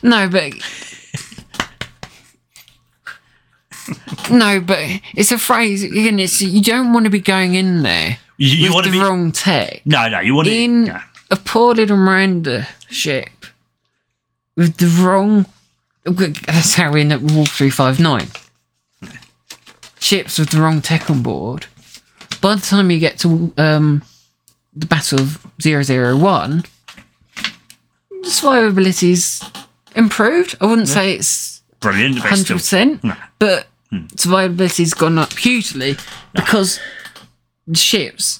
No, 0.04 0.30
but 0.30 0.54
no, 4.32 4.60
but 4.62 4.80
it's 5.15 5.32
a 5.32 5.38
phrase. 5.38 5.84
Again, 5.84 6.19
it's 6.19 6.41
you 6.41 6.62
don't 6.62 6.93
want 6.93 7.06
to 7.06 7.10
be 7.10 7.19
going 7.19 7.56
in 7.56 7.84
there 7.84 8.17
You, 8.38 8.47
you 8.47 8.63
with 8.69 8.73
want 8.75 8.86
the 8.88 8.91
be 8.91 8.99
wrong 8.99 9.32
tech 9.32 9.82
no, 9.86 10.08
no. 10.10 10.19
You 10.19 10.36
want 10.36 10.47
to 10.47 10.54
in 10.54 10.86
yeah. 10.88 11.04
a 11.30 11.36
poor 11.36 11.73
little 11.75 11.97
Miranda 11.97 12.67
ship 12.89 13.30
with 14.56 14.77
the 14.77 14.88
wrong. 15.04 15.45
That's 16.06 16.73
how 16.75 16.91
we 16.91 17.01
end 17.01 17.13
up 17.13 17.21
with 17.21 17.36
Wolf 17.36 17.49
three 17.49 17.69
five 17.69 17.99
nine. 17.99 18.27
Ships 19.99 20.39
with 20.39 20.49
the 20.49 20.60
wrong 20.62 20.82
tech 20.82 21.10
on 21.10 21.21
board. 21.21 21.67
By 22.41 22.56
the 22.56 22.62
time 22.62 22.89
you 22.89 22.97
get 22.99 23.19
to 23.19 23.54
um, 23.58 24.01
the 24.73 24.88
Battle 24.88 25.19
of 25.19 25.45
001, 25.63 26.63
the 28.10 28.27
survivability's 28.27 29.43
improved. 29.95 30.56
I 30.60 30.65
wouldn't 30.65 30.88
say 30.88 31.13
it's 31.13 31.62
brilliant. 31.80 32.17
Hundred 32.17 32.54
percent, 32.54 33.04
No. 33.04 33.15
but 33.38 33.67
Hmm. 33.91 34.06
survivability's 34.15 34.93
gone 34.93 35.17
up 35.17 35.34
hugely 35.38 35.97
because 36.34 36.80
the 37.67 37.77
ships 37.77 38.39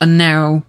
are 0.00 0.06
now 0.06 0.64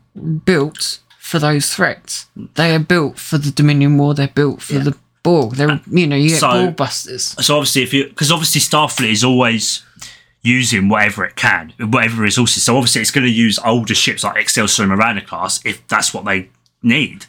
built 0.45 0.99
for 1.17 1.39
those 1.39 1.73
threats. 1.73 2.25
They 2.55 2.75
are 2.75 2.79
built 2.79 3.17
for 3.17 3.37
the 3.37 3.51
Dominion 3.51 3.97
War. 3.97 4.13
They're 4.13 4.27
built 4.27 4.61
for 4.61 4.79
the 4.79 4.97
Borg. 5.23 5.53
They're 5.53 5.69
uh, 5.71 5.79
you 5.89 6.07
know 6.07 6.17
you 6.17 6.29
get 6.29 6.39
So- 6.39 6.51
Borg 6.65 6.75
busters. 6.75 7.35
so 7.45 7.55
obviously, 7.55 7.83
if 7.83 7.93
you 7.93 8.09
because 8.09 8.31
obviously 8.31 8.59
Starfleet 8.59 9.11
is 9.11 9.23
always 9.23 9.83
using 10.41 10.89
whatever 10.89 11.23
it 11.23 11.35
can, 11.35 11.71
whatever 11.79 12.21
resources. 12.21 12.63
So 12.63 12.75
obviously, 12.75 13.01
it's 13.01 13.11
going 13.11 13.27
to 13.27 13.31
use 13.31 13.59
older 13.63 13.93
ships 13.95 14.23
like 14.25 14.35
Excelsior 14.37 14.83
and 14.83 14.91
Miranda 14.91 15.21
class 15.23 15.63
if 15.65 15.87
that's 15.87 16.13
what 16.13 16.25
they 16.25 16.49
need. 16.83 17.27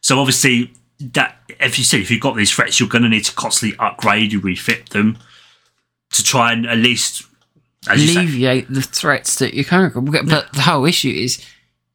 So 0.00 0.18
obviously, 0.18 0.72
that 1.00 1.36
if 1.60 1.76
you 1.76 1.84
see 1.84 2.00
if 2.00 2.10
you've 2.10 2.20
got 2.22 2.36
these 2.36 2.52
threats, 2.54 2.80
you're 2.80 2.88
going 2.88 3.02
to 3.02 3.08
need 3.10 3.24
to 3.24 3.34
constantly 3.34 3.76
upgrade, 3.78 4.32
you 4.32 4.40
refit 4.40 4.90
them 4.90 5.18
to 6.12 6.22
try 6.22 6.52
and 6.52 6.66
at 6.66 6.78
least 6.78 7.26
as 7.88 8.00
you 8.00 8.14
say, 8.14 8.20
alleviate 8.20 8.72
the 8.72 8.82
threats 8.82 9.36
that 9.36 9.54
you're 9.54 9.64
coming 9.64 9.86
across. 9.86 10.04
But 10.28 10.52
the 10.52 10.62
whole 10.62 10.84
issue 10.84 11.10
is 11.10 11.44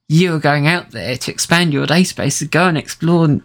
you're 0.07 0.39
going 0.39 0.67
out 0.67 0.91
there 0.91 1.17
to 1.17 1.31
expand 1.31 1.73
your 1.73 1.85
day 1.85 2.03
space, 2.03 2.39
to 2.39 2.45
go 2.45 2.67
and 2.67 2.77
explore 2.77 3.41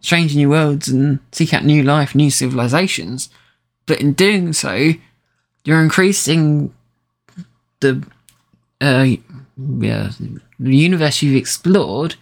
strange 0.00 0.36
new 0.36 0.50
worlds 0.50 0.88
and 0.88 1.18
seek 1.32 1.54
out 1.54 1.64
new 1.64 1.82
life, 1.82 2.14
new 2.14 2.30
civilizations. 2.30 3.30
But 3.86 4.00
in 4.00 4.12
doing 4.12 4.52
so, 4.52 4.92
you're 5.64 5.82
increasing 5.82 6.72
the 7.80 8.06
uh, 8.80 9.06
yeah, 9.56 10.10
the 10.58 10.76
universe 10.76 11.22
you've 11.22 11.36
explored. 11.36 12.16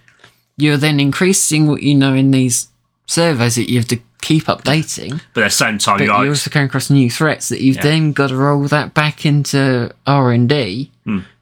You're 0.57 0.77
then 0.77 1.01
increasing 1.01 1.67
what 1.67 1.83
you 1.83 1.95
know 1.95 2.15
in 2.15 2.31
these 2.31 2.69
surveys 3.07 3.57
that 3.57 3.71
you 3.71 3.79
have 3.79 3.89
to 3.89 4.01
keep 4.23 4.45
updating. 4.45 5.21
but 5.35 5.43
at 5.43 5.49
the 5.49 5.51
same 5.51 5.77
time, 5.79 5.99
But 5.99 6.05
you're 6.05 6.29
also 6.29 6.49
coming 6.51 6.67
across 6.69 6.89
new 6.89 7.11
threats 7.11 7.51
that 7.51 7.61
you've 7.61 7.77
Yeah. 7.77 7.83
then 7.83 8.13
got 8.13 8.29
to 8.29 8.37
roll 8.37 8.63
that 8.69 8.95
back 8.95 9.27
into 9.27 9.93
R 10.07 10.33
and 10.33 10.49
D 10.49 10.91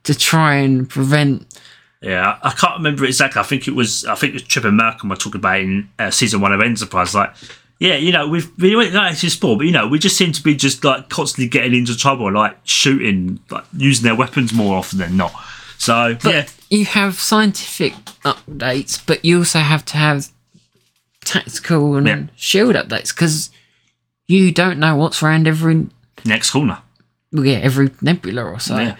to 0.04 0.14
try 0.14 0.54
and 0.56 0.88
prevent. 0.88 1.46
Yeah, 2.02 2.38
I 2.42 2.50
can't 2.50 2.78
remember 2.78 3.04
exactly. 3.04 3.38
I 3.40 3.44
think 3.44 3.68
it 3.68 3.74
was. 3.74 4.04
I 4.06 4.14
think 4.14 4.30
it 4.30 4.34
was 4.34 4.42
Trip 4.44 4.64
and 4.64 4.76
Malcolm 4.76 5.10
were 5.10 5.16
talking 5.16 5.38
about 5.38 5.60
in 5.60 5.88
uh, 5.98 6.10
season 6.10 6.40
one 6.40 6.50
of 6.52 6.60
Enterprise. 6.62 7.14
Like, 7.14 7.34
yeah, 7.78 7.96
you 7.96 8.10
know, 8.10 8.26
we've 8.26 8.50
we 8.58 8.74
went 8.74 8.94
like 8.94 9.12
it's 9.22 9.34
sport, 9.34 9.58
but 9.58 9.66
you 9.66 9.72
know, 9.72 9.86
we 9.86 9.98
just 9.98 10.16
seem 10.16 10.32
to 10.32 10.42
be 10.42 10.54
just 10.56 10.82
like 10.82 11.10
constantly 11.10 11.46
getting 11.48 11.74
into 11.74 11.94
trouble, 11.94 12.32
like 12.32 12.56
shooting, 12.64 13.38
like 13.50 13.64
using 13.76 14.04
their 14.04 14.14
weapons 14.16 14.54
more 14.54 14.78
often 14.78 14.98
than 14.98 15.18
not. 15.18 15.32
So 15.76 16.16
But 16.22 16.34
yeah, 16.34 16.46
you 16.70 16.86
have 16.86 17.20
scientific 17.20 17.92
updates, 18.24 18.98
but 19.06 19.22
you 19.24 19.38
also 19.38 19.58
have 19.58 19.84
to 19.86 19.96
have 19.98 20.28
tactical 21.24 21.96
and 21.96 22.06
Yeah. 22.06 22.22
shield 22.36 22.74
updates 22.74 23.14
because 23.14 23.50
you 24.26 24.52
don't 24.52 24.78
know 24.78 24.96
what's 24.96 25.22
around 25.22 25.46
every 25.46 25.86
next 26.24 26.50
corner. 26.50 26.78
well, 27.32 27.44
yeah, 27.46 27.58
every 27.58 27.90
nebula 28.00 28.42
or 28.44 28.58
so. 28.60 28.78
Yeah. 28.78 28.96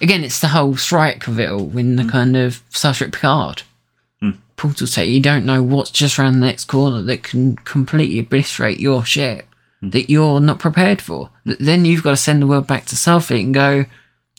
Again, 0.00 0.24
it's 0.24 0.40
the 0.40 0.48
whole 0.48 0.76
strike 0.76 1.26
of 1.28 1.38
it 1.38 1.50
all 1.50 1.76
in 1.78 1.96
the 1.96 2.02
mm. 2.02 2.10
kind 2.10 2.36
of 2.36 2.62
Star 2.70 2.92
Trek 2.94 3.12
Picard. 3.12 3.62
Mm. 4.22 4.38
Portal 4.56 4.86
tech, 4.86 5.06
you 5.08 5.20
don't 5.20 5.44
know 5.46 5.62
what's 5.62 5.90
just 5.90 6.18
around 6.18 6.34
the 6.34 6.46
next 6.46 6.64
corner 6.64 7.02
that 7.02 7.22
can 7.22 7.56
completely 7.56 8.18
obliterate 8.18 8.80
your 8.80 9.04
ship 9.04 9.46
mm. 9.82 9.92
that 9.92 10.10
you're 10.10 10.40
not 10.40 10.58
prepared 10.58 11.00
for. 11.00 11.30
Th- 11.46 11.58
Then 11.58 11.84
you've 11.84 12.02
got 12.02 12.10
to 12.10 12.16
send 12.16 12.42
the 12.42 12.46
word 12.46 12.66
back 12.66 12.86
to 12.86 12.96
Starfleet 12.96 13.44
and 13.44 13.54
go, 13.54 13.84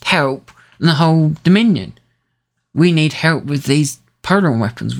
help 0.03 0.51
and 0.79 0.89
the 0.89 0.95
whole 0.95 1.33
Dominion. 1.43 1.97
We 2.73 2.91
need 2.91 3.13
help 3.13 3.45
with 3.45 3.63
these 3.63 3.99
polaron 4.23 4.59
weapons. 4.59 4.95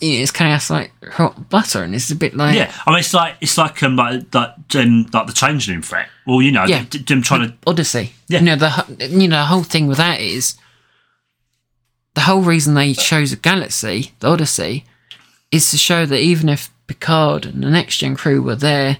It's 0.00 0.30
kind 0.30 0.52
of 0.54 0.68
like 0.70 0.92
hot 1.12 1.48
butter, 1.48 1.82
and 1.82 1.94
it's 1.94 2.10
a 2.10 2.16
bit 2.16 2.34
like 2.36 2.54
Yeah, 2.54 2.72
I 2.86 2.90
mean, 2.90 2.98
it's 3.00 3.14
like 3.14 3.36
it's 3.40 3.56
like 3.56 3.82
um 3.82 3.96
like 3.96 4.34
like 4.34 4.50
um, 4.76 5.06
like 5.12 5.26
the 5.26 5.32
changeling 5.32 5.80
threat. 5.82 6.08
Well, 6.26 6.42
you 6.42 6.52
know, 6.52 6.64
Yeah. 6.66 6.84
them 7.06 7.22
trying 7.22 7.48
to 7.48 7.54
Odyssey. 7.66 8.12
Yeah. 8.28 8.40
You 8.40 8.44
know 8.46 8.56
the 8.56 9.08
you 9.10 9.28
know 9.28 9.38
the 9.38 9.46
whole 9.46 9.62
thing 9.62 9.86
with 9.86 9.96
that 9.98 10.20
is 10.20 10.56
the 12.14 12.22
whole 12.22 12.42
reason 12.42 12.74
they 12.74 12.92
chose 12.94 13.32
a 13.32 13.36
galaxy, 13.36 14.12
the 14.20 14.28
Odyssey, 14.28 14.84
is 15.50 15.70
to 15.70 15.78
show 15.78 16.04
that 16.06 16.20
even 16.20 16.48
if 16.48 16.70
Picard 16.86 17.46
and 17.46 17.62
the 17.62 17.70
next 17.70 17.98
gen 17.98 18.16
crew 18.16 18.40
were 18.42 18.56
there, 18.56 18.98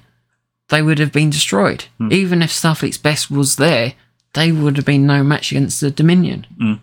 they 0.69 0.83
would 0.83 0.99
have 0.99 1.13
been 1.13 1.31
destroyed. 1.31 1.85
Even 2.11 2.43
if 2.43 2.51
Starfleet's 2.51 2.99
best 2.99 3.31
was 3.31 3.57
there, 3.57 3.95
they 4.35 4.51
would 4.53 4.77
have 4.77 4.85
been 4.85 5.07
no 5.07 5.23
match 5.23 5.51
against 5.51 5.81
the 5.81 5.91
Dominion. 5.91 6.47
Mm. 6.61 6.81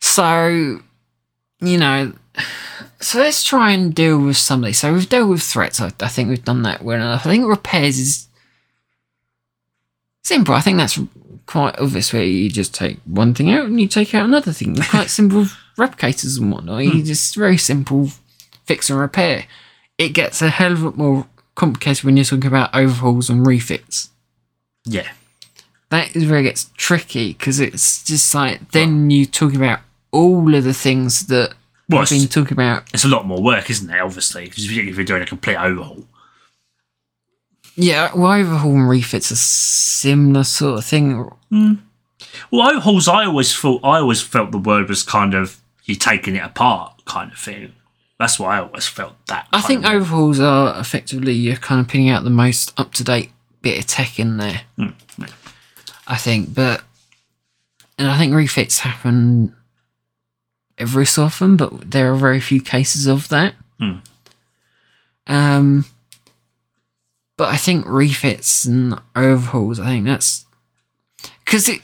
So, 0.00 0.80
you 1.60 1.78
know, 1.78 2.12
so 3.00 3.18
let's 3.18 3.44
try 3.44 3.72
and 3.72 3.94
deal 3.94 4.18
with 4.18 4.36
some 4.36 4.60
of 4.60 4.66
these. 4.66 4.78
So 4.78 4.92
we've 4.92 5.08
dealt 5.08 5.28
with 5.28 5.42
threats. 5.42 5.80
I, 5.80 5.92
I 6.00 6.08
think 6.08 6.28
we've 6.28 6.44
done 6.44 6.62
that 6.62 6.82
well 6.82 6.96
enough. 6.96 7.26
I 7.26 7.30
think 7.30 7.46
repairs 7.46 7.98
is 7.98 8.28
simple. 10.22 10.54
I 10.54 10.60
think 10.60 10.78
that's 10.78 10.98
quite 11.46 11.78
obvious 11.78 12.12
where 12.12 12.22
you 12.22 12.48
just 12.48 12.74
take 12.74 12.98
one 13.04 13.34
thing 13.34 13.50
out 13.50 13.66
and 13.66 13.80
you 13.80 13.88
take 13.88 14.14
out 14.14 14.24
another 14.24 14.52
thing. 14.52 14.74
They're 14.74 14.84
quite 14.84 15.10
simple 15.10 15.46
replicators 15.76 16.38
and 16.38 16.52
whatnot. 16.52 16.84
You 16.84 16.90
hmm. 16.90 17.04
just 17.04 17.34
very 17.34 17.58
simple 17.58 18.08
fix 18.64 18.90
and 18.90 18.98
repair. 18.98 19.46
It 19.98 20.10
gets 20.10 20.40
a 20.40 20.48
hell 20.48 20.72
of 20.72 20.82
a 20.82 20.84
lot 20.86 20.96
more 20.96 21.26
complicated 21.54 22.04
when 22.04 22.16
you're 22.16 22.24
talking 22.24 22.46
about 22.46 22.74
overhauls 22.74 23.28
and 23.28 23.46
refits. 23.46 24.10
yeah. 24.84 25.08
That 25.90 26.16
is 26.16 26.26
where 26.26 26.40
it 26.40 26.44
gets 26.44 26.70
tricky 26.78 27.34
because 27.34 27.60
it's 27.60 28.02
just 28.02 28.34
like 28.34 28.70
then 28.70 29.10
you 29.10 29.26
talk 29.26 29.54
about 29.54 29.80
all 30.10 30.54
of 30.54 30.64
the 30.64 30.72
things 30.72 31.26
that 31.26 31.52
Well, 31.92 32.02
we've 32.02 32.10
been 32.10 32.22
it's, 32.22 32.34
talking 32.34 32.52
about. 32.52 32.88
it's 32.92 33.04
a 33.04 33.08
lot 33.08 33.26
more 33.26 33.42
work, 33.42 33.70
isn't 33.70 33.90
it? 33.90 34.00
Obviously, 34.00 34.44
because 34.44 34.64
if 34.64 34.72
you're 34.72 35.04
doing 35.04 35.22
a 35.22 35.26
complete 35.26 35.56
overhaul. 35.56 36.04
Yeah, 37.74 38.10
well, 38.14 38.32
overhaul 38.32 38.72
and 38.72 38.88
refits 38.88 39.30
a 39.30 39.36
similar 39.36 40.44
sort 40.44 40.78
of 40.78 40.84
thing. 40.84 41.30
Hmm. 41.50 41.74
Well, 42.50 42.68
overhauls, 42.68 43.08
I 43.08 43.24
always 43.24 43.54
thought 43.54 43.84
I 43.84 43.98
always 43.98 44.20
felt 44.20 44.52
the 44.52 44.58
word 44.58 44.88
was 44.88 45.02
kind 45.02 45.34
of 45.34 45.60
you 45.84 45.94
taking 45.94 46.36
it 46.36 46.44
apart, 46.44 47.02
kind 47.04 47.32
of 47.32 47.38
thing. 47.38 47.72
That's 48.18 48.38
why 48.38 48.58
I 48.58 48.62
always 48.62 48.86
felt 48.86 49.14
that. 49.26 49.48
I 49.52 49.60
think 49.62 49.84
overhauls 49.84 50.38
are 50.38 50.78
effectively 50.78 51.32
you're 51.32 51.56
kind 51.56 51.80
of 51.80 51.88
putting 51.88 52.08
out 52.08 52.24
the 52.24 52.30
most 52.30 52.78
up 52.78 52.92
to 52.94 53.04
date 53.04 53.32
bit 53.62 53.78
of 53.78 53.86
tech 53.86 54.18
in 54.18 54.36
there. 54.36 54.62
Hmm. 54.76 54.90
I 56.06 56.16
think, 56.16 56.54
but 56.54 56.82
and 57.98 58.08
I 58.08 58.18
think 58.18 58.34
refits 58.34 58.80
happen 58.80 59.54
every 60.82 61.06
so 61.06 61.22
often, 61.24 61.56
but 61.56 61.90
there 61.90 62.12
are 62.12 62.16
very 62.16 62.40
few 62.40 62.60
cases 62.60 63.06
of 63.06 63.28
that. 63.28 63.54
Hmm. 63.78 63.98
Um, 65.26 65.84
but 67.36 67.48
I 67.48 67.56
think 67.56 67.84
refits 67.86 68.64
and 68.66 68.98
overhauls. 69.16 69.78
I 69.80 69.86
think 69.86 70.06
that's 70.06 70.44
because 71.44 71.68
it 71.68 71.80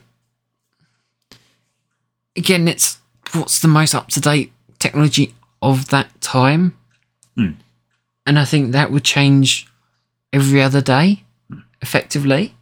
again, 2.37 2.69
it's 2.69 2.99
what's 3.33 3.61
the 3.61 3.69
most 3.69 3.95
up 3.95 4.09
to 4.09 4.21
date 4.21 4.53
technology 4.79 5.35
of 5.63 5.89
that 5.89 6.21
time, 6.21 6.77
Hmm. 7.37 7.53
and 8.27 8.39
I 8.39 8.45
think 8.45 8.73
that 8.73 8.91
would 8.91 9.05
change 9.05 9.67
every 10.33 10.61
other 10.63 10.81
day, 10.81 11.25
effectively, 11.83 12.55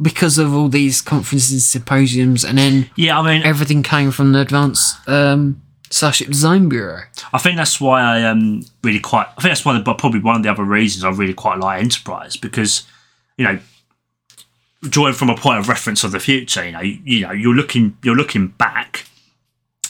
because 0.00 0.38
of 0.38 0.54
all 0.54 0.68
these 0.68 1.00
conferences, 1.00 1.66
symposiums, 1.66 2.44
and 2.44 2.58
then 2.58 2.90
yeah, 2.96 3.18
I 3.18 3.22
mean, 3.22 3.46
everything 3.46 3.82
came 3.82 4.10
from 4.10 4.32
the 4.32 4.40
Advanced 4.40 4.96
um, 5.08 5.62
Starship 5.90 6.28
Design 6.28 6.68
Bureau. 6.68 7.02
I 7.32 7.38
think 7.38 7.56
that's 7.56 7.80
why 7.80 8.00
I 8.00 8.22
um 8.24 8.62
really 8.82 9.00
quite. 9.00 9.26
I 9.36 9.42
think 9.42 9.50
that's 9.50 9.64
one 9.64 9.76
of 9.76 9.84
the, 9.84 9.94
probably 9.94 10.20
one 10.20 10.36
of 10.36 10.42
the 10.42 10.50
other 10.50 10.64
reasons 10.64 11.04
I 11.04 11.10
really 11.10 11.34
quite 11.34 11.58
like 11.58 11.80
Enterprise 11.82 12.36
because 12.36 12.86
you 13.36 13.44
know 13.44 13.58
drawing 14.82 15.14
from 15.14 15.30
a 15.30 15.36
point 15.36 15.58
of 15.58 15.68
reference 15.68 16.04
of 16.04 16.12
the 16.12 16.20
future, 16.20 16.64
you 16.64 16.72
know, 16.72 16.80
you, 16.80 16.98
you 17.04 17.20
know, 17.20 17.32
you're 17.32 17.54
looking 17.54 17.96
you're 18.02 18.16
looking 18.16 18.48
back. 18.48 19.06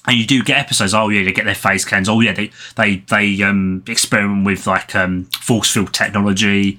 And 0.06 0.18
you 0.18 0.26
do 0.26 0.42
get 0.42 0.58
episodes. 0.58 0.92
Oh 0.92 1.08
yeah, 1.08 1.24
they 1.24 1.32
get 1.32 1.46
their 1.46 1.54
phase 1.54 1.86
cans. 1.86 2.10
Oh 2.10 2.20
yeah, 2.20 2.34
they 2.34 2.50
they 2.76 2.96
they 3.08 3.42
um 3.42 3.82
experiment 3.88 4.44
with 4.44 4.66
like 4.66 4.94
um 4.94 5.24
force 5.40 5.70
field 5.70 5.94
technology, 5.94 6.78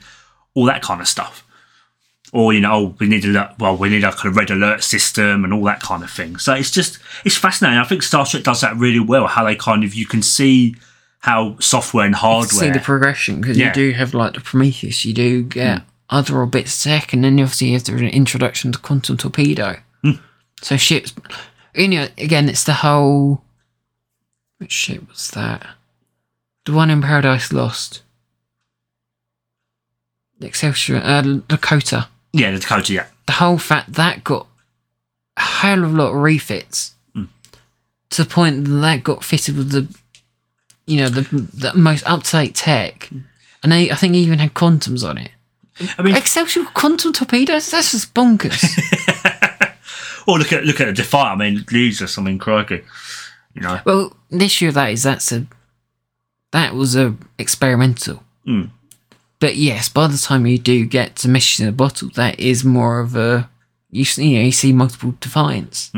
all 0.53 0.65
that 0.65 0.83
kind 0.83 1.01
of 1.01 1.07
stuff. 1.07 1.44
Or 2.33 2.53
you 2.53 2.59
know, 2.59 2.73
oh, 2.73 2.95
we 2.99 3.07
need 3.07 3.23
a 3.25 3.55
well, 3.59 3.77
we 3.77 3.89
need 3.89 4.03
a 4.03 4.11
kind 4.11 4.27
of 4.27 4.35
red 4.37 4.51
alert 4.51 4.83
system 4.83 5.43
and 5.45 5.53
all 5.53 5.63
that 5.65 5.79
kind 5.81 6.03
of 6.03 6.11
thing. 6.11 6.37
So 6.37 6.53
it's 6.53 6.71
just 6.71 6.99
it's 7.23 7.37
fascinating. 7.37 7.79
I 7.79 7.83
think 7.85 8.03
Star 8.03 8.25
Trek 8.25 8.43
does 8.43 8.61
that 8.61 8.75
really 8.75 8.99
well. 8.99 9.27
How 9.27 9.45
they 9.45 9.55
kind 9.55 9.83
of 9.83 9.93
you 9.93 10.05
can 10.05 10.21
see 10.21 10.75
how 11.19 11.57
software 11.59 12.05
and 12.05 12.13
hardware 12.15 12.47
See 12.47 12.69
the 12.69 12.79
progression 12.79 13.41
because 13.41 13.57
Yeah. 13.57 13.67
you 13.67 13.73
do 13.73 13.91
have 13.93 14.13
like 14.13 14.33
the 14.33 14.41
Prometheus, 14.41 15.05
you 15.05 15.13
do 15.13 15.43
get 15.43 15.81
other 16.09 16.39
old 16.41 16.51
bits 16.51 16.85
of 16.85 16.91
tech, 16.91 17.13
and 17.13 17.23
then 17.23 17.39
obviously 17.39 17.67
you 17.67 17.73
have 17.73 17.83
the 17.85 17.95
introduction 18.09 18.71
to 18.73 18.79
quantum 18.79 19.17
torpedo. 19.17 19.77
So 20.61 20.77
ships, 20.77 21.13
you 21.75 21.87
know, 21.89 22.07
again, 22.17 22.47
it's 22.49 22.63
the 22.63 22.73
whole. 22.75 23.41
Which 24.57 24.71
ship 24.71 25.07
was 25.09 25.29
that? 25.31 25.65
The 26.65 26.71
one 26.73 26.89
in 26.89 27.01
Paradise 27.01 27.51
Lost. 27.51 28.01
Excelsior, 30.41 30.97
uh, 30.97 31.21
Lakota. 31.23 32.07
Yeah, 32.35 32.51
the 32.51 32.59
Lakota. 32.59 32.89
Yeah, 32.89 33.07
The 33.25 33.33
whole 33.33 33.57
fact 33.57 33.93
that 33.93 34.23
got 34.23 34.47
a 35.37 35.41
hell 35.41 35.83
of 35.83 35.93
a 35.93 35.97
lot 35.97 36.09
of 36.09 36.15
refits 36.15 36.95
to 38.11 38.23
the 38.23 38.29
point 38.29 38.65
that 38.65 38.71
that 38.71 39.03
got 39.03 39.23
fitted 39.23 39.57
with 39.57 39.71
the, 39.71 39.87
you 40.85 40.97
know, 40.97 41.09
the 41.09 41.21
the 41.53 41.73
most 41.73 42.05
up 42.05 42.23
to 42.23 42.31
date 42.31 42.55
tech, 42.55 43.09
and 43.63 43.71
they, 43.71 43.91
I 43.91 43.95
think 43.95 44.15
even 44.15 44.39
had 44.39 44.53
quantums 44.53 45.07
on 45.07 45.17
it. 45.17 45.31
I 45.97 46.01
mean, 46.01 46.15
Excelsior 46.15 46.63
quantum 46.73 47.11
torpedoes? 47.11 47.71
That's 47.71 47.91
just 47.91 48.13
bonkers. 48.13 48.63
or 50.27 50.39
look 50.39 50.53
at 50.53 50.63
look 50.63 50.79
at 50.79 50.85
the 50.87 50.93
Defiant. 50.93 51.41
I 51.41 51.49
mean, 51.49 51.65
Jesus. 51.67 52.17
I 52.17 52.21
mean, 52.21 52.39
crikey. 52.39 52.83
You 53.53 53.61
know, 53.61 53.79
well, 53.85 54.15
the 54.29 54.45
issue 54.45 54.69
of 54.69 54.73
that 54.75 54.91
is 54.91 55.03
that's 55.03 55.31
a 55.31 55.45
that 56.51 56.73
was 56.73 56.95
a 56.95 57.15
experimental. 57.37 58.23
Mm. 58.47 58.69
But 59.39 59.55
yes, 59.57 59.89
by 59.89 60.07
the 60.07 60.17
time 60.17 60.45
you 60.45 60.57
do 60.57 60.85
get 60.85 61.15
to 61.17 61.27
mission 61.29 61.63
in 61.65 61.69
a 61.69 61.73
bottle, 61.75 62.09
that 62.15 62.39
is 62.39 62.63
more 62.63 62.99
of 62.99 63.15
a 63.15 63.49
you, 63.91 64.05
you 64.17 64.37
know 64.39 64.45
you 64.45 64.51
see 64.51 64.73
multiple 64.73 65.15
defiance. 65.19 65.91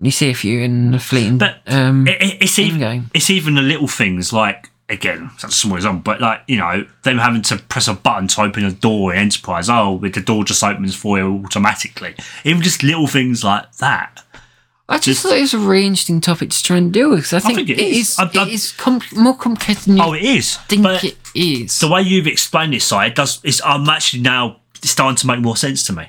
You 0.00 0.10
see 0.10 0.30
a 0.30 0.34
few 0.34 0.60
in 0.60 0.90
the 0.90 0.98
fleet. 0.98 1.38
But 1.38 1.60
um, 1.66 2.06
it, 2.06 2.20
it- 2.20 2.42
it's 2.42 2.58
even 2.58 3.10
it's 3.14 3.30
even 3.30 3.54
the 3.54 3.62
little 3.62 3.88
things 3.88 4.32
like 4.32 4.70
again, 4.88 5.30
such 5.38 5.50
a 5.50 5.54
small 5.54 5.76
example, 5.76 6.02
but 6.04 6.20
like 6.20 6.42
you 6.46 6.56
know, 6.58 6.86
them 7.04 7.18
having 7.18 7.42
to 7.42 7.56
press 7.56 7.88
a 7.88 7.94
button 7.94 8.28
to 8.28 8.42
open 8.42 8.64
a 8.64 8.70
door 8.72 9.12
in 9.12 9.18
Enterprise. 9.20 9.68
Oh, 9.70 9.98
the 9.98 10.20
door 10.20 10.44
just 10.44 10.62
opens 10.62 10.94
for 10.94 11.18
you 11.18 11.42
automatically. 11.44 12.14
Even 12.44 12.62
just 12.62 12.82
little 12.82 13.06
things 13.06 13.42
like 13.42 13.72
that. 13.76 14.22
I 14.88 14.96
just 14.98 15.04
Just- 15.06 15.22
thought 15.22 15.36
it 15.38 15.40
was 15.40 15.54
a 15.54 15.58
really 15.58 15.86
interesting 15.86 16.20
topic 16.20 16.50
to 16.50 16.62
try 16.62 16.76
and 16.76 16.92
deal 16.92 17.10
with 17.10 17.20
because 17.20 17.32
I 17.32 17.40
think, 17.40 17.56
think 17.56 17.70
it 17.70 17.80
it 17.80 17.88
is. 17.96 18.10
is, 18.10 18.18
I- 18.20 18.30
I- 18.32 18.42
it 18.46 18.52
is 18.52 18.70
com- 18.72 19.00
more 19.16 19.36
complicated 19.36 19.82
than 19.84 19.96
you 19.96 20.02
Oh, 20.04 20.12
it 20.12 20.22
is. 20.22 20.56
think 20.68 20.82
but 20.84 21.02
it 21.02 21.16
is. 21.36 21.78
the 21.78 21.88
way 21.88 22.02
you've 22.02 22.26
explained 22.26 22.74
it, 22.74 22.82
side 22.82 23.14
does. 23.14 23.40
Is 23.44 23.62
I'm 23.64 23.88
actually 23.88 24.22
now 24.22 24.60
starting 24.82 25.16
to 25.16 25.26
make 25.26 25.40
more 25.40 25.56
sense 25.56 25.84
to 25.86 25.92
me. 25.92 26.08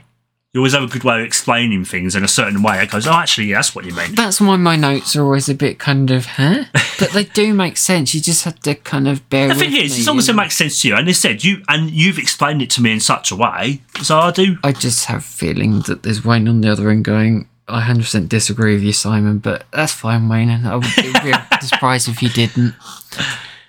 You 0.54 0.62
always 0.62 0.74
have 0.74 0.84
a 0.84 0.88
good 0.88 1.04
way 1.04 1.20
of 1.20 1.26
explaining 1.26 1.86
things 1.86 2.16
in 2.16 2.24
a 2.24 2.28
certain 2.28 2.64
way. 2.64 2.82
It 2.82 2.90
goes, 2.90 3.06
oh, 3.06 3.12
actually, 3.12 3.48
yeah, 3.48 3.58
that's 3.58 3.76
what 3.76 3.86
you 3.86 3.94
mean. 3.94 4.16
That's 4.16 4.42
why 4.42 4.56
my 4.56 4.76
notes 4.76 5.16
are 5.16 5.24
always 5.24 5.50
a 5.50 5.54
bit 5.54 5.78
kind 5.78 6.10
of, 6.10 6.26
huh? 6.26 6.64
But 7.00 7.12
they 7.12 7.26
do 7.26 7.54
make 7.54 7.78
sense. 7.78 8.16
You 8.16 8.22
just 8.22 8.44
have 8.46 8.60
to 8.62 8.74
kind 8.74 9.08
of 9.08 9.30
bear 9.30 9.50
The 9.50 9.54
with 9.54 9.60
thing 9.60 9.76
is, 9.76 10.00
as 10.00 10.08
long 10.08 10.18
as 10.18 10.30
it 10.30 10.36
makes 10.36 10.56
sense 10.56 10.82
to 10.82 10.88
you, 10.88 10.96
and 10.96 11.08
they 11.08 11.14
said 11.14 11.44
you 11.44 11.62
and 11.68 11.92
you've 11.92 12.18
explained 12.18 12.64
it 12.64 12.72
to 12.72 12.82
me 12.82 12.92
in 12.92 13.00
such 13.00 13.30
a 13.30 13.36
way, 13.36 13.82
so 14.02 14.18
I 14.18 14.32
do. 14.32 14.58
I 14.64 14.72
just 14.72 15.06
have 15.06 15.20
a 15.20 15.22
feeling 15.22 15.82
that 15.82 16.02
there's 16.02 16.26
Wayne 16.26 16.48
on 16.48 16.62
the 16.62 16.72
other 16.72 16.90
end 16.90 17.06
going, 17.06 17.48
I 17.68 17.82
100% 17.82 18.28
disagree 18.28 18.74
with 18.74 18.84
you, 18.84 18.94
Simon, 18.94 19.38
but 19.38 19.66
that's 19.72 19.92
fine, 19.92 20.28
Wayne. 20.28 20.50
I 20.50 20.76
would 20.76 20.88
be 20.96 21.34
surprised 21.68 22.08
if 22.08 22.24
you 22.24 22.30
didn't. 22.30 22.74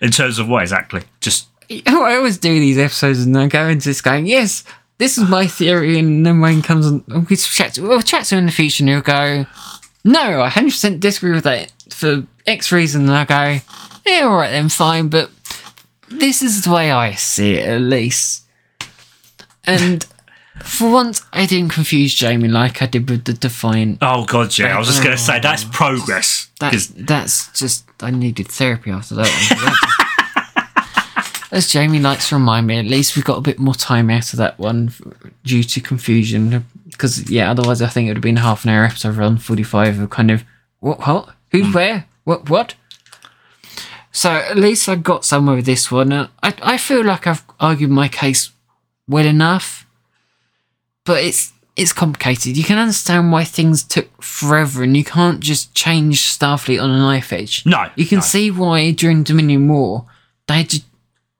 In 0.00 0.10
terms 0.10 0.38
of 0.38 0.48
what 0.48 0.62
exactly? 0.62 1.02
Just 1.20 1.48
oh, 1.86 2.04
I 2.04 2.16
always 2.16 2.38
do 2.38 2.58
these 2.58 2.78
episodes 2.78 3.24
and 3.24 3.36
I 3.36 3.46
go 3.46 3.68
into 3.68 3.88
this 3.88 4.00
going, 4.00 4.26
yes, 4.26 4.64
this 4.98 5.18
is 5.18 5.28
my 5.28 5.46
theory. 5.46 5.98
And 5.98 6.24
then 6.24 6.40
Wayne 6.40 6.62
comes 6.62 6.86
and 6.86 7.28
we 7.28 7.36
chat 7.36 7.78
we'll 7.78 8.02
chat 8.02 8.26
to 8.26 8.34
him 8.34 8.40
in 8.40 8.46
the 8.46 8.52
future 8.52 8.82
and 8.82 8.88
he'll 8.88 9.00
go, 9.00 9.46
no, 10.04 10.40
I 10.40 10.48
100% 10.48 11.00
disagree 11.00 11.32
with 11.32 11.44
that 11.44 11.72
for 11.90 12.24
X 12.46 12.72
reason. 12.72 13.02
And 13.02 13.12
I 13.12 13.24
go, 13.24 13.60
yeah, 14.06 14.22
all 14.22 14.36
right 14.36 14.50
then, 14.50 14.68
fine. 14.68 15.08
But 15.08 15.30
this 16.08 16.42
is 16.42 16.64
the 16.64 16.72
way 16.72 16.90
I 16.90 17.12
see 17.12 17.54
it, 17.54 17.68
at 17.68 17.80
least. 17.80 18.44
And 19.64 20.06
for 20.62 20.90
once, 20.90 21.22
I 21.32 21.46
didn't 21.46 21.72
confuse 21.72 22.14
Jamie 22.14 22.48
like 22.48 22.82
I 22.82 22.86
did 22.86 23.08
with 23.08 23.24
the 23.24 23.32
Defiant. 23.32 23.98
oh 24.02 24.24
god, 24.24 24.56
yeah. 24.58 24.74
I 24.74 24.78
was 24.78 24.88
just 24.88 25.02
going 25.02 25.16
to 25.16 25.22
oh. 25.22 25.26
say 25.26 25.40
that's 25.40 25.64
progress. 25.64 26.48
That's, 26.60 26.88
'Cause- 26.88 26.94
that's 26.94 27.58
just, 27.58 27.84
I 28.00 28.10
needed 28.10 28.48
therapy 28.48 28.90
after 28.90 29.14
that 29.16 29.28
one. 29.62 29.74
As 31.50 31.66
Jamie 31.68 31.98
likes 31.98 32.28
to 32.28 32.34
remind 32.34 32.66
me, 32.66 32.78
at 32.78 32.84
least 32.84 33.16
we 33.16 33.22
got 33.22 33.38
a 33.38 33.40
bit 33.40 33.58
more 33.58 33.74
time 33.74 34.10
out 34.10 34.32
of 34.34 34.38
that 34.38 34.58
one 34.58 34.92
due 35.44 35.62
to 35.62 35.80
confusion. 35.80 36.66
Because, 36.90 37.30
yeah, 37.30 37.50
otherwise 37.50 37.80
I 37.80 37.88
think 37.88 38.06
it 38.06 38.10
would 38.10 38.18
have 38.18 38.22
been 38.22 38.36
half 38.36 38.64
an 38.64 38.70
hour 38.70 38.84
episode 38.84 39.16
around 39.16 39.42
45 39.42 39.98
of 39.98 40.10
kind 40.10 40.30
of, 40.30 40.44
what, 40.80 41.06
what? 41.06 41.30
Who's 41.50 41.66
hmm. 41.66 41.72
where? 41.72 42.06
What, 42.24 42.50
what? 42.50 42.74
So 44.12 44.30
at 44.30 44.56
least 44.58 44.88
I 44.88 44.96
got 44.96 45.24
somewhere 45.24 45.56
with 45.56 45.64
this 45.64 45.90
one. 45.90 46.12
I, 46.12 46.28
I 46.42 46.76
feel 46.76 47.04
like 47.04 47.26
I've 47.26 47.44
argued 47.60 47.90
my 47.90 48.08
case 48.08 48.50
well 49.08 49.24
enough, 49.24 49.86
but 51.08 51.24
it's 51.24 51.52
it's 51.76 51.92
complicated. 51.92 52.56
You 52.56 52.64
can 52.64 52.78
understand 52.78 53.32
why 53.32 53.44
things 53.44 53.82
took 53.82 54.08
forever, 54.22 54.82
and 54.82 54.96
you 54.96 55.04
can't 55.04 55.40
just 55.40 55.74
change 55.74 56.20
Starfleet 56.36 56.82
on 56.82 56.90
a 56.90 56.98
knife 56.98 57.32
edge. 57.32 57.64
No, 57.66 57.88
you 57.96 58.06
can 58.06 58.18
no. 58.18 58.22
see 58.24 58.50
why 58.50 58.90
during 58.92 59.22
Dominion 59.24 59.66
War 59.68 60.04
they 60.46 60.58
had 60.58 60.70
to, 60.70 60.80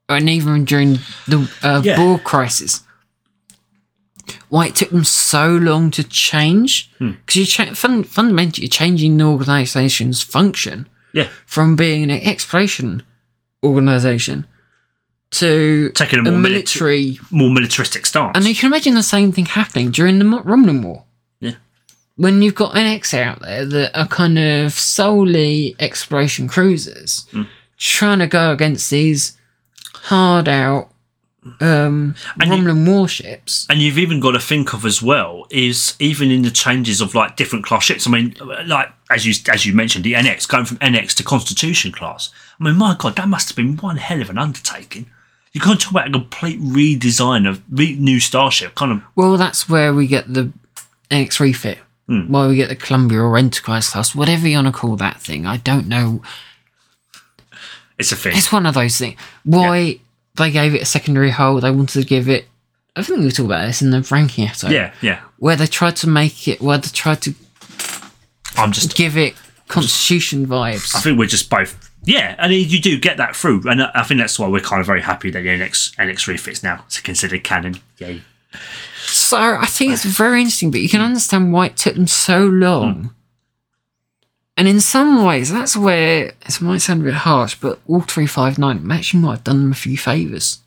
and 0.09 0.29
even 0.29 0.65
during 0.65 0.99
the 1.27 1.49
uh, 1.63 1.81
Yeah. 1.83 2.17
Crisis, 2.23 2.81
why 4.49 4.67
it 4.67 4.75
took 4.75 4.89
them 4.91 5.03
so 5.03 5.45
long 5.69 5.91
to 5.91 6.03
change 6.03 6.89
Hmm. 6.99 7.11
because 7.25 7.35
you 7.35 7.45
cha- 7.45 7.73
fun- 7.73 8.03
fundamentally 8.03 8.63
you're 8.65 8.69
changing 8.83 9.17
the 9.17 9.25
organization's 9.25 10.21
function 10.21 10.87
yeah, 11.13 11.27
from 11.45 11.75
being 11.75 12.03
an 12.03 12.11
exploration 12.33 13.03
organization 13.63 14.45
to 15.31 15.91
Taking 15.95 16.19
a 16.19 16.21
a 16.29 16.31
more 16.31 16.39
military. 16.39 17.19
more 17.31 17.49
militaristic 17.51 18.05
stance. 18.05 18.31
And 18.35 18.45
you 18.45 18.55
can 18.55 18.67
imagine 18.67 18.95
the 18.95 19.03
same 19.03 19.31
thing 19.31 19.45
happening 19.45 19.91
during 19.91 20.19
the 20.19 20.25
Romulan 20.25 20.83
War. 20.83 21.03
Yeah. 21.39 21.55
When 22.15 22.41
you've 22.41 22.55
got 22.55 22.73
NX 22.75 23.13
out 23.13 23.41
there 23.41 23.65
that 23.65 23.97
are 23.99 24.07
kind 24.07 24.39
of 24.39 24.73
solely 24.73 25.75
exploration 25.79 26.47
cruisers 26.47 27.27
Hmm. 27.31 27.43
trying 27.77 28.19
to 28.19 28.27
go 28.27 28.51
against 28.51 28.89
these 28.89 29.37
hard 29.93 30.47
out 30.47 30.89
um, 31.61 32.15
And 32.39 32.51
you- 32.51 32.57
Romulan 32.57 32.85
warships. 32.85 33.65
And 33.69 33.81
you've 33.81 33.97
even 33.97 34.19
got 34.19 34.31
to 34.31 34.39
think 34.41 34.73
of 34.73 34.85
as 34.85 35.01
well 35.01 35.45
is 35.49 35.95
even 35.99 36.31
in 36.31 36.41
the 36.41 36.51
changes 36.51 36.99
of 36.99 37.15
like 37.15 37.37
different 37.37 37.63
class 37.65 37.85
ships. 37.85 38.05
I 38.05 38.11
mean, 38.11 38.35
like 38.65 38.89
as 39.09 39.25
you 39.25 39.33
as 39.51 39.65
you 39.65 39.73
mentioned, 39.73 40.03
the 40.03 40.13
NX 40.15 40.47
going 40.47 40.65
from 40.65 40.77
NX 40.79 41.13
to 41.15 41.23
Constitution 41.23 41.91
class. 41.93 42.29
I 42.59 42.63
mean, 42.65 42.75
my 42.75 42.93
God, 42.99 43.15
that 43.15 43.29
must 43.29 43.47
have 43.49 43.55
been 43.55 43.77
one 43.77 43.95
hell 43.97 44.21
of 44.21 44.29
an 44.29 44.37
undertaking. 44.37 45.05
You 45.53 45.61
can't 45.61 45.79
talk 45.81 45.91
about 45.91 46.07
a 46.07 46.11
complete 46.11 46.59
redesign 46.61 47.49
of 47.49 47.61
re- 47.71 47.95
new 47.95 48.19
starship. 48.19 48.75
Kind 48.75 48.91
of 48.91 49.01
Well, 49.15 49.35
that's 49.37 49.67
where 49.67 49.93
we 49.93 50.05
get 50.07 50.31
the 50.31 50.51
NX 51.09 51.39
refit. 51.39 51.79
Hmm. 52.07 52.31
Why 52.31 52.47
we 52.47 52.55
get 52.55 52.69
the 52.69 52.75
Columbia 52.75 53.21
or 53.21 53.37
Enterprise 53.37 53.89
class, 53.89 54.13
whatever 54.15 54.47
you 54.47 54.57
want 54.57 54.67
to 54.67 54.73
call 54.73 54.95
that 54.97 55.19
thing. 55.21 55.45
I 55.45 55.57
don't 55.57 55.87
know. 55.87 56.21
it's 57.97 58.11
a 58.11 58.15
thing. 58.15 58.35
It's 58.35 58.51
one 58.51 58.65
of 58.65 58.73
those 58.75 58.97
things. 58.97 59.19
Why 59.43 59.99
they 60.35 60.51
gave 60.51 60.73
it 60.75 60.81
a 60.81 60.85
secondary 60.85 61.29
hull, 61.31 61.59
they 61.59 61.71
wanted 61.71 61.99
to 62.01 62.05
give 62.07 62.29
it. 62.29 62.47
I 62.95 63.03
think 63.03 63.19
we 63.19 63.29
talked 63.31 63.45
about 63.45 63.65
this 63.67 63.81
in 63.81 63.91
the 63.91 64.01
ranking 64.11 64.45
episode. 64.47 64.71
yeah, 64.71 64.93
yeah. 65.01 65.21
Where 65.37 65.55
they 65.55 65.67
tried 65.67 65.95
to 65.97 66.09
make 66.09 66.47
it, 66.47 66.61
where 66.61 66.77
they 66.77 66.89
tried 66.89 67.21
to 67.23 67.33
I'm 68.57 68.71
just. 68.71 68.95
give 68.95 69.15
it 69.17 69.35
Constitution 69.67 70.47
vibes. 70.47 70.95
I 70.95 70.99
think 70.99 71.17
we're 71.19 71.27
just 71.27 71.49
both. 71.49 71.88
Yeah, 72.09 72.35
and 72.39 72.51
you 72.51 72.79
do 72.79 72.99
get 72.99 73.17
that 73.17 73.35
through, 73.35 73.69
and 73.69 73.83
I 73.83 74.01
think 74.03 74.19
that's 74.19 74.39
why 74.39 74.47
we're 74.47 74.61
kind 74.61 74.79
of 74.79 74.87
very 74.87 75.01
happy 75.01 75.29
that 75.29 75.41
the 75.43 75.47
NX 75.49 75.95
NX 75.95 76.27
refits 76.27 76.63
now 76.63 76.83
to 76.89 77.01
considered 77.03 77.43
canon. 77.43 77.75
Yay. 77.99 78.21
So 78.97 79.37
I 79.37 79.65
think 79.67 79.93
it's 79.93 80.05
very 80.05 80.39
interesting, 80.41 80.71
but 80.71 80.81
you 80.81 80.89
can 80.89 81.01
understand 81.01 81.53
why 81.53 81.67
it 81.67 81.77
took 81.77 81.93
them 81.93 82.07
so 82.07 82.45
long. 82.45 82.93
Hmm. 82.95 83.07
And 84.57 84.67
in 84.67 84.81
some 84.81 85.23
ways, 85.23 85.51
that's 85.51 85.77
where 85.77 86.33
it 86.45 86.61
might 86.61 86.79
sound 86.79 87.01
a 87.01 87.05
bit 87.05 87.13
harsh, 87.13 87.55
but 87.55 87.79
all 87.87 88.01
three 88.01 88.25
five 88.27 88.57
nine 88.57 88.89
actually 88.91 89.21
might 89.21 89.35
have 89.35 89.43
done 89.43 89.61
them 89.61 89.71
a 89.71 89.75
few 89.75 89.97
favors. 89.97 90.59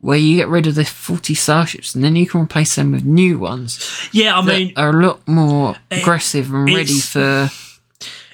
Where 0.00 0.16
you 0.18 0.36
get 0.36 0.48
rid 0.48 0.66
of 0.66 0.76
the 0.76 0.84
forty 0.84 1.34
starships 1.34 1.94
and 1.94 2.02
then 2.02 2.16
you 2.16 2.26
can 2.26 2.40
replace 2.40 2.74
them 2.76 2.92
with 2.92 3.04
new 3.04 3.38
ones 3.38 4.08
Yeah, 4.12 4.38
I 4.38 4.44
that 4.44 4.52
mean, 4.58 4.72
are 4.76 4.90
a 4.90 5.06
lot 5.06 5.26
more 5.28 5.76
aggressive 5.90 6.52
and 6.54 6.66
ready 6.74 6.98
for. 7.00 7.50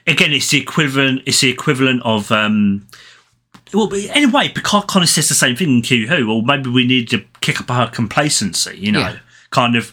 Again, 0.06 0.32
it's 0.32 0.50
the 0.50 0.60
equivalent. 0.60 1.22
It's 1.26 1.40
the 1.40 1.50
equivalent 1.50 2.02
of. 2.04 2.30
um 2.32 2.86
well, 3.72 3.90
anyway, 4.10 4.48
Picard 4.50 4.86
kind 4.86 5.02
of 5.02 5.08
says 5.08 5.28
the 5.28 5.34
same 5.34 5.56
thing 5.56 5.68
in 5.68 5.82
Q 5.82 6.06
Who. 6.06 6.30
Or 6.30 6.42
maybe 6.42 6.70
we 6.70 6.86
need 6.86 7.08
to 7.10 7.24
kick 7.40 7.60
up 7.60 7.70
our 7.70 7.90
complacency. 7.90 8.76
You 8.78 8.92
know, 8.92 9.00
Yeah. 9.00 9.16
kind 9.50 9.74
of. 9.76 9.92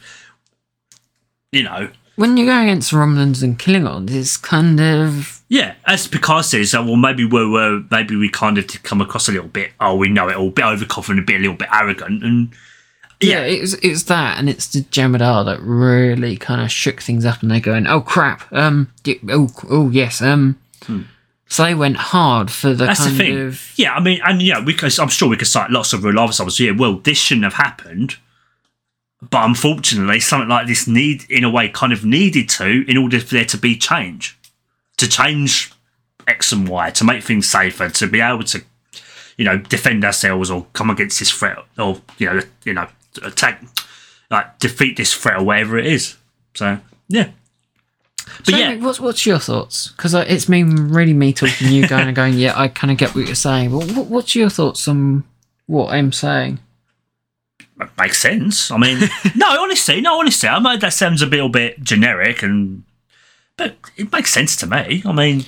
You 1.52 1.64
know, 1.64 1.90
When 2.16 2.38
you 2.38 2.46
go 2.46 2.62
against 2.62 2.92
Romulans 2.94 3.44
and 3.44 3.60
Klingons, 3.60 4.12
it's 4.12 4.38
kind 4.38 4.80
of 4.80 5.42
yeah. 5.50 5.74
As 5.86 6.08
Picard 6.08 6.46
says, 6.46 6.74
uh, 6.74 6.82
well, 6.82 6.96
maybe 6.96 7.26
we 7.26 7.46
were, 7.46 7.84
maybe 7.92 8.16
we 8.16 8.30
kind 8.30 8.58
of 8.58 8.68
come 8.84 9.02
across 9.02 9.28
a 9.28 9.32
little 9.34 9.50
bit. 9.50 9.72
Oh, 9.82 9.96
we 9.96 10.08
know 10.10 10.30
it 10.30 10.38
all, 10.38 10.48
a 10.48 10.52
bit 10.52 10.64
overconfident, 10.64 11.24
a 11.24 11.26
bit, 11.26 11.38
a 11.38 11.40
little 11.40 11.58
bit 11.58 11.68
arrogant, 11.74 12.24
and 12.24 12.54
yeah, 13.22 13.42
it's 13.42 13.74
it's 13.76 14.04
that, 14.04 14.38
and 14.38 14.50
it's 14.50 14.68
the 14.68 14.82
Jem'Hadar 14.82 15.46
that 15.46 15.62
really 15.62 16.38
kind 16.38 16.62
of 16.62 16.72
shook 16.72 17.02
things 17.02 17.26
up, 17.26 17.42
and 17.42 17.52
they're 17.52 17.60
going, 17.60 17.88
"Oh 17.88 18.02
crap, 18.02 18.52
um, 18.52 18.92
oh 19.30 19.50
oh 19.70 19.90
yes, 19.90 20.22
um." 20.22 20.58
So 21.48 21.64
they 21.66 21.76
went 21.76 21.98
hard 21.98 22.50
for 22.50 22.74
the 22.74 22.86
Hmm. 22.86 22.88
That's 22.88 23.00
kind 23.02 23.12
the 23.12 23.18
thing. 23.18 23.48
of 23.48 23.74
Yeah, 23.76 23.94
I 23.94 24.00
mean, 24.00 24.22
and 24.24 24.42
yeah, 24.42 24.64
we 24.64 24.74
could, 24.74 24.98
I'm 24.98 25.10
sure 25.10 25.28
we 25.28 25.36
could 25.36 25.48
cite 25.48 25.70
lots 25.70 25.92
of 25.92 26.02
real 26.04 26.16
life 26.16 26.30
examples. 26.30 26.60
Yeah, 26.62 26.72
well, 26.72 27.00
this 27.00 27.18
shouldn't 27.18 27.44
have 27.44 27.56
happened, 27.56 28.16
but 29.30 29.44
unfortunately, 29.44 30.22
something 30.22 30.48
like 30.48 30.68
this 30.68 30.88
need, 30.88 31.30
in 31.30 31.44
a 31.44 31.50
way, 31.50 31.68
kind 31.68 31.92
of 31.92 32.06
needed 32.06 32.48
to 32.52 32.86
in 32.88 32.96
order 32.96 33.20
for 33.20 33.36
there 33.36 33.46
to 33.46 33.58
be 33.58 33.78
change, 33.78 34.40
to 34.96 35.10
change 35.10 35.74
X 36.26 36.54
and 36.54 36.70
Y, 36.70 36.90
to 36.92 37.04
make 37.04 37.22
things 37.22 37.50
safer, 37.50 37.90
to 37.90 38.08
be 38.08 38.22
able 38.22 38.44
to, 38.46 38.64
you 39.38 39.44
know, 39.44 39.58
defend 39.58 40.06
ourselves 40.06 40.50
or 40.50 40.68
come 40.72 40.90
against 40.90 41.20
this 41.20 41.32
threat, 41.32 41.58
or 41.78 42.02
you 42.18 42.28
know, 42.28 42.40
you 42.64 42.74
know, 42.74 42.88
attack, 43.24 43.64
like 44.30 44.60
defeat 44.60 44.98
this 44.98 45.14
threat 45.14 45.38
or 45.38 45.44
whatever 45.44 45.78
it 45.78 45.86
is. 45.86 46.18
So 46.54 46.80
yeah. 47.08 47.32
But 48.38 48.46
Jamie, 48.46 48.78
yeah, 48.80 48.86
what's 48.86 49.00
what's 49.00 49.26
your 49.26 49.40
thoughts? 49.40 49.90
Because 49.90 50.16
uh, 50.16 50.26
it's 50.28 50.48
me 50.48 50.64
really 50.64 51.14
me 51.14 51.34
talking 51.34 51.70
you, 51.70 51.88
going 51.88 52.08
and 52.08 52.16
going. 52.16 52.34
Yeah, 52.36 52.54
I 52.60 52.68
kind 52.68 52.92
of 52.92 52.98
get 52.98 53.14
what 53.16 53.26
you're 53.26 53.36
saying. 53.36 53.72
But 53.72 53.92
what, 53.92 54.08
what's 54.08 54.36
your 54.36 54.50
thoughts 54.50 54.88
on 54.88 55.24
what 55.68 55.94
I'm 55.94 56.12
saying? 56.12 56.60
That 57.78 57.90
makes 57.98 58.22
sense. 58.22 58.70
I 58.72 58.78
mean, 58.78 59.00
no, 59.36 59.64
honestly, 59.64 60.02
no, 60.02 60.20
honestly, 60.20 60.48
I 60.48 60.60
know 60.60 60.78
that 60.78 60.94
sounds 60.94 61.22
a 61.22 61.26
little 61.26 61.50
bit 61.50 61.82
generic, 61.82 62.44
and 62.44 62.84
but 63.58 63.76
it 63.98 64.12
makes 64.12 64.32
sense 64.32 64.56
to 64.58 64.68
me. 64.68 65.02
I 65.06 65.12
mean, 65.12 65.46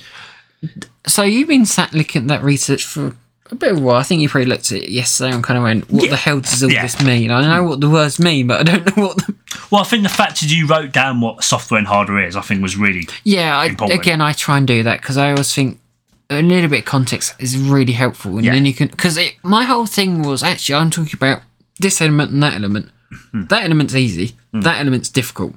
So 1.06 1.22
you've 1.22 1.48
been 1.48 1.66
sat 1.66 1.94
looking 1.94 2.22
at 2.22 2.28
that 2.28 2.42
research 2.42 2.84
for 2.84 3.16
a 3.54 3.58
bit 3.58 3.72
of 3.72 3.78
a 3.78 3.80
while. 3.80 3.96
I 3.96 4.02
think 4.02 4.20
you 4.22 4.28
probably 4.28 4.46
looked 4.46 4.70
at 4.72 4.82
it 4.82 4.88
yesterday 4.90 5.34
and 5.34 5.42
kind 5.42 5.56
of 5.58 5.64
went, 5.64 5.90
"What 5.90 6.04
Yeah. 6.04 6.10
the 6.10 6.16
hell 6.16 6.40
does 6.40 6.62
all 6.62 6.70
Yeah. 6.70 6.82
this 6.82 7.00
mean?" 7.02 7.30
I 7.30 7.40
know 7.42 7.64
what 7.64 7.80
the 7.80 7.88
words 7.90 8.18
mean, 8.18 8.46
but 8.46 8.60
I 8.60 8.62
don't 8.64 8.96
know 8.96 9.06
what. 9.06 9.16
The... 9.18 9.34
well, 9.70 9.80
I 9.82 9.84
think 9.84 10.02
the 10.02 10.08
fact 10.08 10.40
that 10.40 10.50
you 10.50 10.66
wrote 10.66 10.92
down 10.92 11.20
what 11.20 11.42
software 11.44 11.78
and 11.78 11.86
hardware 11.86 12.26
is, 12.26 12.36
I 12.36 12.40
think, 12.42 12.62
was 12.62 12.76
really 12.76 13.08
Yeah, 13.24 13.56
I, 13.56 13.66
again, 13.92 14.20
I 14.20 14.32
try 14.32 14.58
and 14.58 14.66
do 14.66 14.82
that 14.82 15.00
because 15.00 15.16
I 15.16 15.30
always 15.30 15.52
think 15.54 15.78
a 16.30 16.40
little 16.42 16.70
bit 16.70 16.80
of 16.80 16.84
context 16.84 17.34
is 17.38 17.56
really 17.56 17.92
helpful, 17.92 18.36
and 18.36 18.44
Yeah. 18.44 18.52
then 18.54 18.66
you 18.66 18.74
can 18.74 18.88
because 18.88 19.18
my 19.42 19.64
whole 19.64 19.86
thing 19.86 20.22
was 20.22 20.42
actually 20.42 20.74
I'm 20.76 20.90
talking 20.90 21.12
about 21.14 21.42
this 21.80 22.00
element 22.00 22.30
and 22.32 22.42
that 22.42 22.54
element. 22.54 22.90
Hmm. 23.32 23.44
That 23.46 23.64
element's 23.64 23.94
easy. 23.94 24.36
That 24.52 24.80
element's 24.80 25.08
difficult. 25.08 25.54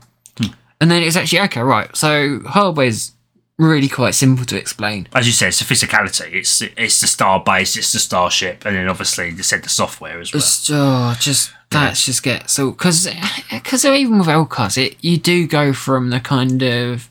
And 0.80 0.92
then 0.92 1.02
it's 1.02 1.16
actually 1.16 1.40
okay, 1.42 1.62
right? 1.62 1.90
So 1.98 2.42
hardware's 2.46 3.12
really 3.58 3.90
quite 3.90 4.16
simple 4.16 4.46
to 4.46 4.58
explain. 4.58 5.08
As 5.14 5.28
you 5.28 5.34
said, 5.34 5.50
it's 5.50 5.60
the 5.60 5.66
physicality. 5.66 6.34
It's 6.34 6.62
it's 6.62 7.02
the 7.02 7.08
star 7.08 7.44
base, 7.44 7.76
it's 7.76 7.92
the 7.92 8.00
starship, 8.00 8.66
and 8.66 8.76
then 8.76 8.88
obviously 8.88 9.32
they 9.32 9.44
said 9.44 9.64
the 9.64 9.70
software 9.70 10.20
as 10.20 10.34
well. 10.34 10.40
It's 10.40 10.70
oh, 10.72 11.16
just 11.20 11.52
that's 11.70 12.06
just 12.06 12.24
get 12.24 12.50
so 12.50 12.72
because 12.72 13.08
because 13.50 13.86
even 13.86 14.20
with 14.20 14.28
LCARS, 14.28 14.78
it 14.78 14.98
you 15.02 15.18
do 15.18 15.48
go 15.48 15.74
from 15.74 16.10
the 16.10 16.20
kind 16.20 16.62
of 16.62 17.10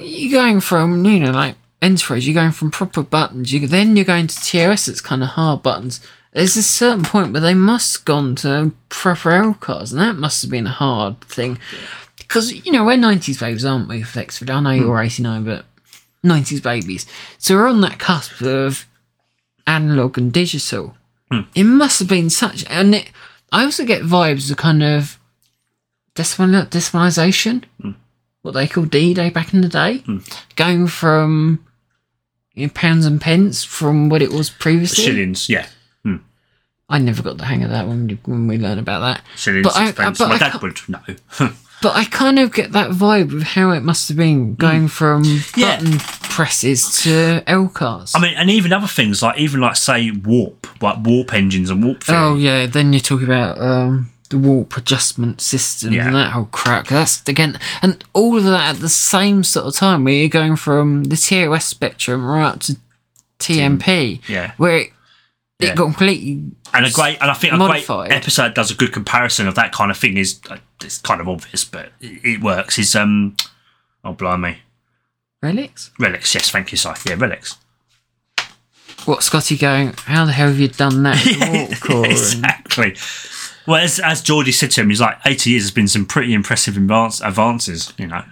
you're 0.00 0.40
going 0.40 0.60
from 0.60 1.04
you 1.04 1.20
know 1.20 1.30
like 1.30 1.56
Enterprise, 1.82 2.26
you're 2.26 2.34
going 2.34 2.52
from 2.52 2.70
proper 2.70 3.02
buttons. 3.02 3.52
You 3.52 3.66
then 3.68 3.96
you're 3.96 4.04
going 4.04 4.26
to 4.26 4.36
TOS, 4.36 4.88
it's 4.88 5.02
kind 5.02 5.22
of 5.22 5.30
hard 5.30 5.62
buttons. 5.62 6.00
There's 6.32 6.56
a 6.56 6.62
certain 6.62 7.04
point 7.04 7.32
where 7.32 7.40
they 7.40 7.54
must 7.54 7.98
have 7.98 8.04
gone 8.04 8.34
to 8.36 8.72
proper 8.88 9.30
LCARS, 9.30 9.92
and 9.92 10.00
that 10.00 10.16
must 10.16 10.42
have 10.42 10.50
been 10.50 10.66
a 10.66 10.70
hard 10.70 11.20
thing. 11.22 11.58
Because 12.26 12.52
you 12.64 12.72
know 12.72 12.84
we're 12.84 12.96
'90s 12.96 13.40
babies, 13.40 13.64
aren't 13.64 13.88
we? 13.88 14.02
Flexford. 14.02 14.50
I 14.50 14.60
know 14.60 14.70
you're 14.70 14.96
hmm. 14.96 15.04
'89, 15.04 15.44
but 15.44 15.64
'90s 16.24 16.62
babies. 16.62 17.06
So 17.38 17.54
we're 17.54 17.68
on 17.68 17.80
that 17.82 17.98
cusp 17.98 18.40
of 18.42 18.86
analog 19.66 20.18
and 20.18 20.32
digital. 20.32 20.96
Hmm. 21.30 21.40
It 21.54 21.64
must 21.64 21.98
have 21.98 22.08
been 22.08 22.30
such, 22.30 22.64
and 22.68 22.94
it, 22.94 23.10
I 23.52 23.64
also 23.64 23.84
get 23.84 24.02
vibes 24.02 24.50
of 24.50 24.56
kind 24.56 24.82
of 24.82 25.18
decimal 26.14 26.64
decimalization, 26.66 27.64
hmm. 27.80 27.92
what 28.42 28.52
they 28.52 28.66
call 28.66 28.84
D 28.84 29.14
Day 29.14 29.30
back 29.30 29.54
in 29.54 29.60
the 29.60 29.68
day, 29.68 30.04
going 30.56 30.86
from 30.86 31.64
you 32.54 32.66
know, 32.66 32.72
pounds 32.74 33.06
and 33.06 33.20
pence 33.20 33.64
from 33.64 34.08
what 34.08 34.22
it 34.22 34.32
was 34.32 34.50
previously. 34.50 35.04
Shillings, 35.04 35.48
yeah. 35.48 35.66
I 36.88 36.98
never 36.98 37.22
got 37.22 37.38
the 37.38 37.44
hang 37.44 37.64
of 37.64 37.70
that 37.70 37.88
when 37.88 38.06
we, 38.06 38.18
when 38.24 38.46
we 38.46 38.58
learned 38.58 38.78
about 38.80 39.00
that. 39.00 39.22
Shillings, 39.36 39.64
But 39.64 39.76
I- 39.76 39.86
sixpence. 39.86 40.18
but 40.18 40.28
My 40.28 40.34
I 40.36 40.38
dad 40.38 40.62
would 40.62 40.78
know. 40.88 41.00
But 41.82 41.94
I 41.94 42.04
kind 42.04 42.38
of 42.38 42.52
get 42.52 42.72
that 42.72 42.90
vibe 42.90 43.34
of 43.34 43.42
how 43.42 43.70
it 43.70 43.82
must 43.82 44.08
have 44.08 44.16
been 44.16 44.54
going 44.54 44.88
from 44.88 45.24
Hmm. 45.24 45.60
Yeah. 45.60 45.76
button 45.80 45.98
presses 45.98 47.02
to 47.02 47.42
LCARS. 47.46 48.12
I 48.14 48.20
mean, 48.20 48.34
and 48.36 48.50
even 48.50 48.72
other 48.72 48.86
things 48.86 49.22
like 49.22 49.38
even 49.38 49.60
like 49.60 49.76
say 49.76 50.10
warp, 50.10 50.66
like 50.82 50.98
warp 51.04 51.32
engines 51.34 51.70
and 51.70 51.84
warp. 51.84 52.02
Theory. 52.04 52.18
Oh 52.18 52.34
yeah, 52.36 52.66
then 52.66 52.92
you're 52.92 53.00
talking 53.00 53.26
about 53.26 53.60
um, 53.60 54.10
the 54.30 54.38
warp 54.38 54.76
adjustment 54.76 55.40
system 55.40 55.92
Yeah. 55.92 56.06
and 56.06 56.16
that 56.16 56.32
whole 56.32 56.46
crap. 56.46 56.88
That's 56.88 57.22
again, 57.28 57.58
and 57.82 58.02
all 58.14 58.36
of 58.36 58.44
that 58.44 58.74
at 58.76 58.80
the 58.80 58.88
same 58.88 59.44
sort 59.44 59.66
of 59.66 59.74
time 59.74 60.04
where 60.04 60.14
you're 60.14 60.28
going 60.28 60.56
from 60.56 61.04
the 61.04 61.16
TOS 61.16 61.66
spectrum 61.66 62.24
right 62.24 62.44
up 62.48 62.60
to 62.60 62.76
TMP, 63.38 64.20
Yeah. 64.28 64.52
where 64.56 64.78
it, 64.78 64.90
Yeah. 65.58 65.70
it 65.70 65.76
got 65.76 65.84
completely. 65.84 66.44
And 66.74 66.84
a 66.84 66.90
great, 66.90 67.18
and 67.20 67.30
I 67.30 67.34
think 67.34 67.52
a 67.52 67.56
Modified. 67.56 68.08
great 68.10 68.16
episode 68.16 68.54
does 68.54 68.70
a 68.70 68.74
good 68.74 68.92
comparison 68.92 69.48
of 69.48 69.54
that 69.54 69.72
kind 69.72 69.90
of 69.90 69.96
thing. 69.96 70.16
Is 70.18 70.40
uh, 70.50 70.58
it's 70.84 70.98
kind 70.98 71.20
of 71.20 71.28
obvious, 71.28 71.64
but 71.64 71.92
it, 72.00 72.24
it 72.24 72.40
works. 72.42 72.78
Is 72.78 72.94
um, 72.94 73.36
oh 74.04 74.12
blimey, 74.12 74.58
Relics? 75.42 75.90
relics. 75.98 76.34
Yes, 76.34 76.50
thank 76.50 76.72
you, 76.72 76.78
Si. 76.78 76.90
Yeah, 77.06 77.14
relics. 77.18 77.56
What 79.06 79.22
Scotty 79.22 79.56
going? 79.56 79.92
How 80.04 80.24
the 80.24 80.32
hell 80.32 80.48
have 80.48 80.58
you 80.58 80.68
done 80.68 81.04
that? 81.04 81.24
and- 81.42 82.04
exactly. 82.04 82.96
Well, 83.66 83.82
as, 83.82 83.98
as 84.00 84.22
Geordi 84.22 84.52
said 84.52 84.70
to 84.72 84.80
him, 84.82 84.90
he's 84.90 85.00
like, 85.00 85.18
80 85.24 85.50
years 85.50 85.62
has 85.64 85.70
been 85.72 85.88
some 85.88 86.06
pretty 86.06 86.32
impressive 86.34 86.76
advance, 86.76 87.20
advances, 87.20 87.92
you 87.98 88.06
know. 88.06 88.22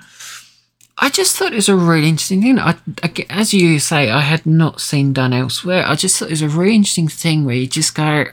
I 0.99 1.11
just 1.11 1.37
thought 1.37 1.53
it 1.53 1.57
was 1.57 1.69
a 1.69 1.77
really 1.77 2.09
interesting 2.09 2.41
thing. 2.43 2.59
I, 2.59 2.77
I- 3.03 3.27
as 3.31 3.53
you 3.53 3.79
say, 3.81 4.11
I 4.11 4.21
had 4.21 4.47
not 4.47 4.81
seen 4.81 5.13
done 5.13 5.33
elsewhere. 5.33 5.85
I 5.87 5.95
just 5.97 6.19
thought 6.19 6.29
it 6.29 6.33
was 6.33 6.43
a 6.43 6.49
really 6.49 6.77
interesting 6.77 7.09
thing 7.09 7.45
where 7.45 7.57
you 7.57 7.67
just 7.67 7.95
go, 7.95 8.27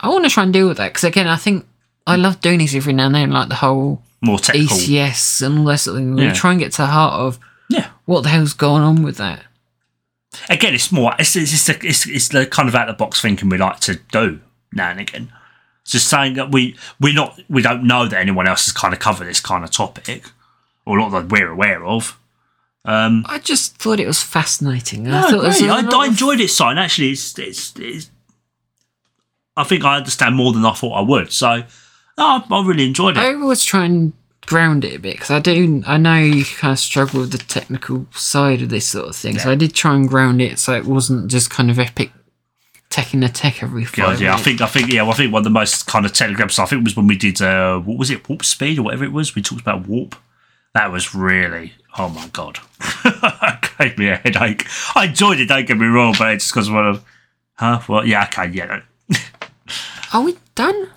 I 0.00 0.08
want 0.08 0.24
to 0.24 0.30
try 0.30 0.42
and 0.44 0.52
deal 0.52 0.68
with 0.68 0.78
that 0.78 0.88
because 0.92 1.04
again, 1.04 1.26
I 1.28 1.36
think 1.36 1.66
I 2.06 2.16
love 2.16 2.40
doing 2.40 2.58
these 2.58 2.74
every 2.74 2.92
now 2.92 3.06
and 3.06 3.14
then, 3.14 3.30
like 3.32 3.48
the 3.48 3.56
whole 3.56 4.02
More 4.22 4.38
technical. 4.38 4.76
ECS 4.76 5.44
and 5.44 5.58
all 5.58 5.64
that 5.66 5.78
sort 5.78 5.96
of 5.96 6.02
thing. 6.02 6.18
Yeah. 6.18 6.28
We 6.28 6.34
try 6.34 6.52
and 6.52 6.60
get 6.60 6.72
to 6.72 6.82
the 6.82 6.86
heart 6.86 7.14
of 7.14 7.38
Yeah. 7.68 7.88
what 8.06 8.22
the 8.22 8.30
hell's 8.30 8.54
going 8.54 8.82
on 8.82 9.02
with 9.02 9.16
that. 9.18 9.42
Again, 10.48 10.74
it's 10.74 10.92
more, 10.92 11.14
it's, 11.18 11.34
it's, 11.36 11.50
just 11.50 11.68
a, 11.68 11.86
it's, 11.86 12.06
it's 12.06 12.28
the 12.28 12.46
kind 12.46 12.68
of 12.68 12.74
out 12.74 12.88
of 12.88 12.96
the 12.96 13.04
box 13.04 13.20
thinking 13.20 13.48
we 13.48 13.58
like 13.58 13.80
to 13.80 13.96
do 14.12 14.40
now 14.72 14.90
and 14.90 15.00
again. 15.00 15.32
It's 15.82 15.92
just 15.92 16.08
saying 16.08 16.34
that 16.34 16.50
we, 16.50 16.76
we're 17.00 17.14
not, 17.14 17.38
we 17.48 17.62
don't 17.62 17.84
know 17.84 18.06
that 18.08 18.18
anyone 18.20 18.46
else 18.48 18.66
has 18.66 18.72
kind 18.72 18.92
of 18.92 19.00
covered 19.00 19.26
this 19.26 19.40
kind 19.40 19.64
of 19.64 19.70
topic 19.70 20.24
or 20.86 20.98
not 20.98 21.10
that 21.10 21.28
we're 21.28 21.50
aware 21.50 21.84
of. 21.84 22.18
I 22.84 23.40
just 23.42 23.76
thought 23.78 23.98
it 23.98 24.06
was 24.06 24.22
fascinating. 24.22 25.08
I 25.08 25.10
No, 25.10 25.22
thought 25.22 25.44
it 25.44 25.48
was 25.48 25.58
great. 25.58 25.70
I, 25.70 26.02
I 26.04 26.06
enjoyed 26.06 26.40
it, 26.40 26.48
Sign. 26.48 26.78
Actually, 26.78 27.10
it's, 27.10 27.36
it's, 27.38 27.74
it's, 27.76 28.10
I 29.56 29.64
think 29.64 29.84
I 29.84 29.96
understand 29.96 30.36
more 30.36 30.52
than 30.52 30.64
I 30.64 30.72
thought 30.72 30.92
I 30.92 31.00
would. 31.00 31.32
So, 31.32 31.56
no, 31.56 31.64
I, 32.24 32.44
I 32.48 32.64
really 32.64 32.86
enjoyed 32.86 33.16
it. 33.16 33.20
I 33.20 33.34
always 33.34 33.64
try 33.64 33.86
and 33.86 34.12
ground 34.46 34.84
it 34.84 34.94
a 34.94 34.98
bit 35.00 35.14
because 35.16 35.30
I 35.30 35.40
do. 35.40 35.82
I 35.86 35.96
know 35.96 36.14
you 36.18 36.44
kind 36.44 36.72
of 36.72 36.78
struggle 36.78 37.20
with 37.20 37.32
the 37.32 37.38
technical 37.38 38.06
side 38.12 38.62
of 38.62 38.68
this 38.68 38.86
sort 38.86 39.08
of 39.08 39.16
thing, 39.16 39.38
so 39.40 39.50
I 39.50 39.56
did 39.56 39.74
try 39.74 39.94
and 39.96 40.08
ground 40.08 40.40
it 40.40 40.60
so 40.60 40.72
it 40.74 40.84
wasn't 40.84 41.28
just 41.28 41.50
kind 41.50 41.70
of 41.70 41.78
epic 41.80 42.12
taking 42.88 43.18
the 43.20 43.28
tech 43.28 43.62
every 43.64 43.84
five 43.84 43.96
God, 43.96 44.20
yeah, 44.20 44.34
I 44.34 44.38
think 44.38 44.60
I 44.60 44.66
think 44.66 44.92
yeah, 44.92 45.02
well, 45.02 45.10
I 45.10 45.14
think 45.14 45.32
one 45.32 45.40
of 45.40 45.44
the 45.44 45.50
most 45.50 45.88
kind 45.88 46.06
of 46.06 46.12
technical 46.12 46.48
stuff. 46.48 46.68
I 46.68 46.70
think 46.70 46.84
was 46.84 46.96
when 46.96 47.08
we 47.08 47.16
did 47.16 47.42
uh, 47.42 47.80
what 47.80 47.98
was 47.98 48.10
it, 48.10 48.28
warp 48.28 48.44
speed 48.44 48.78
or 48.78 48.82
whatever 48.82 49.04
it 49.04 49.12
was. 49.12 49.34
We 49.34 49.42
talked 49.42 49.60
about 49.60 49.88
warp. 49.88 50.14
That 50.76 50.92
was 50.92 51.14
really 51.14 51.72
oh 51.98 52.08
my 52.08 52.28
god, 52.28 52.58
gave 53.78 53.98
me 53.98 54.08
a 54.08 54.16
headache. 54.16 54.66
I 54.94 55.06
enjoyed 55.06 55.40
it. 55.40 55.46
Don't 55.46 55.66
get 55.66 55.78
me 55.78 55.86
wrong, 55.86 56.14
but 56.18 56.34
it's 56.34 56.44
just 56.44 56.54
because 56.54 56.70
one 56.70 56.86
of 56.86 57.04
huh? 57.54 57.80
Well, 57.88 58.06
yeah, 58.06 58.24
okay, 58.24 58.50
yeah. 58.50 58.82
Are 60.12 60.22
we 60.22 60.36
done? 60.54 60.90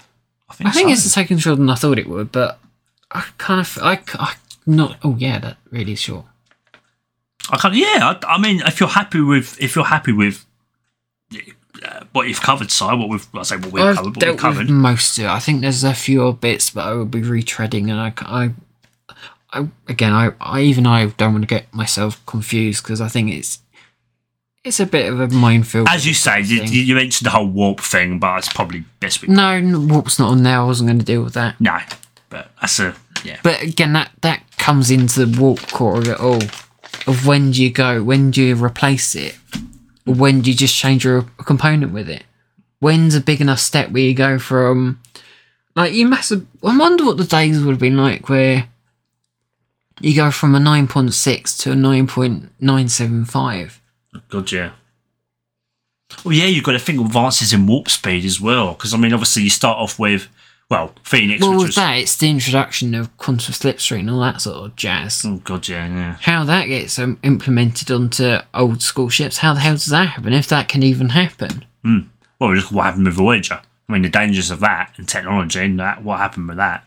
I 0.49 0.53
think, 0.53 0.69
I 0.69 0.71
think 0.73 0.89
so. 0.89 0.93
it's 0.93 1.13
taking 1.13 1.37
shorter 1.37 1.57
than 1.57 1.69
I 1.69 1.75
thought 1.75 1.97
it 1.97 2.07
would, 2.07 2.31
but 2.31 2.59
I 3.11 3.25
kind 3.37 3.61
of, 3.61 3.77
I, 3.81 3.99
I 4.13 4.35
not. 4.65 4.97
Oh 5.03 5.15
yeah, 5.17 5.39
that 5.39 5.57
really 5.71 5.93
is 5.93 6.01
short. 6.01 6.25
I 7.49 7.67
of 7.67 7.75
yeah. 7.75 8.19
I, 8.23 8.35
I 8.35 8.37
mean, 8.37 8.61
if 8.65 8.79
you're 8.79 8.89
happy 8.89 9.21
with 9.21 9.59
if 9.61 9.75
you're 9.75 9.85
happy 9.85 10.11
with 10.11 10.45
uh, 11.83 12.03
what 12.11 12.27
you've 12.27 12.41
covered, 12.41 12.69
Si, 12.69 12.85
what 12.85 13.09
we've 13.09 13.27
I 13.33 13.43
say 13.43 13.57
what 13.57 13.71
we've 13.71 13.83
I've 13.83 13.95
covered, 13.95 14.15
what 14.17 14.27
we've 14.27 14.37
covered. 14.37 14.69
most 14.69 15.17
of 15.17 15.25
it. 15.25 15.29
I 15.29 15.39
think 15.39 15.61
there's 15.61 15.83
a 15.83 15.93
few 15.93 16.33
bits, 16.33 16.69
but 16.69 16.85
I 16.85 16.93
will 16.93 17.05
be 17.05 17.21
retreading, 17.21 17.89
and 17.89 17.99
I, 17.99 18.13
I, 18.21 18.51
I 19.51 19.67
again, 19.87 20.13
I, 20.13 20.31
I 20.39 20.61
even 20.61 20.85
I 20.85 21.07
don't 21.07 21.33
want 21.33 21.43
to 21.43 21.47
get 21.47 21.73
myself 21.73 22.23
confused 22.25 22.83
because 22.83 23.01
I 23.01 23.07
think 23.07 23.31
it's, 23.31 23.59
it's 24.63 24.79
a 24.79 24.85
bit 24.85 25.11
of 25.11 25.19
a 25.19 25.27
minefield. 25.29 25.87
As 25.89 26.05
you 26.05 26.13
say, 26.13 26.41
you, 26.41 26.61
you 26.63 26.95
mentioned 26.95 27.25
the 27.25 27.31
whole 27.31 27.47
warp 27.47 27.79
thing, 27.79 28.19
but 28.19 28.37
it's 28.39 28.53
probably 28.53 28.83
best 28.99 29.21
we 29.21 29.27
No, 29.29 29.59
Warp's 29.89 30.19
not 30.19 30.31
on 30.31 30.43
there. 30.43 30.59
I 30.59 30.63
wasn't 30.63 30.89
going 30.89 30.99
to 30.99 31.05
deal 31.05 31.23
with 31.23 31.33
that. 31.33 31.59
no. 31.59 31.79
But 32.29 32.51
that's 32.61 32.79
a 32.79 32.95
yeah. 33.23 33.39
But 33.41 33.63
again, 33.63 33.93
that 33.93 34.11
that 34.21 34.43
comes 34.57 34.91
into 34.91 35.25
the 35.25 35.41
warp 35.41 35.59
core 35.71 35.97
of 35.97 36.07
it 36.07 36.19
all. 36.19 36.43
Of 37.07 37.25
when 37.25 37.49
do 37.51 37.63
you 37.63 37.71
go? 37.71 38.03
When 38.03 38.29
do 38.29 38.43
you 38.43 38.55
replace 38.55 39.15
it? 39.15 39.35
Or 40.05 40.13
when 40.13 40.41
do 40.41 40.51
you 40.51 40.55
just 40.55 40.75
change 40.75 41.05
your 41.05 41.23
component 41.43 41.91
with 41.91 42.07
it? 42.07 42.23
When's 42.79 43.15
a 43.15 43.21
big 43.21 43.41
enough 43.41 43.59
step 43.59 43.89
where 43.89 44.03
you 44.03 44.13
go 44.13 44.37
from 44.37 44.99
like 45.75 45.93
you 45.93 46.05
must 46.07 46.29
have 46.29 46.45
I 46.63 46.77
wonder 46.77 47.05
what 47.05 47.17
the 47.17 47.23
days 47.23 47.61
would 47.63 47.71
have 47.71 47.79
been 47.79 47.97
like 47.97 48.29
where 48.29 48.67
you 49.99 50.15
go 50.15 50.31
from 50.31 50.55
a 50.55 50.59
nine 50.59 50.87
point 50.87 51.13
six 51.13 51.57
to 51.59 51.71
a 51.71 51.75
nine 51.75 52.07
point 52.07 52.51
nine 52.59 52.89
seven 52.89 53.25
five. 53.25 53.81
God, 54.29 54.51
yeah. 54.51 54.71
Well, 56.25 56.33
yeah, 56.33 56.45
you've 56.45 56.63
got 56.63 56.71
to 56.71 56.79
think 56.79 56.99
of 56.99 57.07
advances 57.07 57.53
in 57.53 57.67
warp 57.67 57.89
speed 57.89 58.25
as 58.25 58.41
well, 58.41 58.73
because 58.73 58.93
I 58.93 58.97
mean, 58.97 59.13
obviously, 59.13 59.43
you 59.43 59.49
start 59.49 59.77
off 59.77 59.99
with 59.99 60.27
well, 60.69 60.93
Phoenix, 61.03 61.41
Well 61.41 61.51
which 61.51 61.57
with 61.57 61.67
was 61.69 61.75
that 61.75 61.97
it's 61.97 62.17
the 62.17 62.29
introduction 62.29 62.93
of 62.93 63.15
quantum 63.17 63.53
slipstream 63.53 64.01
and 64.01 64.11
all 64.11 64.19
that 64.21 64.41
sort 64.41 64.65
of 64.65 64.75
jazz. 64.75 65.23
oh 65.25 65.41
god, 65.43 65.67
yeah, 65.67 65.87
yeah. 65.87 66.17
how 66.21 66.43
that 66.43 66.65
gets 66.65 66.99
um, 66.99 67.19
implemented 67.23 67.89
onto 67.89 68.37
old 68.53 68.81
school 68.81 69.09
ships. 69.09 69.37
How 69.37 69.53
the 69.53 69.61
hell 69.61 69.73
does 69.73 69.87
that 69.87 70.09
happen? 70.09 70.33
If 70.33 70.47
that 70.47 70.69
can 70.69 70.83
even 70.83 71.09
happen? 71.09 71.65
Well, 72.39 72.55
just 72.55 72.71
what 72.71 72.85
happened 72.85 73.05
with 73.05 73.15
Voyager. 73.15 73.61
I 73.87 73.91
mean, 73.91 74.03
the 74.03 74.09
dangers 74.09 74.51
of 74.51 74.59
that 74.59 74.93
and 74.97 75.09
technology 75.09 75.59
and 75.59 75.79
that. 75.79 76.03
What 76.03 76.19
happened 76.19 76.47
with 76.47 76.57
that? 76.57 76.83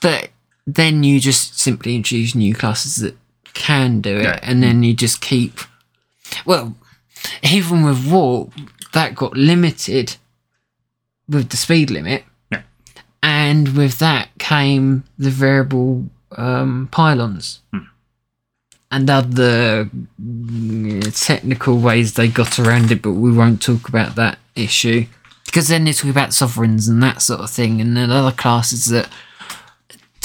But 0.00 0.30
then 0.66 1.04
you 1.04 1.20
just 1.20 1.58
simply 1.58 1.94
introduce 1.94 2.34
new 2.34 2.54
classes 2.54 2.96
that 2.96 3.16
can 3.54 4.00
do 4.00 4.16
it, 4.16 4.22
Yeah. 4.24 4.38
and 4.42 4.62
then 4.62 4.82
you 4.82 4.94
just 4.94 5.20
keep. 5.20 5.60
Well, 6.44 6.74
even 7.42 7.82
with 7.84 8.06
warp, 8.10 8.52
that 8.92 9.14
got 9.14 9.36
limited 9.36 10.16
with 11.28 11.50
the 11.50 11.56
speed 11.56 11.90
limit, 11.90 12.24
Yeah. 12.50 12.62
and 13.22 13.76
with 13.76 13.98
that 13.98 14.28
came 14.38 15.04
the 15.18 15.30
variable 15.30 16.06
um, 16.36 16.88
pylons. 16.90 17.60
And 18.90 19.10
other 19.10 19.90
mm, 20.22 21.26
technical 21.26 21.78
ways 21.78 22.14
they 22.14 22.28
got 22.28 22.58
around 22.58 22.90
it, 22.92 23.02
but 23.02 23.12
we 23.12 23.32
won't 23.32 23.60
talk 23.60 23.88
about 23.88 24.14
that 24.14 24.38
issue 24.54 25.06
because 25.44 25.68
then 25.68 25.84
they 25.84 25.92
talk 25.92 26.10
about 26.10 26.32
sovereigns 26.32 26.86
and 26.88 27.02
that 27.02 27.20
sort 27.22 27.40
of 27.40 27.50
thing, 27.50 27.80
and 27.80 27.96
then 27.96 28.10
other 28.10 28.30
classes 28.36 28.86
that 28.86 29.08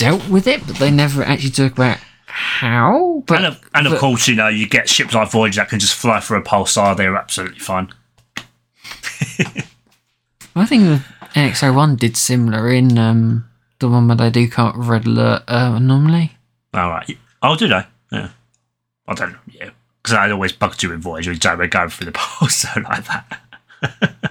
dealt 0.02 0.28
with 0.30 0.48
it, 0.48 0.66
but 0.66 0.78
they 0.78 0.90
never 0.92 1.24
actually 1.24 1.52
talk 1.52 1.74
about 1.74 1.98
how. 2.26 3.24
But 3.28 3.38
And 3.38 3.46
of, 3.46 3.70
and 3.74 3.88
of 3.88 3.94
but- 3.94 4.00
course, 4.00 4.28
you 4.28 4.36
know, 4.36 4.48
you 4.48 4.68
get 4.68 4.90
ships 4.90 5.14
like 5.14 5.30
Voyager 5.32 5.62
that 5.62 5.70
can 5.70 5.80
just 5.80 5.94
fly 5.96 6.20
through 6.20 6.40
a 6.40 6.44
pulsar. 6.44 6.98
They're 6.98 7.16
absolutely 7.16 7.60
fine. 7.60 7.94
I 10.56 10.66
think 10.66 10.84
the 10.84 11.02
NX01 11.34 11.98
did 11.98 12.18
similar 12.18 12.70
in 12.70 12.98
um, 12.98 13.46
the 13.80 13.88
one 13.90 14.08
where 14.08 14.18
they 14.18 14.30
do 14.30 14.48
with 14.50 14.76
red 14.76 15.06
alert 15.06 15.44
uh, 15.48 15.74
anomaly. 15.76 16.32
All 16.74 16.90
right. 16.90 17.18
Oh, 17.42 17.56
do 17.56 17.68
they? 17.68 17.84
Yeah. 18.12 18.30
I 19.08 19.14
don't 19.14 19.32
know. 19.32 19.40
Yeah, 19.48 19.70
because 20.02 20.16
I 20.18 20.30
always 20.32 20.52
bugged 20.52 20.84
you 20.84 20.90
with 20.90 21.02
Voyager. 21.02 21.34
Joe, 21.36 21.56
we're 21.58 21.68
going 21.68 21.90
through 21.90 22.06
the 22.08 22.12
pulsar 22.18 22.84
like 22.84 23.06
that. 23.06 24.31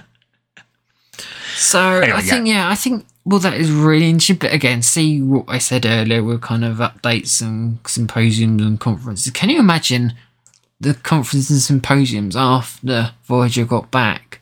So 1.61 1.79
Anyway, 1.79 2.17
I 2.17 2.21
think 2.21 2.47
yeah, 2.47 2.69
I 2.69 2.75
think 2.75 3.05
well 3.23 3.39
that 3.39 3.53
is 3.53 3.71
really 3.71 4.09
interesting. 4.09 4.37
But 4.37 4.53
again, 4.53 4.81
see 4.81 5.21
what 5.21 5.45
I 5.47 5.59
said 5.59 5.85
earlier 5.85 6.23
with 6.23 6.41
kind 6.41 6.65
of 6.65 6.77
updates 6.77 7.39
and 7.39 7.77
symposiums 7.85 8.63
and 8.63 8.79
conferences. 8.79 9.31
Can 9.31 9.49
you 9.49 9.59
imagine 9.59 10.13
the 10.79 10.95
conferences 10.95 11.51
and 11.51 11.61
symposiums 11.61 12.35
after 12.35 13.11
Voyager 13.25 13.65
got 13.65 13.91
back 13.91 14.41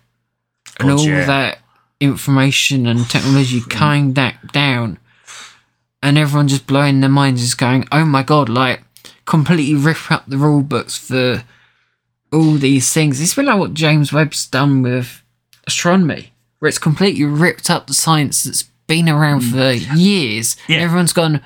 and 0.79 0.89
all 0.91 1.05
yeah. 1.05 1.25
that 1.25 1.59
information 1.99 2.87
and 2.87 3.09
technology 3.09 3.59
coming 3.69 4.13
back 4.13 4.53
down, 4.53 4.97
and 6.01 6.17
everyone 6.17 6.47
just 6.47 6.67
blowing 6.67 7.01
their 7.01 7.09
minds, 7.09 7.41
just 7.41 7.57
going, 7.57 7.85
"Oh 7.91 8.05
my 8.05 8.23
god!" 8.23 8.47
Like 8.47 8.83
completely 9.25 9.75
rip 9.75 10.09
up 10.09 10.23
the 10.25 10.37
rule 10.37 10.61
books 10.61 10.97
for 10.97 11.43
all 12.31 12.53
these 12.53 12.93
things. 12.93 13.19
It's 13.19 13.35
been 13.35 13.47
like 13.47 13.59
what 13.59 13.73
James 13.73 14.13
Webb's 14.13 14.47
done 14.47 14.81
with 14.83 15.21
astronomy, 15.67 16.31
where 16.59 16.69
it's 16.69 16.77
completely 16.77 17.25
ripped 17.25 17.69
up 17.69 17.87
the 17.87 17.93
science 17.93 18.43
that's 18.43 18.63
been 18.87 19.09
around 19.09 19.41
for 19.41 19.71
years. 19.71 20.57
Yeah. 20.67 20.77
And 20.77 20.85
everyone's 20.85 21.13
gone, 21.13 21.41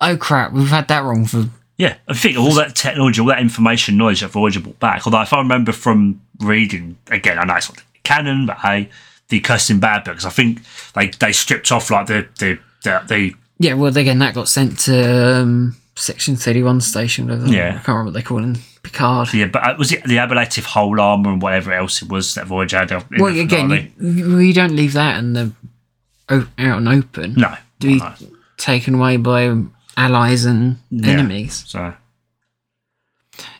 oh 0.00 0.16
crap, 0.16 0.52
we've 0.52 0.68
had 0.68 0.88
that 0.88 1.04
wrong 1.04 1.26
for. 1.26 1.46
Yeah, 1.78 1.96
I 2.08 2.14
think 2.14 2.38
all 2.38 2.54
that 2.54 2.74
technology, 2.74 3.20
all 3.20 3.26
that 3.26 3.40
information, 3.40 3.96
knowledge 3.96 4.20
that 4.20 4.28
Voyager 4.28 4.60
brought 4.60 4.78
back. 4.78 5.06
Although 5.06 5.22
if 5.22 5.32
I 5.32 5.38
remember 5.38 5.72
from 5.72 6.22
reading 6.40 6.96
again, 7.10 7.38
I 7.38 7.44
know 7.44 7.56
it's 7.56 7.68
not 7.68 7.82
canon, 8.02 8.46
but 8.46 8.58
hey, 8.58 8.88
the 9.28 9.40
Kirsten 9.40 9.80
Beyer 9.80 10.00
books, 10.04 10.24
I 10.24 10.30
think 10.30 10.60
they 10.94 11.08
they 11.08 11.32
stripped 11.32 11.70
off 11.72 11.90
like 11.90 12.06
the 12.06 12.26
the 12.38 12.58
the, 12.82 13.02
the 13.08 13.34
Yeah, 13.58 13.74
well, 13.74 13.94
again, 13.94 14.20
that 14.20 14.34
got 14.34 14.48
sent 14.48 14.78
to 14.80 15.36
um, 15.36 15.76
Section 15.96 16.36
31 16.36 16.80
station. 16.82 17.26
whatever- 17.26 17.48
Yeah. 17.48 17.68
I 17.68 17.72
can't 17.72 17.88
remember 17.88 18.04
what 18.10 18.14
they 18.14 18.22
call 18.22 18.44
it. 18.44 18.58
Picard. 18.82 19.34
yeah, 19.34 19.46
but 19.46 19.62
uh, 19.66 19.74
was 19.78 19.90
it 19.90 20.04
the 20.04 20.18
ablative 20.18 20.64
hull 20.66 21.00
armor 21.00 21.32
and 21.32 21.42
whatever 21.42 21.72
else 21.72 22.02
it 22.02 22.08
was 22.08 22.34
that 22.34 22.46
Voyager 22.46 22.78
had? 22.78 22.90
well, 23.18 23.36
again, 23.36 23.92
you, 23.98 24.38
you 24.38 24.52
don't 24.52 24.76
leave 24.76 24.92
that 24.92 25.18
in 25.18 25.32
the 25.32 25.50
out 26.30 26.46
and 26.58 26.88
open. 26.88 27.34
no, 27.34 27.56
To 27.80 27.86
be 27.86 27.96
no. 27.98 28.14
taken 28.58 28.94
away 28.94 29.16
by 29.16 29.56
allies 29.96 30.44
and 30.44 30.78
Yeah. 30.90 31.08
enemies. 31.12 31.64
So 31.66 31.94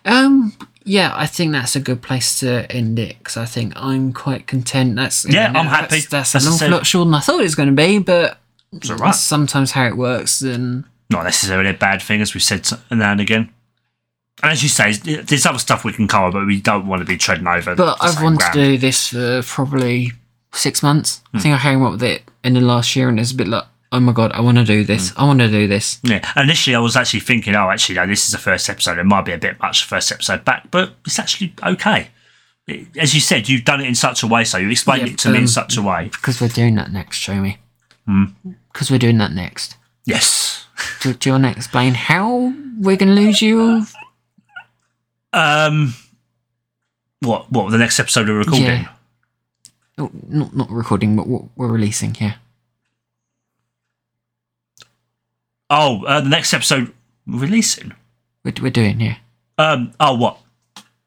Um, 0.05 0.53
yeah, 0.85 1.13
I 1.17 1.27
think 1.27 1.53
that's 1.53 1.75
a 1.75 1.81
good 1.81 2.03
place 2.03 2.39
to 2.41 2.71
end 2.71 2.99
it 2.99 3.19
because 3.19 3.37
I 3.37 3.45
think 3.47 3.73
I'm 3.77 4.13
quite 4.13 4.47
content. 4.47 4.95
That's 4.97 5.25
Yeah, 5.29 5.47
I'm 5.49 5.53
that's- 5.67 5.71
happy. 5.93 6.01
That's, 6.09 6.35
I 6.35 6.39
an 6.39 6.47
awful 6.55 6.69
lot 6.69 6.87
shorter 6.87 7.07
than 7.11 7.15
I 7.15 7.21
thought 7.21 7.41
it 7.41 7.45
was 7.45 7.55
going 7.57 7.69
to 7.69 7.75
be, 7.75 7.99
but 7.99 8.39
right. 8.73 8.99
that's 8.99 9.21
sometimes 9.21 9.73
how 9.73 9.87
it 9.87 9.97
works. 9.97 10.41
And 10.43 10.85
not 11.11 11.25
necessarily 11.25 11.71
a 11.71 11.75
bad 11.75 12.03
thing, 12.03 12.21
as 12.21 12.35
we've 12.35 12.43
said 12.43 12.67
now 12.91 13.13
and 13.13 13.21
again. 13.21 13.53
And 14.43 14.53
as 14.53 14.63
you 14.63 14.69
say, 14.69 14.93
there's 14.93 15.47
other 15.47 15.59
stuff 15.59 15.85
we 15.85 15.93
can 15.93 16.07
cover, 16.09 16.31
but 16.31 16.47
we 16.47 16.61
don't 16.61 16.87
want 16.87 17.01
to 17.01 17.07
be 17.07 17.17
treading 17.17 17.47
over. 17.47 17.75
but 17.75 17.97
I've 18.01 18.23
wanted 18.23 18.39
ground. 18.41 18.55
to 18.55 18.65
do 18.65 18.79
this 18.79 19.09
for 19.09 19.43
probably 19.43 20.13
six 20.53 20.83
months. 20.83 21.23
Hmm. 21.31 21.37
I 21.37 21.41
think 21.41 21.55
I 21.55 21.59
came 21.59 21.83
up 21.83 21.93
with 21.93 22.03
it 22.03 22.23
in 22.45 22.55
the 22.55 22.61
last 22.61 22.95
year, 22.97 23.09
and 23.09 23.19
it's 23.19 23.33
a 23.33 23.35
bit 23.35 23.49
like, 23.49 23.65
oh 23.93 24.01
my 24.01 24.13
god, 24.13 24.33
I 24.33 24.41
want 24.43 24.59
to 24.59 24.65
do 24.65 24.85
this. 24.85 25.11
Hmm. 25.11 25.21
I 25.21 25.25
want 25.25 25.41
to 25.41 25.49
do 25.49 25.67
this. 25.67 25.99
Yeah, 26.03 26.21
initially 26.37 26.77
I 26.77 26.81
was 26.81 26.97
actually 26.97 27.21
thinking, 27.21 27.55
oh, 27.55 27.71
actually, 27.71 27.95
no, 27.95 28.07
this 28.07 28.27
is 28.27 28.33
the 28.33 28.39
first 28.39 28.69
episode. 28.69 28.99
It 28.99 29.05
might 29.05 29.25
be 29.25 29.33
a 29.33 29.39
bit 29.39 29.59
much 29.61 29.85
first 29.85 30.13
episode 30.13 30.45
back, 30.45 30.71
but 30.71 30.93
it's 31.07 31.19
actually 31.19 31.55
okay. 31.65 32.09
It- 32.67 32.89
as 32.99 33.15
you 33.15 33.21
said, 33.21 33.49
you've 33.49 33.65
done 33.65 33.81
it 33.81 33.87
in 33.87 33.95
such 33.95 34.23
a 34.23 34.27
way, 34.27 34.45
so 34.45 34.59
you 34.59 34.69
explained 34.69 35.07
Yeah, 35.07 35.13
it 35.15 35.19
to 35.21 35.31
me 35.31 35.37
in 35.39 35.43
um, 35.45 35.49
such 35.49 35.77
a 35.79 35.83
way. 35.83 36.09
Because 36.13 36.41
we're 36.43 36.49
doing 36.49 36.75
that 36.75 36.93
next, 36.93 37.21
Jamie. 37.21 37.59
Hmm. 38.07 38.25
Because 38.73 38.91
we're 38.91 38.99
doing 38.99 39.17
that 39.19 39.33
next. 39.33 39.77
Yes. 40.05 40.56
Do, 41.07 41.15
do 41.15 41.29
you 41.29 41.35
want 41.35 41.45
to 41.45 41.51
explain 41.51 41.95
how 41.95 42.53
we're 42.81 42.97
going 42.97 43.15
to 43.15 43.15
lose 43.15 43.41
you? 43.41 43.87
Um, 45.33 45.95
what? 47.21 47.51
What? 47.53 47.71
The 47.71 47.79
next 47.79 48.01
episode 48.01 48.29
we're 48.29 48.39
recording? 48.39 48.67
Yeah. 48.67 48.89
Oh, 49.99 50.11
not 50.27 50.57
not 50.57 50.69
recording, 50.69 51.15
but 51.15 51.29
what 51.29 51.45
we're 51.55 51.69
releasing 51.69 52.15
here. 52.15 52.37
Oh, 55.71 56.05
uh, 56.07 56.21
the 56.23 56.29
next 56.29 56.53
episode 56.53 56.93
we're 57.25 57.39
releasing. 57.39 57.93
We're, 58.45 58.55
we're 58.61 58.71
doing 58.71 58.99
here. 58.99 59.19
Um. 59.59 59.93
Oh, 60.01 60.17
what? 60.17 60.39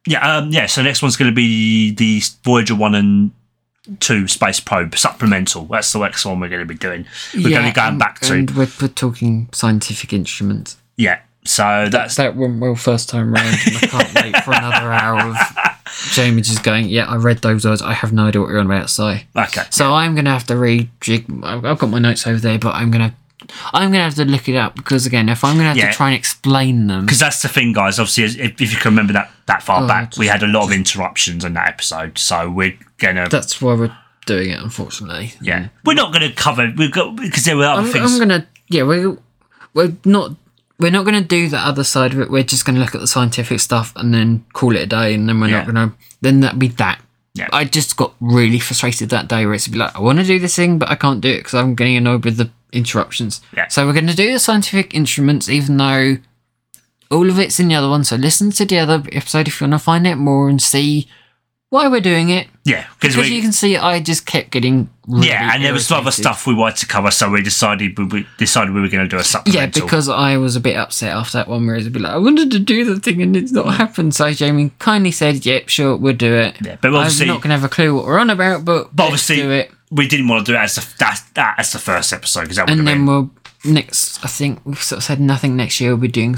Yeah. 0.07 0.37
Um. 0.37 0.51
Yeah. 0.51 0.67
So 0.67 0.81
next 0.81 1.01
one's 1.01 1.17
going 1.17 1.31
to 1.31 1.35
be 1.35 1.93
the 1.93 2.21
Voyager 2.45 2.75
one 2.75 2.95
and 2.95 3.31
two 3.99 4.27
space 4.27 4.59
probe 4.59 4.95
supplemental. 4.95 5.65
That's 5.65 5.91
the 5.93 5.99
next 5.99 6.25
one 6.25 6.39
we're 6.39 6.49
going 6.49 6.61
to 6.61 6.65
be 6.65 6.75
doing. 6.75 7.05
We're 7.33 7.49
going 7.49 7.63
to 7.65 7.69
be 7.69 7.73
going 7.73 7.87
and- 7.89 7.99
back 7.99 8.19
to. 8.21 8.33
And 8.33 8.51
we're, 8.51 8.67
talking 8.89 9.49
scientific 9.51 10.13
instruments. 10.13 10.77
yeah. 10.97 11.19
So 11.45 11.87
that's 11.89 12.17
That 12.17 12.35
went 12.35 12.59
well 12.59 12.75
first 12.75 13.09
time 13.09 13.33
round, 13.33 13.47
and 13.65 13.77
I 13.77 13.79
can't 13.79 14.15
wait 14.15 14.43
for 14.43 14.51
another 14.51 14.91
hour 14.91 15.29
of 15.31 15.37
Jamie 16.11 16.41
just 16.41 16.63
going, 16.63 16.89
"Yeah, 16.89 17.05
I 17.05 17.15
read 17.15 17.39
those 17.39 17.65
words. 17.65 17.81
I 17.81 17.93
have 17.93 18.11
no 18.11 18.25
idea 18.27 18.41
what 18.41 18.49
you're 18.49 18.59
on 18.59 18.65
about." 18.65 18.89
So, 18.89 19.17
okay. 19.35 19.63
so 19.71 19.93
I'm 19.93 20.15
gonna 20.15 20.31
have 20.31 20.45
to 20.47 20.57
read. 20.57 20.89
I've 21.07 21.65
I've 21.65 21.79
got 21.79 21.89
my 21.89 21.97
notes 21.97 22.27
over 22.27 22.39
there, 22.39 22.59
but 22.59 22.75
I'm 22.75 22.91
gonna. 22.91 23.15
I'm 23.73 23.91
gonna 23.91 24.03
have 24.03 24.15
to 24.15 24.25
look 24.25 24.47
it 24.49 24.55
up 24.55 24.75
because 24.75 25.05
again, 25.05 25.29
if 25.29 25.43
I'm 25.43 25.55
gonna 25.57 25.69
have 25.69 25.77
Yeah. 25.77 25.91
to 25.91 25.95
try 25.95 26.07
and 26.09 26.15
explain 26.17 26.87
them, 26.87 27.05
Because 27.05 27.19
that's 27.19 27.41
the 27.41 27.47
thing, 27.49 27.73
guys. 27.73 27.99
Obviously, 27.99 28.41
if, 28.43 28.61
if 28.61 28.71
you 28.71 28.77
can 28.77 28.91
remember 28.91 29.13
that 29.13 29.31
that 29.47 29.63
far 29.63 29.83
Oh, 29.83 29.87
back, 29.87 30.15
we 30.17 30.27
had 30.27 30.43
a 30.43 30.47
lot 30.47 30.63
of 30.63 30.71
interruptions 30.71 31.43
in 31.43 31.53
that 31.53 31.67
episode. 31.67 32.17
So 32.17 32.49
we're 32.49 32.77
gonna, 32.97 33.27
that's 33.29 33.61
why 33.61 33.73
we're 33.73 33.95
doing 34.25 34.49
it. 34.51 34.61
Unfortunately, 34.61 35.33
yeah, 35.41 35.69
we're 35.85 35.93
not 35.95 36.13
gonna 36.13 36.31
cover. 36.31 36.71
We've 36.77 36.91
got 36.91 37.15
because 37.15 37.45
there 37.45 37.57
were 37.57 37.65
other 37.65 37.81
I'm, 37.83 37.87
things. 37.91 38.13
I'm 38.13 38.19
gonna 38.19 38.47
yeah 38.69 38.83
we're 38.83 39.17
we're 39.73 39.93
not 40.05 40.31
we're 40.79 40.91
not 40.91 41.03
gonna 41.05 41.21
do 41.21 41.49
the 41.49 41.57
other 41.57 41.83
side 41.83 42.13
of 42.13 42.19
it. 42.21 42.29
We're 42.29 42.43
just 42.43 42.65
gonna 42.65 42.79
look 42.79 42.93
at 42.95 43.01
the 43.01 43.07
scientific 43.07 43.59
stuff 43.59 43.91
and 43.95 44.13
then 44.13 44.45
call 44.53 44.75
it 44.75 44.81
a 44.81 44.85
day, 44.85 45.13
and 45.13 45.27
then 45.27 45.39
we're 45.39 45.47
Yeah. 45.49 45.57
not 45.63 45.65
gonna 45.65 45.93
then 46.21 46.39
that'd 46.41 46.59
be 46.59 46.67
that. 46.69 46.99
Yeah. 47.39 47.49
I 47.51 47.65
just 47.65 47.97
got 47.97 48.13
really 48.19 48.59
frustrated 48.59 49.09
that 49.09 49.27
day 49.27 49.45
where 49.45 49.55
it's 49.55 49.67
be 49.67 49.77
like 49.77 49.95
I 49.95 50.01
want 50.01 50.19
to 50.19 50.25
do 50.25 50.39
this 50.39 50.55
thing, 50.55 50.77
but 50.77 50.89
I 50.89 50.95
can't 50.95 51.21
do 51.21 51.29
it 51.29 51.37
because 51.37 51.55
I'm 51.55 51.75
getting 51.75 51.95
annoyed 51.95 52.25
with 52.25 52.37
the 52.37 52.51
interruptions. 52.71 53.41
Yeah. 53.55 53.67
So 53.67 53.85
we're 53.85 53.93
gonna 53.93 54.13
do 54.13 54.31
the 54.31 54.39
scientific 54.39 54.93
instruments, 54.93 55.49
even 55.49 55.77
though 55.77 56.17
all 57.09 57.29
of 57.29 57.39
it's 57.39 57.59
in 57.59 57.69
the 57.69 57.75
other 57.75 57.89
one. 57.89 58.03
So 58.03 58.15
listen 58.15 58.51
to 58.51 58.65
the 58.65 58.77
other 58.77 59.03
episode 59.11 59.47
if 59.47 59.59
you 59.59 59.65
want 59.65 59.79
to 59.79 59.83
find 59.83 60.05
out 60.05 60.17
more 60.17 60.49
and 60.49 60.61
see 60.61 61.07
why 61.69 61.87
we're 61.87 62.01
doing 62.01 62.29
it. 62.29 62.47
yeah, 62.65 62.87
because 62.99 63.15
we. 63.15 63.27
you 63.27 63.41
can 63.41 63.51
see, 63.51 63.77
I 63.77 63.99
just 63.99 64.25
kept 64.25 64.49
getting 64.49 64.89
really 65.07 65.27
yeah, 65.27 65.53
and 65.53 65.63
there 65.63 65.71
was 65.73 65.85
some 65.87 65.99
other 66.01 66.11
stuff 66.11 66.47
we 66.47 66.53
wanted 66.55 66.77
to 66.77 66.87
cover, 66.87 67.11
so 67.11 67.29
we 67.29 67.41
decided 67.43 67.97
we, 67.97 68.05
we 68.05 68.27
decided 68.37 68.73
we 68.73 68.81
were 68.81 68.87
going 68.89 69.07
to 69.07 69.09
do 69.09 69.21
a 69.21 69.41
Yeah, 69.45 69.67
because 69.67 70.09
I 70.09 70.37
was 70.37 70.55
a 70.55 70.59
bit 70.59 70.75
upset 70.75 71.11
after 71.15 71.37
that 71.37 71.47
one 71.47 71.65
where 71.65 71.75
it 71.75 71.79
was 71.79 71.87
a 71.87 71.91
bit 71.91 72.01
like, 72.01 72.13
I 72.13 72.17
wanted 72.17 72.51
to 72.51 72.59
do 72.59 72.85
the 72.85 72.99
thing 72.99 73.21
and 73.21 73.35
it's 73.35 73.51
not 73.51 73.75
happened. 73.75 74.15
So 74.15 74.31
Jamie 74.31 74.71
kindly 74.79 75.11
said, 75.11 75.45
yep, 75.45 75.69
sure, 75.69 75.95
we'll 75.95 76.15
do 76.15 76.33
it. 76.33 76.55
Yeah, 76.63 76.77
but 76.81 76.93
obviously- 76.93 77.25
I'm 77.25 77.35
not 77.35 77.41
going 77.41 77.49
to 77.49 77.55
have 77.55 77.63
a 77.63 77.69
clue 77.69 77.95
what 77.95 78.05
we're 78.05 78.19
on 78.19 78.29
about, 78.31 78.65
but, 78.65 78.95
but 78.95 79.03
obviously, 79.03 79.37
do 79.37 79.51
it. 79.51 79.71
we 79.91 80.07
didn't 80.07 80.27
want 80.27 80.45
to 80.45 80.51
do 80.51 80.57
it 80.57 80.61
as 80.61 80.75
the 80.75 80.93
that, 80.97 81.23
that 81.35 81.55
as 81.59 81.71
the 81.71 81.79
first 81.79 82.11
episode 82.13 82.41
because 82.41 82.57
that 82.57 82.69
And 82.69 82.87
then 82.87 82.97
been 82.97 83.05
we'll, 83.05 83.29
next, 83.63 84.23
I 84.25 84.27
think 84.27 84.59
we've 84.65 84.81
sort 84.81 84.97
of 84.97 85.03
said 85.03 85.19
nothing 85.19 85.55
next 85.55 85.79
year, 85.79 85.91
we'll 85.91 86.01
be 86.01 86.07
doing, 86.07 86.35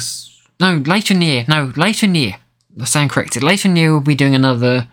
no, 0.59 0.75
later 0.85 1.13
in 1.13 1.21
the 1.21 1.25
year, 1.25 1.45
no, 1.47 1.71
later 1.77 2.05
in 2.05 2.13
the 2.13 2.19
year. 2.19 2.35
I 2.79 2.85
stand 2.85 3.09
corrected. 3.11 3.43
Later 3.43 3.67
in 3.67 3.73
the 3.75 3.81
year, 3.81 3.91
we'll 3.91 3.99
be 4.01 4.15
doing 4.15 4.33
another 4.35 4.87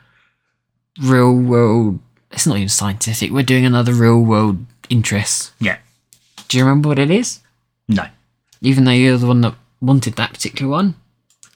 real 1.01 1.34
world, 1.34 1.99
it's 2.30 2.46
not 2.46 2.57
even 2.57 2.68
scientific, 2.68 3.30
we're 3.30 3.42
doing 3.42 3.64
another 3.64 3.92
real 3.92 4.20
world 4.20 4.64
interest. 4.88 5.53
yeah. 5.61 5.78
Do 6.49 6.57
you 6.57 6.64
remember 6.64 6.88
what 6.88 6.99
it 6.99 7.11
is? 7.11 7.40
No, 7.88 8.07
even 8.62 8.84
though 8.84 8.90
you're 8.92 9.18
the 9.18 9.26
one 9.26 9.42
that 9.42 9.55
wanted 9.80 10.14
that 10.14 10.32
particular 10.32 10.70
one. 10.70 10.94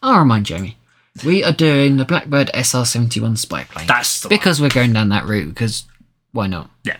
I'll 0.03 0.19
remind 0.19 0.47
Jamie. 0.47 0.77
We 1.25 1.43
are 1.45 1.53
doing 1.53 1.97
the 1.97 2.05
Blackbird 2.05 2.51
SR-71 2.55 3.39
spy 3.39 3.65
plane. 3.65 3.87
that's 3.87 4.21
the 4.21 4.29
one. 4.29 4.37
because 4.39 4.61
we're 4.61 4.69
going 4.69 4.93
down 4.93 5.09
that 5.11 5.25
route, 5.27 5.49
because 5.49 5.85
why 6.33 6.47
not? 6.47 6.71
Yeah. 6.85 6.97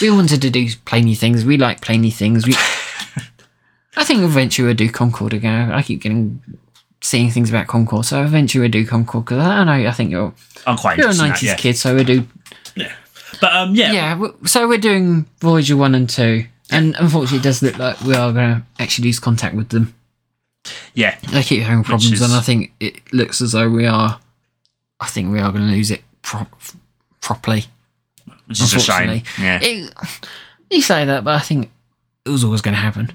We 0.00 0.10
wanted 0.10 0.40
to 0.42 0.50
do 0.50 0.68
plainy 0.84 1.14
things. 1.14 1.44
We 1.44 1.56
like 1.56 1.80
plainy 1.80 2.10
things. 2.10 2.46
We, 2.46 2.54
I 3.96 4.04
think 4.04 4.22
eventually 4.22 4.66
we'll 4.66 4.74
do 4.76 4.88
Concorde 4.90 5.34
again. 5.34 5.70
I 5.70 5.82
keep 5.82 6.02
getting 6.02 6.42
seeing 7.04 7.30
things 7.30 7.50
about 7.50 7.66
Concorde, 7.66 8.06
so 8.06 8.22
eventually 8.24 8.62
we'll 8.62 8.70
do 8.70 8.86
Concorde, 8.86 9.26
because 9.26 9.38
I 9.38 9.56
don't 9.56 9.66
know, 9.66 9.88
I 9.88 9.92
think 9.92 10.10
you're, 10.10 10.32
I'm 10.66 10.78
quite 10.78 10.96
you're 10.96 11.10
a 11.10 11.12
90s 11.12 11.42
yeah. 11.42 11.54
kid, 11.56 11.76
so 11.76 11.94
we'll 11.94 12.04
do 12.04 12.26
But 13.40 13.52
um, 13.52 13.74
yeah, 13.74 13.92
yeah, 13.92 14.26
so 14.46 14.66
we're 14.66 14.78
doing 14.78 15.26
Voyager 15.40 15.76
1 15.76 15.94
and 15.94 16.08
2. 16.08 16.46
And 16.70 16.96
unfortunately, 16.98 17.38
it 17.38 17.42
does 17.42 17.62
look 17.62 17.76
like 17.78 18.00
we 18.00 18.14
are 18.14 18.32
going 18.32 18.54
to 18.56 18.62
actually 18.78 19.08
lose 19.08 19.20
contact 19.20 19.54
with 19.54 19.68
them. 19.68 19.94
yeah, 20.94 21.18
They 21.30 21.42
keep 21.42 21.62
having 21.62 21.84
problems, 21.84 22.10
is- 22.12 22.22
and 22.22 22.32
I 22.32 22.40
think 22.40 22.72
it 22.80 23.12
looks 23.12 23.40
as 23.42 23.52
though 23.52 23.68
we 23.68 23.84
are. 23.86 24.18
I 24.98 25.06
think 25.06 25.30
we 25.30 25.40
are 25.40 25.52
going 25.52 25.66
to 25.66 25.70
lose 25.72 25.90
it 25.90 26.02
pro- 26.22 26.46
properly. 27.20 27.66
which 28.46 28.62
is 28.62 28.72
a 28.72 28.80
shame. 28.80 29.22
Yeah, 29.38 29.58
It, 29.60 29.92
you 30.70 30.80
say 30.80 31.04
that, 31.04 31.22
but 31.24 31.34
I 31.34 31.40
think 31.40 31.70
it 32.24 32.30
was 32.30 32.44
always 32.44 32.62
going 32.62 32.74
to 32.74 32.80
happen. 32.80 33.12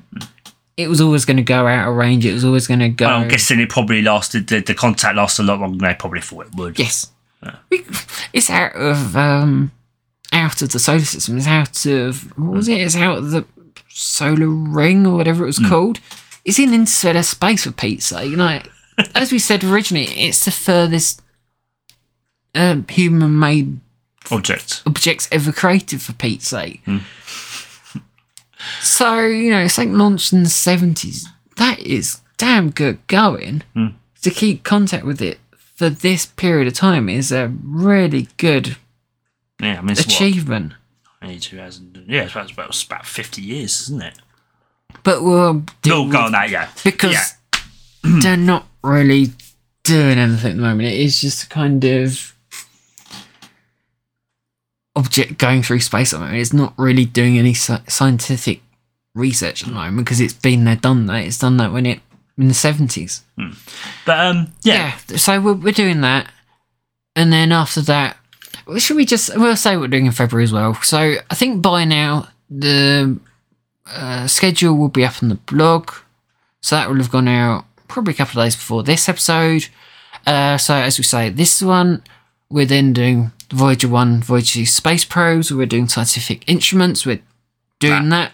It 0.80 0.88
was 0.88 1.02
always 1.02 1.26
going 1.26 1.38
to 1.38 1.44
go 1.44 1.68
out 1.68 1.90
of 1.90 1.96
range. 1.96 2.26
It 2.26 2.34
was 2.34 2.46
always 2.46 2.68
going 2.68 2.80
to 2.80 2.90
go. 2.90 3.08
I'm 3.08 3.28
guessing 3.28 3.60
it 3.60 3.70
probably 3.70 4.02
lasted. 4.02 4.48
The, 4.48 4.62
the 4.62 4.74
contact 4.74 5.16
lasted 5.18 5.44
a 5.44 5.46
lot 5.46 5.60
longer 5.60 5.78
than 5.78 5.88
they 5.90 5.96
probably 5.96 6.22
thought 6.22 6.48
it 6.48 6.56
would. 6.56 6.80
yes, 6.80 7.12
We- 7.70 7.86
it's 8.34 8.50
out 8.50 8.76
of 8.76 9.16
um, 9.18 9.72
out 10.32 10.62
of 10.62 10.72
the 10.72 10.80
solar 10.80 11.00
system. 11.02 11.38
It's 11.38 11.48
out 11.48 11.86
of 11.86 12.38
what 12.38 12.54
was 12.54 12.68
it? 12.68 12.80
It's 12.80 12.96
out 12.96 13.18
of 13.18 13.32
the 13.32 13.46
solar 13.90 14.48
ring 14.48 15.06
or 15.06 15.16
whatever 15.18 15.44
it 15.44 15.48
was 15.48 15.58
Hmm. 15.58 15.68
called. 15.70 16.00
It's 16.46 16.60
in 16.60 16.74
interstellar 16.74 17.24
space 17.24 17.64
for 17.66 17.72
Pete's 17.72 18.06
sake. 18.08 18.32
know, 18.32 18.62
as 19.16 19.32
we 19.32 19.40
said 19.40 19.64
originally, 19.64 20.06
it's 20.06 20.46
the 20.46 20.52
furthest 20.52 21.22
um, 22.56 22.86
human-made 22.90 23.80
Object. 24.32 24.84
objects 24.86 25.28
ever 25.32 25.52
created 25.52 26.02
for 26.02 26.14
Pete's 26.14 26.48
sake. 26.48 26.82
So, 28.82 29.26
you 29.26 29.52
know, 29.52 29.68
something 29.68 29.98
launched 29.98 30.34
in 30.34 30.44
the 30.44 30.50
70s. 30.50 31.26
That 31.58 31.80
is 31.80 32.22
damn 32.38 32.70
good 32.72 33.06
going. 33.08 33.64
Hmm. 33.74 33.88
To 34.24 34.30
keep 34.30 34.64
contact 34.64 35.06
with 35.06 35.22
it 35.22 35.40
for 35.76 35.90
this 35.90 36.26
period 36.26 36.68
of 36.68 36.74
time 36.74 37.08
is 37.08 37.32
a 37.32 37.48
really 37.64 38.28
good 38.38 38.76
Yeah, 39.62 39.80
I 39.80 39.82
mean, 39.82 39.92
achievement. 39.98 40.74
what? 41.22 41.42
2000. 41.42 42.06
Yeah, 42.08 42.24
it's 42.24 42.34
about, 42.34 42.70
it's 42.70 42.84
about 42.84 43.06
50 43.06 43.42
years, 43.42 43.82
isn't 43.82 44.02
it? 44.02 44.20
But 45.04 45.24
we'll 45.24 45.64
deal 45.82 46.06
No, 46.06 46.12
go 46.12 46.20
on 46.22 46.32
that, 46.34 46.50
yeah. 46.50 46.68
because 46.84 47.14
Yeah. 47.14 47.62
they're 48.22 48.36
not 48.38 48.68
really 48.84 49.32
doing 49.84 50.18
anything 50.18 50.52
at 50.52 50.56
the 50.58 50.62
moment. 50.62 50.90
It 50.90 51.00
is 51.00 51.22
just 51.22 51.44
a 51.44 51.48
kind 51.48 51.84
of 51.84 52.34
object 55.00 55.38
going 55.38 55.64
through 55.64 55.80
space 55.80 56.14
at 56.14 56.18
the 56.18 56.26
moment. 56.26 56.42
It's 56.42 56.54
not 56.54 56.74
really 56.78 57.06
doing 57.06 57.38
any 57.38 57.54
scientific 57.54 58.62
research 59.16 59.64
at 59.64 59.70
the 59.70 59.74
moment 59.74 60.06
because 60.06 60.22
it's 60.22 60.34
been 60.34 60.66
there, 60.66 60.76
done 60.76 61.08
that. 61.08 61.26
It's 61.26 61.40
done 61.40 61.58
that 61.58 61.72
when 61.72 61.86
it 61.86 62.00
in 62.38 62.48
the 62.48 62.54
seventies. 62.54 63.24
But, 64.06 64.20
um, 64.20 64.54
yeah. 64.64 64.98
Yeah. 65.10 65.18
So 65.18 65.42
we're, 65.42 65.54
we're 65.54 65.74
doing 65.74 66.02
that, 66.02 66.32
and 67.16 67.34
then 67.34 67.52
after 67.52 67.82
that, 67.82 68.18
should 68.78 68.98
we 68.98 69.06
just 69.06 69.36
we'll 69.36 69.56
say 69.56 69.76
what 69.76 69.82
we're 69.82 69.88
doing 69.88 70.06
in 70.06 70.12
February 70.12 70.44
as 70.44 70.54
well. 70.54 70.74
So 70.76 71.16
I 71.30 71.36
think 71.36 71.62
by 71.62 71.86
now 71.86 72.30
the 72.50 73.20
uh, 73.88 74.28
schedule 74.28 74.76
will 74.78 74.90
be 74.90 75.06
up 75.06 75.22
on 75.22 75.30
the 75.30 75.36
blog, 75.36 75.92
so 76.62 76.76
that 76.76 76.90
will 76.90 76.98
have 76.98 77.12
gone 77.12 77.28
out 77.28 77.66
probably 77.88 78.14
a 78.14 78.18
couple 78.18 78.40
of 78.40 78.46
days 78.46 78.56
before 78.56 78.84
this 78.84 79.10
episode. 79.10 79.68
Uh, 80.26 80.58
so 80.58 80.76
as 80.76 80.98
we 80.98 81.04
say, 81.04 81.30
this 81.30 81.62
one 81.62 82.04
we're 82.50 82.66
then 82.66 82.94
doing 82.94 83.32
Voyager 83.52 83.88
One, 83.88 84.22
Voyager 84.22 84.60
2 84.60 84.66
space 84.66 85.06
probes. 85.06 85.52
We're 85.52 85.66
doing 85.66 85.88
scientific 85.88 86.48
instruments. 86.50 87.06
We're 87.06 87.22
doing 87.80 88.10
that, 88.10 88.32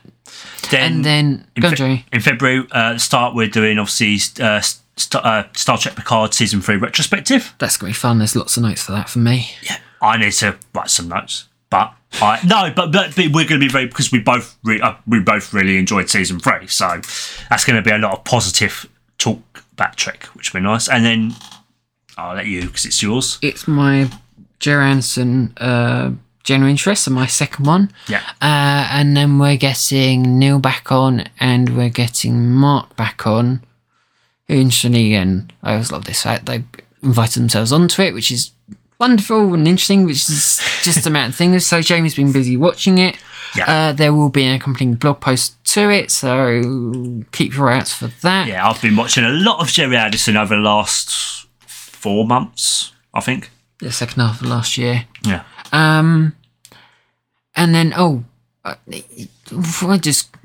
Then, 0.72 0.92
and 0.94 1.06
then 1.06 1.48
in, 1.56 1.62
Fe- 1.64 1.76
Joey. 1.76 2.06
in 2.12 2.22
February, 2.22 2.68
uh, 2.72 2.98
start, 2.98 3.36
we're 3.36 3.48
doing 3.48 3.78
obviously 3.78 4.16
uh, 4.44 4.62
St- 4.62 5.24
uh, 5.24 5.44
Star 5.54 5.78
Trek 5.78 5.96
Picard 5.96 6.34
Season 6.34 6.62
3 6.62 6.78
retrospective. 6.78 7.54
That's 7.60 7.78
gonna 7.78 7.90
be 7.92 7.94
fun. 7.94 8.18
There's 8.20 8.36
lots 8.36 8.58
of 8.58 8.64
notes 8.64 8.84
for 8.84 8.92
that 8.94 9.10
for 9.10 9.20
me. 9.20 9.50
Yeah. 9.62 9.78
I 10.02 10.18
need 10.18 10.34
to 10.34 10.58
write 10.74 10.90
some 10.90 11.08
notes. 11.08 11.48
But 11.70 11.94
I 12.22 12.40
no, 12.46 12.72
but, 12.76 12.92
but, 12.92 13.16
but 13.16 13.26
we're 13.28 13.48
going 13.48 13.60
to 13.60 13.66
be 13.66 13.68
very 13.70 13.88
because 13.88 14.12
we 14.12 14.20
both 14.20 14.56
re, 14.64 14.80
uh, 14.80 14.94
we 15.08 15.20
both 15.20 15.52
really 15.54 15.78
enjoyed 15.78 16.10
season 16.10 16.40
three, 16.40 16.68
so 16.68 17.02
that's 17.50 17.66
going 17.66 17.76
to 17.76 17.82
be 17.82 17.94
a 17.94 17.98
lot 17.98 18.14
of 18.14 18.24
positive 18.24 18.88
talk 19.18 19.64
back 19.76 19.96
Trek, 19.96 20.26
which 20.36 20.54
will 20.54 20.60
be 20.60 20.64
nice. 20.64 20.88
And 20.88 21.04
then 21.04 21.34
I'll 22.18 22.36
let 22.36 22.46
you 22.46 22.68
because 22.68 22.86
it's 22.86 23.02
yours. 23.02 23.40
it's 23.42 23.68
my 23.68 24.10
Gerry 24.60 24.86
Anderson 24.86 25.54
uh, 25.58 26.12
general 26.44 26.70
interest 26.70 27.08
and 27.08 27.16
my 27.16 27.26
second 27.28 27.66
one. 27.66 27.92
Yeah, 28.08 28.22
Uh, 28.42 28.88
and 28.92 29.16
then 29.18 29.40
we're 29.40 29.58
getting 29.58 30.38
Neil 30.40 30.60
back 30.60 30.92
on 30.92 31.26
and 31.40 31.76
we're 31.76 31.90
getting 31.90 32.52
Mark 32.52 32.96
back 32.96 33.26
on. 33.28 33.62
Who 34.48 34.54
interestingly, 34.56 35.08
again, 35.08 35.52
I 35.64 35.72
always 35.74 35.92
love 35.92 36.06
this 36.06 36.22
fact 36.22 36.46
they 36.46 36.64
invited 37.02 37.40
themselves 37.42 37.72
onto 37.72 38.02
it, 38.04 38.14
which 38.14 38.30
is 38.32 38.52
wonderful 39.00 39.54
and 39.56 39.68
interesting, 39.68 40.06
which 40.06 40.30
is 40.30 40.62
just 40.84 41.06
a 41.08 41.10
matter 41.10 41.30
of 41.30 41.36
things. 41.36 41.66
So 41.66 41.82
Jamie's 41.82 42.16
been 42.16 42.32
busy 42.32 42.56
watching 42.56 43.00
it. 43.00 43.18
Yeah. 43.56 43.66
Uh, 43.90 43.92
there 43.94 44.14
will 44.14 44.30
be 44.30 44.44
an 44.44 44.56
accompanying 44.56 44.96
blog 44.96 45.20
post 45.22 45.64
to 45.74 45.90
it, 45.90 46.12
so 46.12 47.24
keep 47.32 47.56
your 47.56 47.70
eye 47.70 47.78
out 47.80 47.88
for 47.88 48.08
that. 48.22 48.48
yeah. 48.48 48.68
I've 48.70 48.82
been 48.82 48.96
watching 48.96 49.24
a 49.24 49.30
lot 49.30 49.62
of 49.62 49.70
Gerry 49.70 49.98
Anderson 49.98 50.38
over 50.38 50.56
the 50.56 50.62
last 50.62 51.48
four 51.66 52.28
months, 52.28 52.92
I 53.14 53.22
think. 53.22 53.50
The 53.86 53.92
second 53.92 54.20
half 54.20 54.42
of 54.42 54.48
last 54.48 54.80
year. 54.80 55.06
Yeah, 55.24 55.44
Um, 55.72 56.36
and 57.56 57.76
then 57.76 57.94
oh, 57.96 58.24
uh, 58.64 58.74
I 58.90 59.98
just 60.00 60.36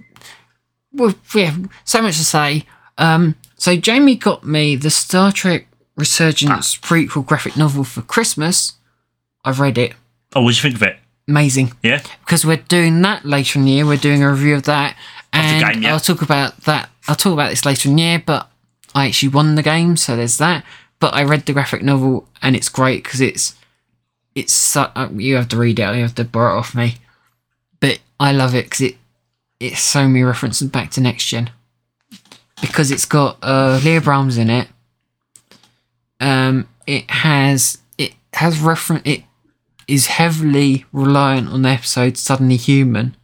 well, 0.92 1.14
yeah, 1.34 1.56
so 1.84 2.02
much 2.02 2.18
to 2.18 2.24
say. 2.24 2.66
Um, 2.98 3.36
so 3.56 3.76
Jamie 3.76 4.16
got 4.16 4.44
me 4.44 4.76
the 4.76 4.90
Star 4.90 5.32
Trek 5.32 5.66
Resurgence 5.96 6.76
prequel 6.76 7.24
graphic 7.24 7.56
novel 7.56 7.82
for 7.82 8.02
Christmas. 8.02 8.74
I've 9.42 9.58
read 9.58 9.78
it. 9.78 9.94
Oh, 10.34 10.42
what 10.42 10.50
do 10.50 10.56
you 10.56 10.62
think 10.62 10.74
of 10.74 10.82
it? 10.82 10.98
Amazing. 11.26 11.72
Yeah, 11.82 12.02
Because 12.20 12.44
we're 12.44 12.56
doing 12.58 13.00
that 13.00 13.24
later 13.24 13.58
in 13.58 13.64
the 13.64 13.70
year. 13.70 13.86
We're 13.86 13.96
doing 13.96 14.22
a 14.22 14.30
review 14.30 14.56
of 14.56 14.64
that, 14.64 14.96
and 15.32 15.64
game, 15.64 15.82
yeah. 15.84 15.94
I'll 15.94 16.00
talk 16.00 16.20
about 16.20 16.58
that. 16.64 16.90
I'll 17.08 17.16
talk 17.16 17.32
about 17.32 17.48
this 17.48 17.64
later 17.64 17.88
in 17.88 17.96
the 17.96 18.02
year. 18.02 18.22
But 18.24 18.50
I 18.94 19.06
actually 19.06 19.30
won 19.30 19.54
the 19.54 19.62
game, 19.62 19.96
so 19.96 20.14
there's 20.14 20.36
that. 20.36 20.62
But 21.00 21.14
I 21.14 21.24
read 21.24 21.46
the 21.46 21.52
graphic 21.52 21.82
novel, 21.82 22.28
and 22.42 22.54
it's 22.54 22.68
great 22.68 23.02
because 23.04 23.20
it's 23.20 23.54
it's 24.34 24.52
su- 24.52 24.80
uh, 24.94 25.08
you 25.14 25.36
have 25.36 25.48
to 25.48 25.56
read 25.56 25.78
it. 25.78 25.94
You 25.96 26.02
have 26.02 26.14
to 26.16 26.24
borrow 26.24 26.54
it 26.56 26.58
off 26.58 26.74
me. 26.74 26.96
But 27.80 28.00
I 28.20 28.32
love 28.32 28.54
it 28.54 28.66
because 28.66 28.82
it 28.82 28.96
it's 29.58 29.80
so 29.80 30.06
many 30.06 30.22
references 30.22 30.68
back 30.68 30.90
to 30.92 31.00
next 31.00 31.26
gen. 31.26 31.50
Because 32.60 32.90
it's 32.90 33.06
got 33.06 33.38
uh, 33.42 33.80
Leah 33.82 34.02
Brahms 34.02 34.36
in 34.36 34.50
it. 34.50 34.68
Um, 36.20 36.68
it 36.86 37.10
has 37.10 37.78
it 37.96 38.12
has 38.34 38.60
reference. 38.60 39.02
It 39.06 39.22
is 39.88 40.06
heavily 40.08 40.84
reliant 40.92 41.48
on 41.48 41.62
the 41.62 41.70
episode 41.70 42.16
Suddenly 42.18 42.56
Human. 42.56 43.16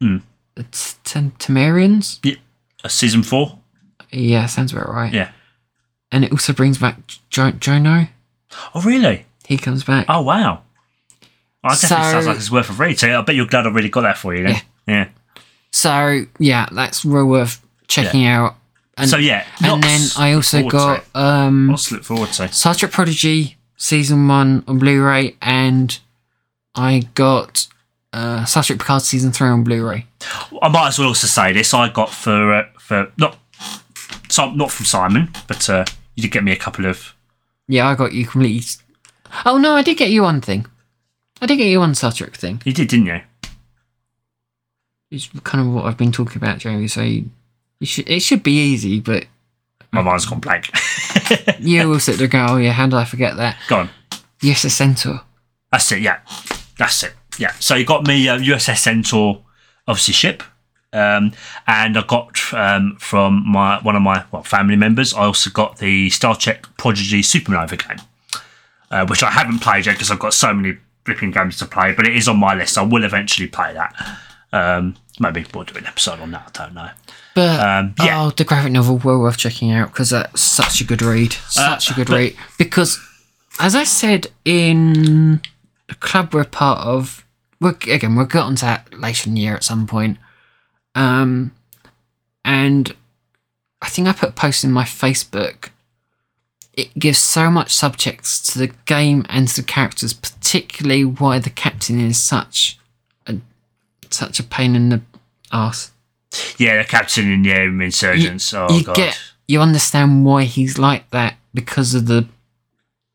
Hmm. 0.00 0.18
It's 0.56 0.98
Tem- 1.04 1.32
Temerians? 1.38 2.18
yeah. 2.24 2.34
Uh, 2.82 2.88
season 2.88 3.22
four. 3.22 3.58
Yeah, 4.10 4.46
sounds 4.46 4.72
about 4.72 4.88
right. 4.88 5.12
Yeah. 5.12 5.32
And 6.10 6.24
it 6.24 6.32
also 6.32 6.52
brings 6.52 6.78
back 6.78 6.96
jo- 7.28 7.52
Jono. 7.52 8.08
Oh, 8.74 8.80
really? 8.82 9.26
He 9.46 9.56
comes 9.58 9.84
back. 9.84 10.06
Oh, 10.08 10.22
wow. 10.22 10.62
Oh, 11.64 11.70
that 11.70 11.80
definitely 11.80 12.04
So- 12.06 12.10
sounds 12.12 12.26
like 12.26 12.36
it's 12.36 12.50
worth 12.50 12.70
a 12.70 12.72
read. 12.74 12.98
So 12.98 13.18
I 13.18 13.22
bet 13.22 13.34
you're 13.34 13.46
glad 13.46 13.66
I 13.66 13.70
really 13.70 13.88
got 13.90 14.02
that 14.02 14.16
for 14.18 14.34
you. 14.34 14.44
Then. 14.44 14.54
Yeah. 14.54 14.60
yeah. 14.86 15.08
So, 15.70 16.24
yeah, 16.38 16.66
that's 16.72 17.04
well 17.04 17.26
worth 17.26 17.60
checking 17.88 18.26
out. 18.26 18.56
And, 18.96 19.08
So 19.08 19.16
yeah, 19.16 19.44
and 19.62 19.82
then 19.82 20.00
I 20.16 20.32
also 20.32 20.68
got 20.68 21.04
um, 21.14 21.74
to 21.78 21.94
look 21.94 22.04
forward 22.04 22.30
to. 22.32 22.48
Star 22.48 22.74
Trek 22.74 22.90
Prodigy 22.90 23.56
Season 23.76 24.26
1 24.26 24.64
on 24.66 24.78
Blu 24.78 25.00
ray, 25.04 25.36
and 25.40 25.96
I 26.74 27.02
got 27.14 27.68
uh, 28.12 28.44
Star 28.44 28.64
Trek 28.64 28.80
Picard 28.80 29.02
Season 29.02 29.30
3 29.30 29.48
on 29.50 29.62
Blu 29.62 29.86
ray. 29.88 30.06
I 30.60 30.68
might 30.68 30.88
as 30.88 30.98
well 30.98 31.08
also 31.08 31.28
say 31.28 31.52
this. 31.52 31.72
I 31.74 31.90
got 31.90 32.10
for 32.10 32.52
uh, 32.54 32.64
for 32.78 33.12
not 33.18 33.38
so 34.28 34.50
not 34.50 34.70
from 34.70 34.86
Simon, 34.86 35.30
but 35.46 35.68
uh, 35.68 35.84
you 36.14 36.22
did 36.22 36.32
get 36.32 36.44
me 36.44 36.52
a 36.52 36.56
couple 36.56 36.86
of. 36.86 37.14
Yeah, 37.66 37.88
I 37.88 37.94
got 37.94 38.12
you 38.12 38.26
completely. 38.26 38.62
Oh, 39.44 39.58
no, 39.58 39.74
I 39.76 39.82
did 39.82 39.96
get 39.96 40.10
you 40.10 40.22
one 40.22 40.40
thing. 40.40 40.66
I 41.40 41.46
did 41.46 41.56
get 41.56 41.66
you 41.68 41.80
one 41.80 41.94
Star 41.94 42.12
Trek 42.12 42.34
thing. 42.34 42.62
You 42.64 42.72
did, 42.72 42.88
didn't 42.88 43.06
you? 43.06 43.20
It's 45.10 45.28
kind 45.44 45.66
of 45.66 45.72
what 45.72 45.84
I've 45.84 45.96
been 45.96 46.12
talking 46.12 46.36
about, 46.36 46.58
Jamie. 46.58 46.88
So 46.88 47.02
you, 47.02 47.30
you 47.80 47.86
should 47.86 48.08
it 48.10 48.20
should 48.20 48.42
be 48.42 48.58
easy, 48.58 49.00
but 49.00 49.26
My 49.92 50.02
mind's 50.02 50.26
gone 50.26 50.40
blank. 50.40 50.70
you 51.60 51.88
will 51.88 52.00
sit 52.00 52.18
there 52.18 52.28
go, 52.28 52.46
"Oh 52.50 52.56
yeah, 52.56 52.72
how 52.72 52.86
did 52.86 52.94
I 52.94 53.04
forget 53.04 53.36
that?" 53.36 53.56
Go 53.68 53.76
on. 53.76 53.90
Yes, 54.42 54.64
a 54.64 54.70
centaur. 54.70 55.22
That's 55.72 55.90
it. 55.92 56.02
Yeah, 56.02 56.18
that's 56.76 57.02
it. 57.02 57.14
Yeah. 57.38 57.52
So 57.60 57.74
you 57.74 57.86
got 57.86 58.06
me 58.06 58.28
uh, 58.28 58.38
USS 58.38 58.78
Centaur, 58.78 59.42
obviously 59.86 60.14
ship, 60.14 60.42
um, 60.92 61.32
and 61.66 61.96
I 61.98 62.02
got 62.06 62.38
um, 62.54 62.96
from 62.98 63.44
my 63.46 63.78
one 63.82 63.96
of 63.96 64.02
my 64.02 64.24
well, 64.32 64.42
family 64.42 64.76
members. 64.76 65.12
I 65.14 65.20
also 65.24 65.50
got 65.50 65.78
the 65.78 66.10
Star 66.10 66.34
Trek 66.36 66.66
Prodigy 66.78 67.22
Supernova 67.22 67.86
game, 67.88 67.98
uh, 68.90 69.06
which 69.06 69.22
I 69.22 69.30
haven't 69.30 69.58
played 69.60 69.86
yet 69.86 69.96
because 69.96 70.10
I've 70.10 70.18
got 70.18 70.34
so 70.34 70.52
many 70.54 70.78
flipping 71.04 71.30
games 71.30 71.58
to 71.58 71.66
play. 71.66 71.92
But 71.92 72.06
it 72.06 72.16
is 72.16 72.28
on 72.28 72.38
my 72.38 72.54
list. 72.54 72.78
I 72.78 72.82
will 72.82 73.04
eventually 73.04 73.48
play 73.48 73.72
that. 73.74 73.94
Um, 74.52 74.96
maybe 75.20 75.44
we'll 75.54 75.64
do 75.64 75.76
an 75.76 75.86
episode 75.86 76.20
on 76.20 76.30
that. 76.30 76.58
I 76.58 76.64
don't 76.64 76.74
know. 76.74 76.90
But 77.34 77.60
Um, 77.60 77.94
yeah. 78.02 78.22
oh, 78.24 78.30
the 78.30 78.44
graphic 78.44 78.72
novel 78.72 78.96
well 79.04 79.20
worth 79.20 79.36
checking 79.36 79.70
out 79.72 79.92
because 79.92 80.10
that's 80.10 80.40
such 80.40 80.80
a 80.80 80.84
good 80.84 81.02
read. 81.02 81.34
Such 81.48 81.90
a 81.90 81.94
good 81.94 82.08
Uh, 82.08 82.12
but- 82.12 82.16
read. 82.18 82.36
Because, 82.56 82.98
as 83.60 83.74
I 83.74 83.84
said 83.84 84.28
in 84.44 85.42
the 85.88 85.94
club 86.00 86.34
we're 86.34 86.44
part 86.44 86.80
of, 86.80 87.24
we're, 87.60 87.76
again 87.90 88.16
we'll 88.16 88.26
get 88.26 88.42
onto 88.42 88.64
that 88.66 88.98
later 88.98 89.28
in 89.28 89.34
the 89.34 89.42
year 89.42 89.54
at 89.54 89.64
some 89.64 89.86
point. 89.86 90.16
Um, 90.98 91.52
and 92.44 92.94
I 93.80 93.88
think 93.88 94.08
I 94.08 94.12
put 94.12 94.30
a 94.30 94.32
post 94.32 94.64
in 94.64 94.72
my 94.72 94.82
Facebook. 94.82 95.70
It 96.72 96.92
gives 96.98 97.18
so 97.18 97.50
much 97.50 97.70
subjects 97.72 98.42
to 98.52 98.58
the 98.58 98.72
game 98.84 99.24
and 99.28 99.46
to 99.48 99.62
the 99.62 99.66
characters, 99.66 100.12
particularly 100.12 101.04
why 101.04 101.38
the 101.38 101.50
captain 101.50 102.00
is 102.00 102.20
such 102.20 102.78
a 103.26 103.36
such 104.10 104.40
a 104.40 104.42
pain 104.42 104.74
in 104.74 104.88
the 104.88 105.00
ass. 105.52 105.92
Yeah, 106.58 106.78
the 106.78 106.88
captain 106.88 107.30
in 107.30 107.42
the 107.42 107.62
um, 107.62 107.80
insurgents. 107.80 108.52
oh 108.52 108.68
you 108.70 108.84
god. 108.84 108.96
get 108.96 109.18
you 109.46 109.60
understand 109.60 110.24
why 110.24 110.44
he's 110.44 110.78
like 110.78 111.08
that 111.10 111.36
because 111.54 111.94
of 111.94 112.06
the 112.06 112.26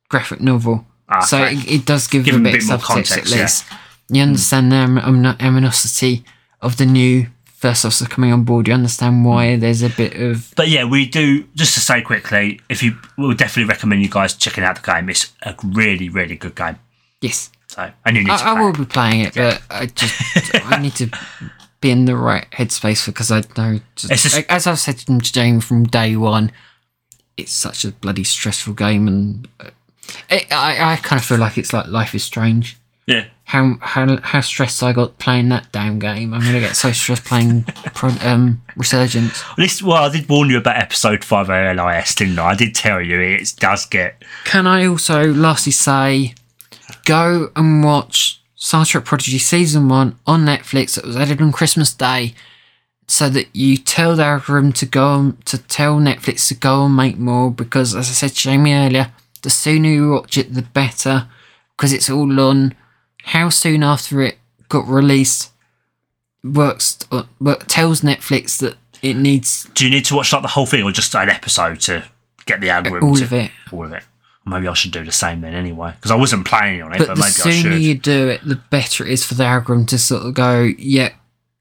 graphic 0.10 0.40
novel. 0.40 0.86
Ah, 1.10 1.20
so 1.20 1.44
it, 1.44 1.70
it 1.70 1.86
does 1.86 2.08
give, 2.08 2.24
Give 2.24 2.36
you 2.36 2.42
a 2.42 2.48
him 2.48 2.52
bit, 2.52 2.64
of 2.64 2.68
more 2.70 2.78
subtext 2.78 2.88
context, 2.88 3.34
at 3.34 3.70
yeah. 3.70 3.78
You 4.10 4.24
understand 4.24 4.72
the 4.72 4.78
am- 4.78 4.98
aminosity 4.98 6.24
of 6.62 6.78
the 6.78 6.86
new 6.86 7.28
first 7.64 7.86
officer 7.86 8.06
coming 8.06 8.34
on 8.34 8.44
board, 8.44 8.68
you 8.68 8.74
understand 8.74 9.24
why 9.24 9.56
there's 9.56 9.82
a 9.84 9.90
bit 9.90 10.14
of 10.22 10.54
But 10.58 10.68
yeah, 10.68 10.84
we 10.84 11.06
do. 11.08 11.44
Just 11.56 11.74
to 11.76 11.80
say 11.80 12.02
quickly, 12.02 12.60
if 12.68 12.84
you, 12.84 12.98
we 13.18 13.26
would 13.28 13.38
definitely 13.38 13.70
recommend 13.70 14.02
you 14.02 14.10
guys 14.10 14.34
checking 14.36 14.66
out 14.66 14.76
the 14.76 14.82
game. 14.92 15.10
It's 15.10 15.32
a 15.44 15.56
really, 15.64 16.10
really 16.10 16.36
good 16.36 16.56
game. 16.56 16.78
yes. 17.22 17.50
So, 17.68 17.90
and 18.06 18.16
you 18.18 18.24
need 18.24 18.38
to 18.38 18.46
I, 18.46 18.54
I 18.56 18.62
will 18.62 18.70
it. 18.70 18.78
be 18.78 18.86
playing 18.86 19.22
it, 19.22 19.34
but 19.34 19.62
I 19.72 19.86
just 19.88 20.54
I 20.72 20.80
need 20.82 20.94
to 20.96 21.10
be 21.82 21.90
in 21.90 22.04
the 22.06 22.16
right 22.16 22.46
headspace 22.52 23.06
because 23.06 23.32
I 23.32 23.42
know. 23.58 23.80
Just, 23.96 24.22
just- 24.24 24.46
as 24.50 24.68
I've 24.68 24.78
said 24.80 24.98
to 25.00 25.18
Jane 25.20 25.60
from 25.62 25.86
day 25.86 26.16
one, 26.18 26.52
it's 27.38 27.52
such 27.54 27.84
a 27.86 27.92
bloody 27.92 28.26
stressful 28.26 28.74
game, 28.74 29.08
and 29.08 29.48
uh, 29.60 29.70
it, 30.30 30.52
I 30.52 30.94
I 30.94 30.96
kind 30.98 31.20
of 31.20 31.26
feel 31.26 31.40
like 31.40 31.58
it's 31.58 31.74
like 31.74 31.88
Life 31.88 32.14
is 32.14 32.24
Strange. 32.24 32.78
Yeah. 33.06 33.26
How 33.46 33.76
how 33.82 34.18
how 34.22 34.42
stressed 34.42 34.82
I 34.82 34.94
got 34.94 35.18
playing 35.20 35.50
that 35.50 35.72
damn 35.72 36.00
game. 36.00 36.34
I'm 36.34 36.42
gonna 36.42 36.60
get 36.60 36.76
so 36.76 36.92
stressed 36.92 37.26
playing 37.26 37.64
pro, 37.94 38.10
um 38.22 38.62
Resurgence. 38.76 39.44
At 39.52 39.60
least, 39.60 39.84
well, 39.84 40.04
I 40.04 40.10
did 40.10 40.28
warn 40.30 40.50
you 40.50 40.58
about 40.58 40.78
episode 40.78 41.24
five 41.24 41.50
of 41.50 41.78
LIS, 41.78 42.16
didn't 42.16 42.40
I? 42.40 42.52
I 42.52 42.56
did 42.56 42.74
tell 42.74 43.02
you 43.02 43.20
it 43.20 43.54
does 43.60 43.86
get. 43.86 44.24
Can 44.46 44.66
I 44.66 44.86
also 44.86 45.26
lastly 45.34 45.72
say, 45.74 46.34
go 47.06 47.52
and 47.56 47.84
watch 47.84 48.42
Star 48.56 48.86
Trek 48.86 49.04
Prodigy 49.04 49.40
season 49.40 49.90
one 49.90 50.18
on 50.26 50.46
Netflix. 50.46 50.98
It 50.98 51.06
was 51.06 51.18
added 51.18 51.42
on 51.42 51.52
Christmas 51.52 51.94
Day, 51.94 52.34
so 53.08 53.30
that 53.30 53.54
you 53.54 53.76
tell 53.78 54.16
the 54.16 54.24
algorithm 54.24 54.72
to 54.74 54.86
go 54.86 55.06
on, 55.06 55.38
to 55.46 55.58
tell 55.58 55.98
Netflix 55.98 56.48
to 56.48 56.56
go 56.56 56.86
and 56.86 56.96
make 56.96 57.18
more. 57.18 57.52
Because 57.52 57.94
as 57.94 58.08
I 58.10 58.14
said 58.14 58.30
to 58.30 58.36
Jamie 58.36 58.74
earlier, 58.74 59.12
the 59.42 59.50
sooner 59.50 59.90
you 59.90 60.12
watch 60.12 60.38
it, 60.38 60.54
the 60.54 60.62
better. 60.62 61.28
Because 61.76 61.92
it's 61.92 62.10
all 62.10 62.40
on 62.40 62.74
how 63.24 63.50
soon 63.50 63.84
after 63.84 64.22
it 64.22 64.38
got 64.70 64.88
released. 64.88 65.52
Works 66.44 67.00
uh, 67.10 67.24
tells 67.68 68.02
Netflix 68.02 68.58
that 68.60 68.76
it 69.02 69.16
needs 69.16 69.64
Do 69.76 69.86
you 69.86 69.90
need 69.92 70.04
to 70.06 70.16
watch 70.16 70.34
like 70.34 70.42
the 70.42 70.50
whole 70.50 70.66
thing 70.66 70.84
or 70.84 70.92
just 70.92 71.16
an 71.16 71.30
episode 71.30 71.80
to 71.82 72.04
get 72.46 72.60
the 72.60 72.70
algorithm? 72.70 73.08
all 73.08 73.16
to- 73.16 73.24
of 73.24 73.32
it. 73.34 73.52
All 73.72 73.86
of 73.86 73.94
it. 73.94 74.04
Maybe 74.46 74.68
I 74.68 74.74
should 74.74 74.92
do 74.92 75.06
the 75.06 75.12
same 75.14 75.40
then 75.40 75.54
anyway, 75.54 75.94
because 75.96 76.12
I 76.12 76.16
wasn't 76.16 76.46
planning 76.46 76.82
on 76.82 76.92
it, 76.94 76.98
but, 76.98 77.08
But 77.08 77.16
the 77.16 77.24
sooner 77.24 77.78
you 77.78 77.96
do 77.96 78.28
it, 78.28 78.42
the 78.44 78.58
better 78.58 79.06
it 79.06 79.12
is 79.12 79.24
for 79.24 79.36
the 79.36 79.46
algorithm 79.46 79.86
to 79.86 79.98
sort 79.98 80.26
of 80.26 80.34
go, 80.34 80.64
yeah, 80.78 81.14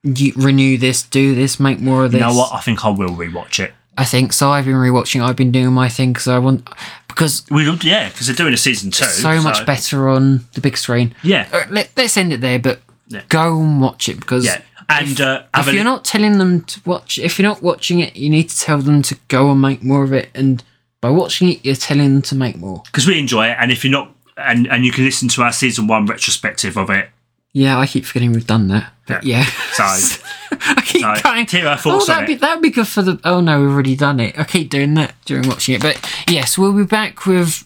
you 0.03 0.33
renew 0.35 0.77
this, 0.79 1.05
do 1.05 1.37
this, 1.37 1.61
make 1.61 1.79
more 1.79 2.05
of 2.07 2.11
this. 2.11 2.21
You 2.21 2.27
know 2.27 2.35
what? 2.35 2.53
I 2.53 2.61
think 2.61 2.85
I 2.85 2.89
will 2.89 3.11
rewatch 3.11 3.61
it. 3.63 3.73
I 3.97 4.05
think 4.05 4.33
so. 4.33 4.51
I've 4.51 4.65
been 4.65 4.75
rewatching. 4.75 5.23
I've 5.23 5.37
been 5.37 5.53
doing 5.53 5.73
my 5.73 5.89
thing 5.89 6.13
because 6.13 6.27
I 6.27 6.39
want 6.39 6.69
because 7.15 7.45
We 7.51 7.65
yeah, 7.83 8.09
because 8.09 8.27
they're 8.27 8.37
doing 8.37 8.55
a 8.55 8.57
season 8.57 8.91
two. 8.91 9.05
so 9.05 9.41
much 9.43 9.65
better 9.67 10.09
on 10.09 10.41
the 10.55 10.61
big 10.61 10.77
screen. 10.77 11.15
Yeah, 11.23 11.47
Uh, 11.53 11.65
Let, 11.71 11.91
let's 11.97 12.17
end 12.17 12.33
it 12.33 12.41
there, 12.41 12.59
but 12.59 12.81
Yeah. 13.09 13.23
go 13.29 13.61
and 13.61 13.81
watch 13.81 14.09
it 14.09 14.19
because 14.21 14.45
yeah, 14.45 14.61
and 14.89 15.21
uh, 15.21 15.43
if 15.57 15.73
you're 15.73 15.85
not 15.85 16.05
telling 16.05 16.39
them 16.39 16.63
to 16.63 16.81
watch, 16.85 17.19
if 17.19 17.39
you're 17.39 17.49
not 17.49 17.63
watching 17.63 18.01
it, 18.01 18.17
you 18.17 18.31
need 18.31 18.49
to 18.51 18.59
tell 18.59 18.79
them 18.79 19.03
to 19.03 19.17
go 19.29 19.51
and 19.51 19.61
make 19.61 19.83
more 19.83 20.03
of 20.05 20.13
it. 20.13 20.31
And 20.35 20.63
by 21.01 21.11
watching 21.11 21.49
it, 21.49 21.65
you're 21.65 21.75
telling 21.77 22.13
them 22.15 22.23
to 22.23 22.35
make 22.35 22.57
more. 22.57 22.83
because 22.87 23.07
we 23.07 23.19
enjoy 23.19 23.49
it, 23.51 23.57
and 23.59 23.71
if 23.73 23.85
you're 23.85 23.91
not, 23.93 24.15
and 24.37 24.67
and 24.69 24.85
you 24.85 24.93
can 24.93 25.05
listen 25.05 25.29
to 25.29 25.43
our 25.43 25.53
season 25.53 25.87
one 25.87 26.07
retrospective 26.07 26.77
of 26.77 26.91
it. 26.91 27.11
Yeah, 27.55 27.79
I 27.79 27.87
keep 27.87 28.05
forgetting 28.07 28.33
we've 28.33 28.47
done 28.47 28.69
that. 28.69 28.93
But 29.07 29.25
yeah. 29.25 29.45
So 29.45 29.85
I 30.53 30.83
keep 30.85 31.03
So, 31.03 31.15
going. 31.23 31.47
hear 31.47 31.67
our 31.67 31.75
oh, 31.75 31.77
thoughts 31.77 32.07
that'd 32.07 32.27
be 32.27 32.35
that'd 32.37 32.63
be 32.63 32.71
good 32.71 32.89
for 32.89 33.03
the. 33.03 33.21
Oh 33.25 33.41
no, 33.41 33.61
we've 33.61 33.71
already 33.71 33.97
done 33.97 34.21
it. 34.21 34.39
I 34.39 34.45
keep 34.45 34.71
doing 34.71 34.95
that 34.95 35.15
during 35.27 35.49
watching 35.49 35.75
it. 35.75 35.83
But 35.83 36.01
yes, 36.29 36.57
we'll 36.57 36.73
be 36.73 36.85
back 36.85 37.27
with 37.27 37.65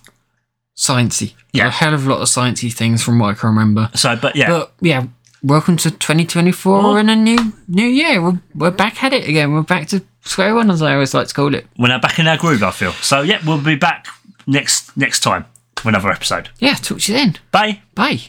sciencey. 0.76 1.34
Yeah. 1.52 1.68
a 1.68 1.70
hell 1.70 1.94
of 1.94 2.06
a 2.06 2.10
lot 2.10 2.20
of 2.20 2.28
sciencey 2.28 2.72
things 2.72 3.02
from 3.02 3.18
what 3.18 3.30
I 3.30 3.34
can 3.34 3.48
remember. 3.50 3.90
so, 3.94 4.14
but 4.16 4.34
yeah, 4.36 4.48
But 4.48 4.72
yeah, 4.80 5.06
welcome 5.42 5.76
to 5.78 5.90
2024 5.90 6.80
Oh. 6.82 6.96
and 6.96 7.08
a 7.08 7.16
new 7.16 7.52
new 7.68 7.86
year. 7.86 8.20
We're 8.20 8.40
we're 8.54 8.70
back 8.72 9.04
at 9.04 9.12
it 9.12 9.28
again. 9.28 9.52
We're 9.52 9.62
back 9.62 9.86
to 9.88 10.02
square 10.24 10.54
one, 10.54 10.70
as 10.70 10.82
I 10.82 10.94
always 10.94 11.14
like 11.14 11.28
to 11.28 11.34
call 11.34 11.54
it. 11.54 11.66
we're 11.78 11.88
now 11.88 12.00
back 12.00 12.18
in 12.18 12.26
our 12.26 12.36
groove. 12.36 12.62
I 12.64 12.72
feel 12.72 12.92
so. 12.92 13.20
Yeah, 13.22 13.40
we'll 13.46 13.60
be 13.62 13.76
back 13.76 14.08
next 14.48 14.96
next 14.96 15.20
time 15.20 15.44
with 15.76 15.94
another 15.94 16.10
episode. 16.10 16.48
Yeah, 16.58 16.74
talk 16.74 16.98
to 17.00 17.12
you 17.12 17.18
then. 17.18 17.36
Bye. 17.52 17.82
Bye. 17.94 18.20